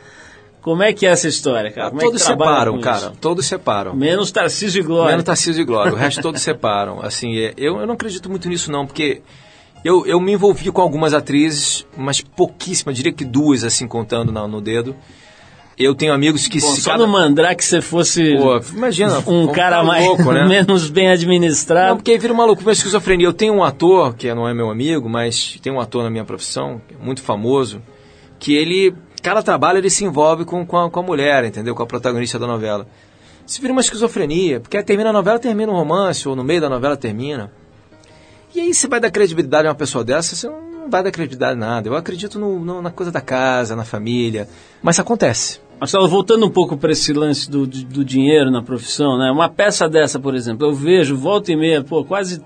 Como 0.69 0.83
é 0.83 0.93
que 0.93 1.07
é 1.07 1.09
essa 1.11 1.27
história, 1.27 1.71
cara? 1.71 1.89
Como 1.89 2.03
é 2.03 2.05
todos 2.05 2.23
trabalha 2.23 2.51
separam, 2.51 2.81
cara. 2.81 2.99
isso? 2.99 3.12
Todos 3.23 3.47
separam. 3.47 3.97
Menos 3.97 4.31
Tarcísio 4.31 4.81
e 4.81 4.83
Glória. 4.83 5.12
Menos 5.12 5.25
Tarcísio 5.25 5.62
e 5.62 5.64
Glória. 5.64 5.93
O 5.95 5.97
resto 5.97 6.21
todos 6.21 6.43
separam. 6.43 7.01
Assim, 7.05 7.39
é, 7.39 7.55
eu, 7.57 7.79
eu 7.81 7.87
não 7.87 7.95
acredito 7.95 8.29
muito 8.29 8.47
nisso, 8.51 8.71
não, 8.71 8.87
porque 8.87 9.23
eu, 9.83 10.05
eu 10.05 10.21
me 10.21 10.33
envolvi 10.33 10.71
com 10.71 10.83
algumas 10.83 11.14
atrizes, 11.14 11.87
mas 11.97 12.21
pouquíssimas, 12.21 12.95
diria 12.95 13.12
que 13.14 13.25
duas, 13.25 13.64
assim, 13.64 13.89
contando 13.89 14.31
na- 14.31 14.47
no 14.47 14.61
dedo. 14.61 14.95
Eu 15.79 15.95
tenho 15.95 16.12
amigos 16.12 16.49
que 16.49 16.61
Bom, 16.61 16.66
se 16.75 16.83
só 16.83 16.91
cada- 16.91 17.07
no 17.07 17.11
Mandrake 17.12 17.64
você 17.64 17.81
fosse 17.81 18.37
Pô, 18.37 18.61
imagina, 18.77 19.23
um 19.27 19.45
um 19.45 19.47
cara 19.47 19.77
cara 19.77 19.85
mais 19.85 20.05
louco, 20.05 20.33
né? 20.33 20.45
menos 20.49 20.91
bem 20.91 21.09
administrado. 21.09 21.89
Não, 21.91 21.97
porque 21.97 22.11
aí 22.11 22.19
vira 22.19 22.33
uma 22.35 22.45
loucura, 22.45 22.66
uma 22.69 22.73
esquizofrenia. 22.73 23.27
Eu 23.27 23.33
tenho 23.33 23.55
um 23.55 23.64
ator, 23.64 24.14
que 24.16 24.35
não 24.35 24.47
é 24.47 24.53
meu 24.53 24.69
amigo, 24.71 25.09
mas 25.09 25.57
tem 25.62 25.73
um 25.73 25.81
ator 25.81 26.03
na 26.03 26.11
minha 26.11 26.25
profissão, 26.25 26.79
muito 27.01 27.23
famoso, 27.23 27.81
que 28.41 28.55
ele, 28.55 28.93
cada 29.23 29.43
trabalho 29.43 29.79
ele 29.79 29.91
se 29.91 30.05
envolve 30.05 30.45
com, 30.45 30.64
com, 30.66 30.77
a, 30.79 30.91
com 30.91 31.01
a 31.01 31.03
mulher, 31.03 31.45
entendeu? 31.45 31.75
Com 31.75 31.83
a 31.83 31.87
protagonista 31.87 32.39
da 32.39 32.47
novela. 32.47 32.87
Se 33.47 33.61
vira 33.61 33.73
uma 33.73 33.81
esquizofrenia, 33.81 34.61
porque 34.61 34.83
termina 34.83 35.11
a 35.11 35.12
novela, 35.12 35.39
termina 35.39 35.73
um 35.73 35.75
romance, 35.77 36.29
ou 36.29 36.37
no 36.37 36.45
meio 36.45 36.61
da 36.61 36.69
novela 36.69 36.97
termina. 36.97 37.51
E 38.55 38.61
aí 38.61 38.75
você 38.75 38.87
vai 38.89 39.01
dar 39.01 39.11
credibilidade 39.11 39.66
a 39.66 39.71
uma 39.71 39.75
pessoa 39.77 40.05
dessa, 40.05 40.35
você 40.37 40.49
não 40.49 40.89
vai 40.91 41.03
dar 41.03 41.11
credibilidade 41.11 41.53
a 41.53 41.57
nada. 41.57 41.89
Eu 41.89 41.95
acredito 41.97 42.39
no, 42.39 42.59
no- 42.59 42.83
na 42.83 42.91
coisa 42.91 43.12
da 43.12 43.21
casa, 43.21 43.75
na 43.77 43.85
família, 43.85 44.49
mas 44.83 44.99
acontece. 44.99 45.61
Marcelo, 45.79 46.09
voltando 46.09 46.45
um 46.45 46.51
pouco 46.51 46.77
para 46.77 46.91
esse 46.93 47.12
lance 47.12 47.49
do, 47.51 47.66
do, 47.66 47.85
do 47.85 48.05
dinheiro 48.05 48.51
na 48.51 48.62
profissão, 48.62 49.16
né? 49.16 49.31
Uma 49.31 49.49
peça 49.49 49.89
dessa, 49.89 50.19
por 50.19 50.35
exemplo, 50.35 50.66
eu 50.66 50.75
vejo, 50.75 51.16
volta 51.16 51.53
e 51.53 51.57
meia, 51.57 51.85
pô, 51.85 52.05
quase, 52.05 52.43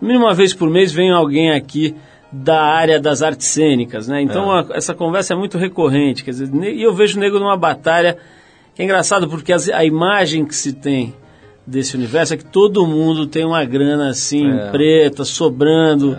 mínimo 0.00 0.26
uma 0.26 0.34
vez 0.34 0.54
por 0.54 0.70
mês 0.70 0.92
vem 0.92 1.10
alguém 1.10 1.50
aqui 1.50 1.94
da 2.30 2.60
área 2.60 3.00
das 3.00 3.22
artes 3.22 3.46
cênicas, 3.48 4.06
né? 4.08 4.20
Então 4.20 4.50
a- 4.50 4.66
essa 4.72 4.94
conversa 4.94 5.32
é 5.32 5.36
muito 5.36 5.56
recorrente, 5.56 6.22
quer 6.24 6.30
dizer, 6.32 6.50
e 6.54 6.82
eu 6.82 6.92
vejo 6.94 7.16
o 7.16 7.20
nego 7.20 7.38
numa 7.38 7.56
batalha 7.56 8.18
que 8.74 8.82
é 8.82 8.84
engraçado 8.84 9.28
porque 9.28 9.52
as- 9.52 9.68
a 9.70 9.84
imagem 9.84 10.44
que 10.44 10.54
se 10.54 10.72
tem 10.72 11.14
desse 11.66 11.96
universo 11.96 12.34
é 12.34 12.36
que 12.36 12.44
todo 12.44 12.86
mundo 12.86 13.26
tem 13.26 13.44
uma 13.44 13.64
grana 13.64 14.10
assim, 14.10 14.50
É. 14.50 14.70
preta, 14.70 15.24
sobrando 15.24 16.18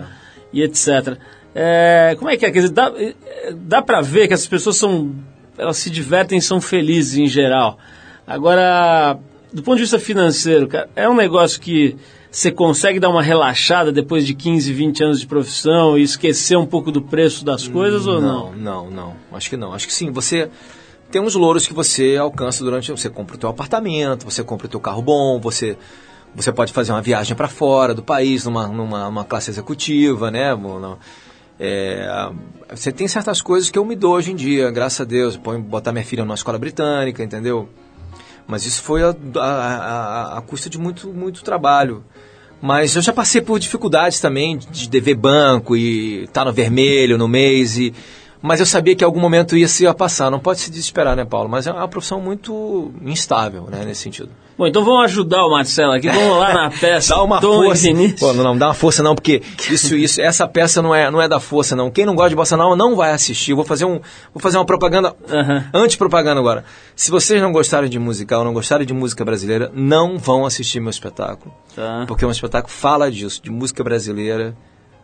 e 0.52 0.62
etc. 0.62 1.16
É, 1.54 2.14
como 2.18 2.30
é 2.30 2.36
que 2.36 2.44
é? 2.46 2.50
Quer 2.50 2.60
dizer, 2.60 2.72
dá, 2.74 2.92
eh, 2.96 3.14
dá 3.56 3.80
pra 3.82 4.00
ver 4.00 4.28
que 4.28 4.34
essas 4.34 4.46
pessoas 4.46 4.76
são. 4.76 5.12
Elas 5.58 5.76
se 5.76 5.90
divertem 5.90 6.38
e 6.38 6.42
são 6.42 6.60
felizes 6.60 7.18
em 7.18 7.26
geral. 7.26 7.78
Agora, 8.26 9.18
do 9.52 9.62
ponto 9.62 9.76
de 9.76 9.82
vista 9.82 9.98
financeiro, 9.98 10.68
cara, 10.68 10.88
é 10.94 11.08
um 11.08 11.14
negócio 11.14 11.60
que 11.60 11.96
você 12.30 12.52
consegue 12.52 13.00
dar 13.00 13.08
uma 13.08 13.22
relaxada 13.22 13.90
depois 13.90 14.24
de 14.24 14.34
15, 14.34 14.72
20 14.72 15.04
anos 15.04 15.20
de 15.20 15.26
profissão 15.26 15.98
e 15.98 16.02
esquecer 16.02 16.56
um 16.56 16.66
pouco 16.66 16.92
do 16.92 17.02
preço 17.02 17.44
das 17.44 17.66
coisas 17.66 18.06
ou 18.06 18.20
não? 18.20 18.52
Não, 18.52 18.90
não. 18.90 19.16
Acho 19.32 19.50
que 19.50 19.56
não. 19.56 19.72
Acho 19.72 19.86
que 19.86 19.92
sim. 19.92 20.12
Você 20.12 20.48
tem 21.10 21.20
uns 21.20 21.34
louros 21.34 21.66
que 21.66 21.74
você 21.74 22.16
alcança 22.16 22.62
durante. 22.62 22.90
Você 22.92 23.10
compra 23.10 23.34
o 23.34 23.38
teu 23.38 23.48
apartamento, 23.48 24.24
você 24.24 24.44
compra 24.44 24.66
o 24.66 24.70
teu 24.70 24.78
carro 24.78 25.02
bom, 25.02 25.40
você. 25.40 25.76
Você 26.32 26.52
pode 26.52 26.72
fazer 26.72 26.92
uma 26.92 27.02
viagem 27.02 27.36
para 27.36 27.48
fora 27.48 27.92
do 27.92 28.04
país, 28.04 28.44
numa, 28.44 28.68
numa, 28.68 29.06
numa 29.06 29.24
classe 29.24 29.50
executiva, 29.50 30.30
né? 30.30 30.56
É, 31.58 32.30
você 32.70 32.92
tem 32.92 33.08
certas 33.08 33.42
coisas 33.42 33.68
que 33.68 33.76
eu 33.76 33.84
me 33.84 33.96
dou 33.96 34.14
hoje 34.14 34.30
em 34.30 34.36
dia, 34.36 34.70
graças 34.70 35.00
a 35.00 35.04
Deus. 35.04 35.36
Põe 35.36 35.60
botar 35.60 35.90
minha 35.90 36.04
filha 36.04 36.22
numa 36.24 36.36
escola 36.36 36.56
britânica, 36.56 37.24
entendeu? 37.24 37.68
Mas 38.46 38.64
isso 38.64 38.82
foi 38.82 39.02
a, 39.02 39.14
a, 39.36 39.40
a, 39.40 40.38
a 40.38 40.42
custa 40.42 40.70
de 40.70 40.78
muito, 40.78 41.08
muito 41.08 41.42
trabalho. 41.42 42.04
Mas 42.60 42.94
eu 42.94 43.02
já 43.02 43.12
passei 43.12 43.40
por 43.40 43.58
dificuldades 43.58 44.20
também 44.20 44.58
de 44.58 44.88
dever 44.88 45.14
banco 45.14 45.76
e 45.76 46.24
estar 46.24 46.44
no 46.44 46.52
vermelho 46.52 47.16
no 47.16 47.26
mês. 47.26 47.78
E, 47.78 47.94
mas 48.42 48.60
eu 48.60 48.66
sabia 48.66 48.94
que 48.94 49.02
em 49.02 49.06
algum 49.06 49.20
momento 49.20 49.56
isso 49.56 49.82
ia 49.82 49.94
passar. 49.94 50.30
Não 50.30 50.38
pode 50.38 50.60
se 50.60 50.70
desesperar, 50.70 51.16
né, 51.16 51.24
Paulo? 51.24 51.48
Mas 51.48 51.66
é 51.66 51.72
uma 51.72 51.88
profissão 51.88 52.20
muito 52.20 52.92
instável, 53.02 53.68
né, 53.70 53.84
nesse 53.84 54.02
sentido. 54.02 54.30
Bom, 54.60 54.66
então 54.66 54.84
vamos 54.84 55.04
ajudar 55.04 55.46
o 55.46 55.50
Marcelo 55.52 55.92
aqui. 55.92 56.10
Vamos 56.10 56.36
lá 56.36 56.52
na 56.52 56.70
peça. 56.70 57.14
Dá 57.16 57.22
uma 57.22 57.40
Tom 57.40 57.64
força. 57.64 57.88
Pô, 58.18 58.34
não, 58.34 58.44
não 58.44 58.58
dá 58.58 58.66
uma 58.66 58.74
força 58.74 59.02
não, 59.02 59.14
porque 59.14 59.40
isso, 59.70 59.96
isso, 59.96 60.20
essa 60.20 60.46
peça 60.46 60.82
não 60.82 60.94
é, 60.94 61.10
não 61.10 61.18
é 61.18 61.26
da 61.26 61.40
força 61.40 61.74
não. 61.74 61.90
Quem 61.90 62.04
não 62.04 62.14
gosta 62.14 62.28
de 62.28 62.36
bossa 62.36 62.58
nova 62.58 62.76
não 62.76 62.94
vai 62.94 63.12
assistir. 63.12 63.52
Eu 63.52 63.56
Vou 63.56 63.64
fazer 63.64 63.86
um, 63.86 63.98
vou 64.34 64.38
fazer 64.38 64.58
uma 64.58 64.66
propaganda, 64.66 65.16
anti-propaganda 65.72 66.38
agora. 66.38 66.62
Se 66.94 67.10
vocês 67.10 67.40
não 67.40 67.52
gostarem 67.52 67.88
de 67.88 67.98
musical, 67.98 68.44
não 68.44 68.52
gostarem 68.52 68.86
de 68.86 68.92
música 68.92 69.24
brasileira, 69.24 69.72
não 69.74 70.18
vão 70.18 70.44
assistir 70.44 70.78
meu 70.78 70.90
espetáculo. 70.90 71.54
Tá. 71.74 72.04
Porque 72.06 72.26
o 72.26 72.30
espetáculo 72.30 72.70
fala 72.70 73.10
disso, 73.10 73.40
de 73.42 73.50
música 73.50 73.82
brasileira, 73.82 74.54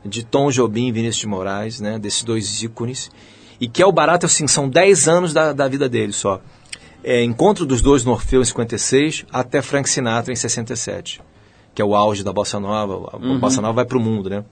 de 0.04 0.22
Tom 0.22 0.50
Jobim 0.50 0.88
e 0.88 0.92
Vinícius 0.92 1.20
de 1.20 1.28
Moraes, 1.28 1.80
né, 1.80 1.98
desses 1.98 2.22
dois 2.22 2.62
ícones. 2.62 3.10
E 3.58 3.66
que 3.66 3.82
é 3.82 3.86
o 3.86 3.92
barato, 3.92 4.26
assim, 4.26 4.46
são 4.46 4.68
10 4.68 5.08
anos 5.08 5.32
da, 5.32 5.54
da 5.54 5.66
vida 5.66 5.88
deles 5.88 6.16
só. 6.16 6.42
É, 7.08 7.22
encontro 7.22 7.64
dos 7.64 7.80
dois 7.80 8.04
no 8.04 8.10
Orfeu 8.10 8.42
em 8.42 8.44
56 8.44 9.26
até 9.32 9.62
Frank 9.62 9.88
Sinatra 9.88 10.32
em 10.32 10.34
67, 10.34 11.22
que 11.72 11.80
é 11.80 11.84
o 11.84 11.94
auge 11.94 12.24
da 12.24 12.32
bossa 12.32 12.58
nova. 12.58 13.10
A 13.12 13.38
bossa 13.38 13.62
nova 13.62 13.74
vai 13.74 13.84
pro 13.84 14.00
mundo, 14.00 14.28
né? 14.28 14.44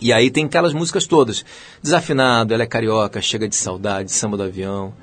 E 0.00 0.10
aí 0.10 0.30
tem 0.30 0.46
aquelas 0.46 0.72
músicas 0.72 1.06
todas. 1.06 1.44
Desafinado, 1.82 2.54
Ela 2.54 2.62
é 2.62 2.66
Carioca, 2.66 3.20
Chega 3.20 3.46
de 3.46 3.54
Saudade, 3.54 4.10
Samba 4.10 4.38
do 4.38 4.44
Avião, 4.44 4.94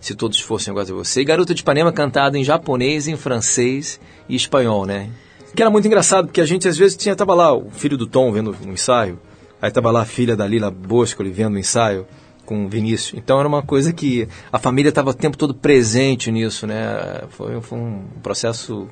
Se 0.00 0.16
Todos 0.16 0.40
Fossem 0.40 0.72
Iguais 0.72 0.90
a 0.90 0.94
Você. 0.94 1.20
E 1.20 1.24
Garota 1.24 1.54
de 1.54 1.60
Ipanema 1.60 1.92
cantada 1.92 2.36
em 2.36 2.42
japonês, 2.42 3.06
em 3.06 3.16
francês 3.16 4.00
e 4.28 4.34
espanhol, 4.34 4.84
né? 4.86 5.10
Que 5.54 5.62
era 5.62 5.70
muito 5.70 5.86
engraçado, 5.86 6.26
porque 6.26 6.40
a 6.40 6.46
gente 6.46 6.66
às 6.66 6.76
vezes 6.76 6.96
tinha, 6.96 7.14
tava 7.14 7.32
lá 7.32 7.54
o 7.54 7.70
filho 7.70 7.96
do 7.96 8.08
Tom 8.08 8.32
vendo 8.32 8.56
um 8.66 8.72
ensaio, 8.72 9.20
aí 9.62 9.70
tava 9.70 9.92
lá 9.92 10.02
a 10.02 10.04
filha 10.04 10.34
da 10.34 10.48
Lila 10.48 10.68
Boscoli 10.68 11.30
vendo 11.30 11.54
o 11.54 11.58
ensaio 11.60 12.04
com 12.44 12.66
o 12.66 12.68
Vinícius. 12.68 13.18
Então 13.18 13.38
era 13.38 13.48
uma 13.48 13.62
coisa 13.62 13.92
que 13.92 14.28
a 14.52 14.58
família 14.58 14.88
estava 14.90 15.10
o 15.10 15.14
tempo 15.14 15.36
todo 15.36 15.54
presente 15.54 16.30
nisso, 16.30 16.66
né? 16.66 17.22
Foi, 17.30 17.60
foi 17.60 17.78
um 17.78 18.04
processo 18.22 18.88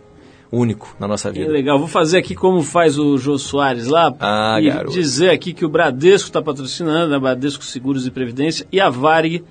único 0.51 0.95
na 1.01 1.09
nossa 1.09 1.33
Que 1.33 1.41
vida. 1.41 1.51
legal. 1.51 1.79
Vou 1.79 1.89
fazer 1.89 2.19
aqui 2.19 2.35
como 2.35 2.63
faz 2.63 2.99
o 2.99 3.17
Jô 3.17 3.39
Soares 3.39 3.87
lá. 3.87 4.13
Ah, 4.21 4.59
e 4.61 4.67
garoto. 4.69 4.93
dizer 4.93 5.31
aqui 5.31 5.53
que 5.55 5.65
o 5.65 5.69
Bradesco 5.69 6.29
está 6.29 6.43
patrocinando, 6.43 7.11
né? 7.11 7.19
Bradesco 7.19 7.65
Seguros 7.65 8.07
e 8.07 8.11
Previdência, 8.11 8.67
e 8.71 8.79
a 8.79 8.91
Varig 8.91 9.43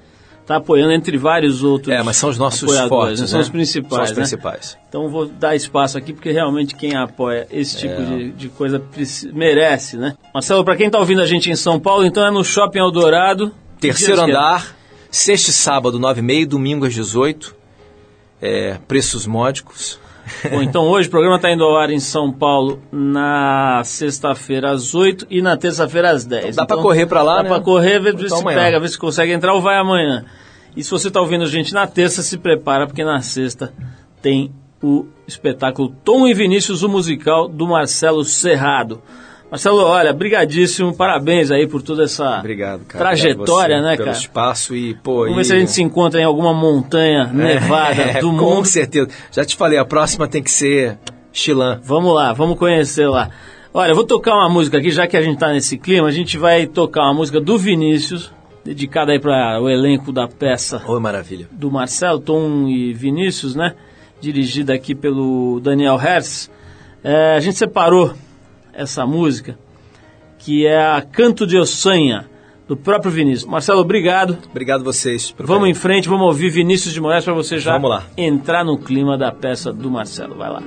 está 0.42 0.58
apoiando, 0.58 0.92
entre 0.92 1.18
vários 1.18 1.64
outros. 1.64 1.94
É, 1.96 2.04
mas 2.04 2.18
são 2.18 2.30
os 2.30 2.38
nossos 2.38 2.64
apoiadores, 2.64 2.90
fortes, 2.90 3.22
né? 3.22 3.28
São 3.28 3.40
né? 3.40 3.44
os 3.44 3.50
principais. 3.50 3.94
São 3.96 4.04
os 4.04 4.10
né? 4.10 4.16
principais. 4.16 4.78
Então 4.90 5.10
vou 5.10 5.26
dar 5.26 5.56
espaço 5.56 5.98
aqui, 5.98 6.14
porque 6.14 6.32
realmente 6.32 6.76
quem 6.76 6.96
apoia 6.96 7.48
esse 7.52 7.78
tipo 7.78 8.00
É. 8.00 8.06
de, 8.06 8.32
de 8.32 8.50
coisa 8.50 8.82
merece, 9.34 9.98
né? 9.98 10.16
Marcelo, 10.34 10.64
para 10.64 10.76
quem 10.76 10.88
está 10.88 11.00
ouvindo 11.00 11.22
a 11.22 11.26
gente 11.26 11.50
em 11.50 11.56
São 11.56 11.80
Paulo, 11.80 12.06
então 12.06 12.26
é 12.26 12.30
no 12.32 12.44
Shopping 12.44 12.80
Eldorado. 12.80 13.52
Terceiro 13.82 14.22
andar, 14.22 14.76
sexta 15.10 15.50
e 15.50 15.54
sábado, 15.54 16.00
nove 16.00 16.20
e 16.20 16.24
meia, 16.24 16.46
domingo 16.48 16.86
às 16.86 16.94
18. 16.94 17.56
É, 18.42 18.78
preços 18.88 19.28
módicos. 19.28 20.00
Bom, 20.50 20.62
então 20.62 20.84
hoje 20.84 21.08
o 21.08 21.12
programa 21.12 21.36
está 21.38 21.52
indo 21.52 21.64
ao 21.64 21.76
ar 21.76 21.90
em 21.90 22.00
São 22.00 22.32
Paulo 22.32 22.82
na 22.92 23.82
sexta-feira 23.84 24.70
às 24.72 24.94
8 24.96 25.26
e 25.30 25.42
na 25.42 25.58
terça-feira 25.58 26.12
às 26.12 26.26
10. 26.26 26.56
Dá 26.56 26.66
pra 26.66 26.78
correr 26.78 27.06
pra 27.08 27.24
lá, 27.24 27.38
Dá 27.38 27.44
né? 27.44 27.50
pra 27.50 27.60
correr, 27.60 28.00
ver 28.00 28.14
Então 28.14 28.38
se 28.38 28.42
amanhã. 28.42 28.58
pega, 28.60 28.80
ver 28.80 28.90
se 28.90 28.98
consegue 28.98 29.32
entrar 29.34 29.54
ou 29.54 29.62
vai 29.62 29.78
amanhã. 29.78 30.26
E 30.76 30.84
se 30.84 30.90
você 30.92 31.08
está 31.10 31.20
ouvindo 31.20 31.44
a 31.44 31.48
gente 31.48 31.74
na 31.74 31.86
terça, 31.88 32.22
se 32.22 32.38
prepara, 32.38 32.86
porque 32.88 33.04
na 33.04 33.20
sexta 33.22 33.74
tem 34.22 34.52
o 34.82 35.06
espetáculo 35.28 35.94
Tom 36.04 36.28
e 36.28 36.34
Vinícius, 36.34 36.82
o 36.84 36.90
musical 36.90 37.48
do 37.48 37.68
Marcelo 37.68 38.24
Serrado. 38.24 39.02
Marcelo, 39.52 39.80
olha, 39.84 40.14
brigadíssimo, 40.14 40.96
parabéns 40.96 41.52
aí 41.52 41.68
por 41.68 41.82
toda 41.82 42.06
essa 42.06 42.40
Obrigado, 42.40 42.86
cara. 42.86 43.04
trajetória, 43.04 43.76
Obrigado 43.80 43.84
né, 43.84 43.92
você 43.92 43.98
Pelo 43.98 44.06
cara? 44.06 44.18
espaço 44.18 44.74
e, 44.74 44.94
pô... 44.96 45.26
Vamos 45.26 45.34
e... 45.34 45.36
ver 45.36 45.44
se 45.44 45.54
a 45.54 45.60
gente 45.60 45.72
se 45.72 45.84
encontra 45.84 46.22
em 46.22 46.24
alguma 46.24 46.54
montanha 46.54 47.26
nevada 47.28 48.02
É, 48.02 48.20
do 48.22 48.30
Com 48.30 48.56
mundo. 48.56 48.66
certeza. 48.66 49.10
Já 49.30 49.44
te 49.44 49.58
falei, 49.58 49.78
a 49.78 49.84
próxima 49.84 50.26
tem 50.26 50.42
que 50.42 50.50
ser 50.50 50.98
Chilan. 51.34 51.82
Vamos 51.84 52.16
lá, 52.16 52.32
vamos 52.32 52.58
conhecer 52.58 53.08
lá. 53.10 53.30
Olha, 53.74 53.92
eu 53.92 53.96
vou 53.96 54.06
tocar 54.06 54.34
uma 54.36 54.48
música 54.50 54.78
aqui, 54.78 54.90
já 54.90 55.06
que 55.06 55.18
a 55.18 55.22
gente 55.22 55.38
tá 55.38 55.52
nesse 55.52 55.78
clima, 55.78 56.08
a 56.08 56.12
gente 56.12 56.38
vai 56.38 56.66
tocar 56.66 57.04
uma 57.04 57.14
música 57.14 57.42
do 57.42 57.58
Vinícius, 57.58 58.32
dedicada 58.64 59.12
aí 59.12 59.20
para 59.20 59.62
o 59.62 59.70
elenco 59.70 60.14
da 60.14 60.30
peça 60.30 60.82
Oi, 60.88 61.00
maravilha. 61.02 61.48
do 61.52 61.70
Marcelo, 61.70 62.20
Tom 62.20 62.70
e 62.70 62.94
Vinícius, 62.94 63.54
né? 63.54 63.74
Dirigida 64.22 64.74
aqui 64.74 64.96
pelo 64.96 65.60
Daniel 65.62 65.98
Hertz. 65.98 66.50
É, 67.04 67.36
a 67.36 67.40
gente 67.42 67.58
separou 67.58 68.14
essa 68.74 69.06
música, 69.06 69.58
que 70.38 70.66
é 70.66 70.84
a 70.84 71.02
Canto 71.02 71.46
de 71.46 71.58
Ossanha, 71.58 72.30
do 72.68 72.78
próprio 72.78 73.12
Vinícius. 73.12 73.50
Marcelo, 73.50 73.82
obrigado. 73.82 74.38
Obrigado 74.50 74.84
vocês. 74.84 75.30
Professor. 75.32 75.54
Vamos 75.54 75.70
em 75.70 75.74
frente, 75.74 76.08
vamos 76.08 76.26
ouvir 76.26 76.50
Vinícius 76.50 76.94
de 76.94 77.02
Moraes 77.02 77.26
para 77.26 77.34
você 77.34 77.60
já 77.60 77.74
vamos 77.74 77.90
lá. 77.90 78.04
entrar 78.16 78.64
no 78.64 78.78
clima 78.78 79.18
da 79.18 79.30
peça 79.32 79.74
do 79.74 79.92
Marcelo. 79.92 80.36
Vai 80.36 80.50
lá. 80.50 80.64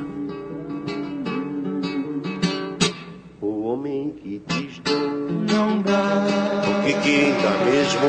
O 3.40 3.64
homem 3.68 4.14
que 4.22 4.42
diz 4.46 4.82
não 5.50 5.80
dá, 5.80 6.26
o 6.68 6.84
que 6.84 6.92
quinta 6.92 7.50
mesmo 7.64 8.06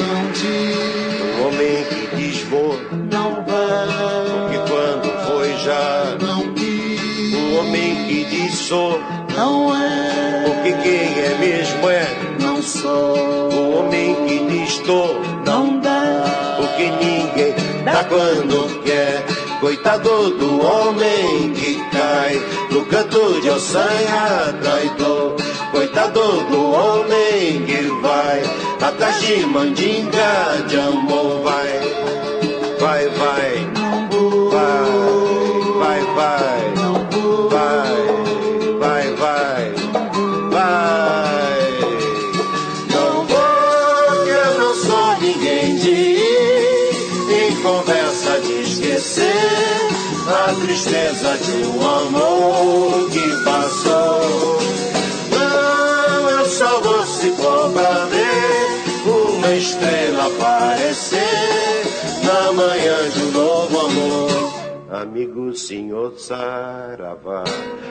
não 0.00 0.32
diz. 0.32 1.06
O 1.38 1.46
homem 1.46 1.84
que 1.84 2.16
diz 2.16 2.42
vou 2.42 2.74
não 3.12 3.44
dá 3.44 3.86
o 4.26 4.50
que 4.50 4.58
quando 4.70 5.08
foi 5.28 5.56
já 5.58 6.16
não 6.20 6.52
diz. 6.52 7.34
O 7.34 7.60
homem 7.60 7.94
que 8.08 8.24
diz 8.24 8.54
sou 8.54 9.00
que 14.86 14.92
tô, 14.92 15.14
não 15.44 15.80
dá, 15.80 16.56
porque 16.56 16.90
ninguém 16.90 17.54
dá 17.84 18.04
quando 18.04 18.82
quer. 18.84 19.24
Coitado 19.60 20.30
do 20.30 20.64
homem 20.64 21.52
que 21.54 21.74
cai 21.90 22.40
no 22.70 22.84
canto 22.86 23.40
de 23.40 23.50
ossanha 23.50 24.54
traidor. 24.62 25.34
Coitado 25.72 26.20
do 26.44 26.70
homem 26.72 27.64
que 27.64 27.82
vai 28.00 28.42
atrás 28.80 29.20
de 29.22 29.44
mandinga 29.46 30.64
de 30.68 30.78
amor. 30.78 31.42
Vai, 31.42 31.80
vai, 32.78 33.08
vai, 33.08 33.66
vou, 34.10 34.50
vai, 34.50 35.78
vai, 35.78 36.00
vai, 36.14 36.65
esquecer 48.96 49.30
a 50.26 50.54
tristeza 50.54 51.36
de 51.38 51.66
um 51.66 51.88
amor 51.88 53.10
que 53.10 53.44
passou. 53.44 54.58
Não, 55.30 56.30
eu 56.30 56.46
só 56.46 56.80
vou 56.80 57.06
se 57.06 57.30
for 57.32 57.70
pra 57.72 58.04
ver 58.06 59.06
uma 59.06 59.54
estrela 59.54 60.26
aparecer 60.26 61.20
na 62.24 62.52
manhã 62.52 63.10
de 63.10 63.22
um 63.22 63.30
novo 63.32 63.80
amor. 63.80 64.56
Amigo 64.90 65.54
senhor 65.54 66.14
Saravá, 66.16 67.44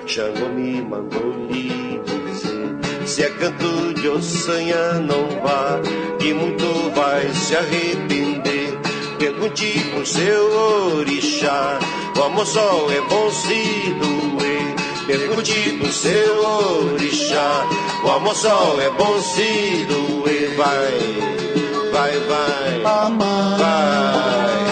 Xangô 0.08 0.48
me 0.48 0.82
mandou 0.82 1.34
lhe 1.50 2.00
dizer 2.00 3.08
Se 3.08 3.24
é 3.24 3.30
canto 3.30 3.94
de 3.94 4.08
ossanha 4.08 4.94
não 4.94 5.28
vá 5.42 5.80
Que 6.18 6.34
muito 6.34 6.66
vai 6.96 7.28
se 7.34 7.56
arrepender 7.56 8.55
Pergunte 9.18 9.80
pro 9.92 10.06
seu 10.06 10.98
orixá 10.98 11.80
O 12.18 12.24
amor 12.24 12.46
é 12.92 13.02
bom 13.10 13.32
se 13.32 13.96
doer. 14.00 14.76
Pergunte 15.08 15.78
pro 15.80 15.92
seu 15.92 16.46
orixá 16.46 17.66
O 18.04 18.12
amor 18.12 18.82
é 18.82 18.90
bom 18.92 19.22
se 19.22 19.86
doer. 19.88 20.56
Vai, 20.56 21.00
vai, 21.92 22.20
vai 22.20 22.80
Vai, 22.82 23.14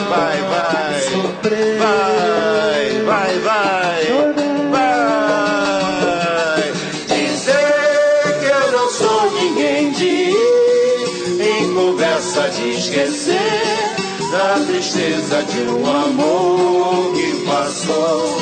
vai, 0.10 0.42
vai 0.42 0.83
de 15.12 15.70
um 15.70 15.86
amor 15.86 17.14
que 17.14 17.46
passou. 17.46 18.40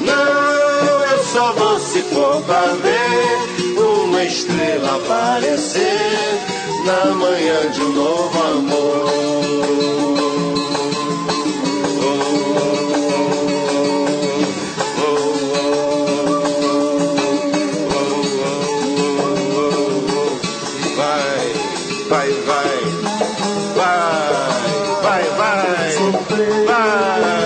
Não, 0.00 1.04
eu 1.04 1.24
só 1.24 1.52
vou 1.52 1.78
se 1.78 2.00
for 2.00 2.40
pra 2.44 2.62
ver 2.82 3.78
uma 3.78 4.24
estrela 4.24 4.96
aparecer 4.96 6.40
na 6.86 7.12
manhã 7.12 7.70
de 7.72 7.82
um 7.82 7.92
novo 7.92 8.42
amor. 8.42 10.05
bye, 25.56 27.20
bye. 27.20 27.45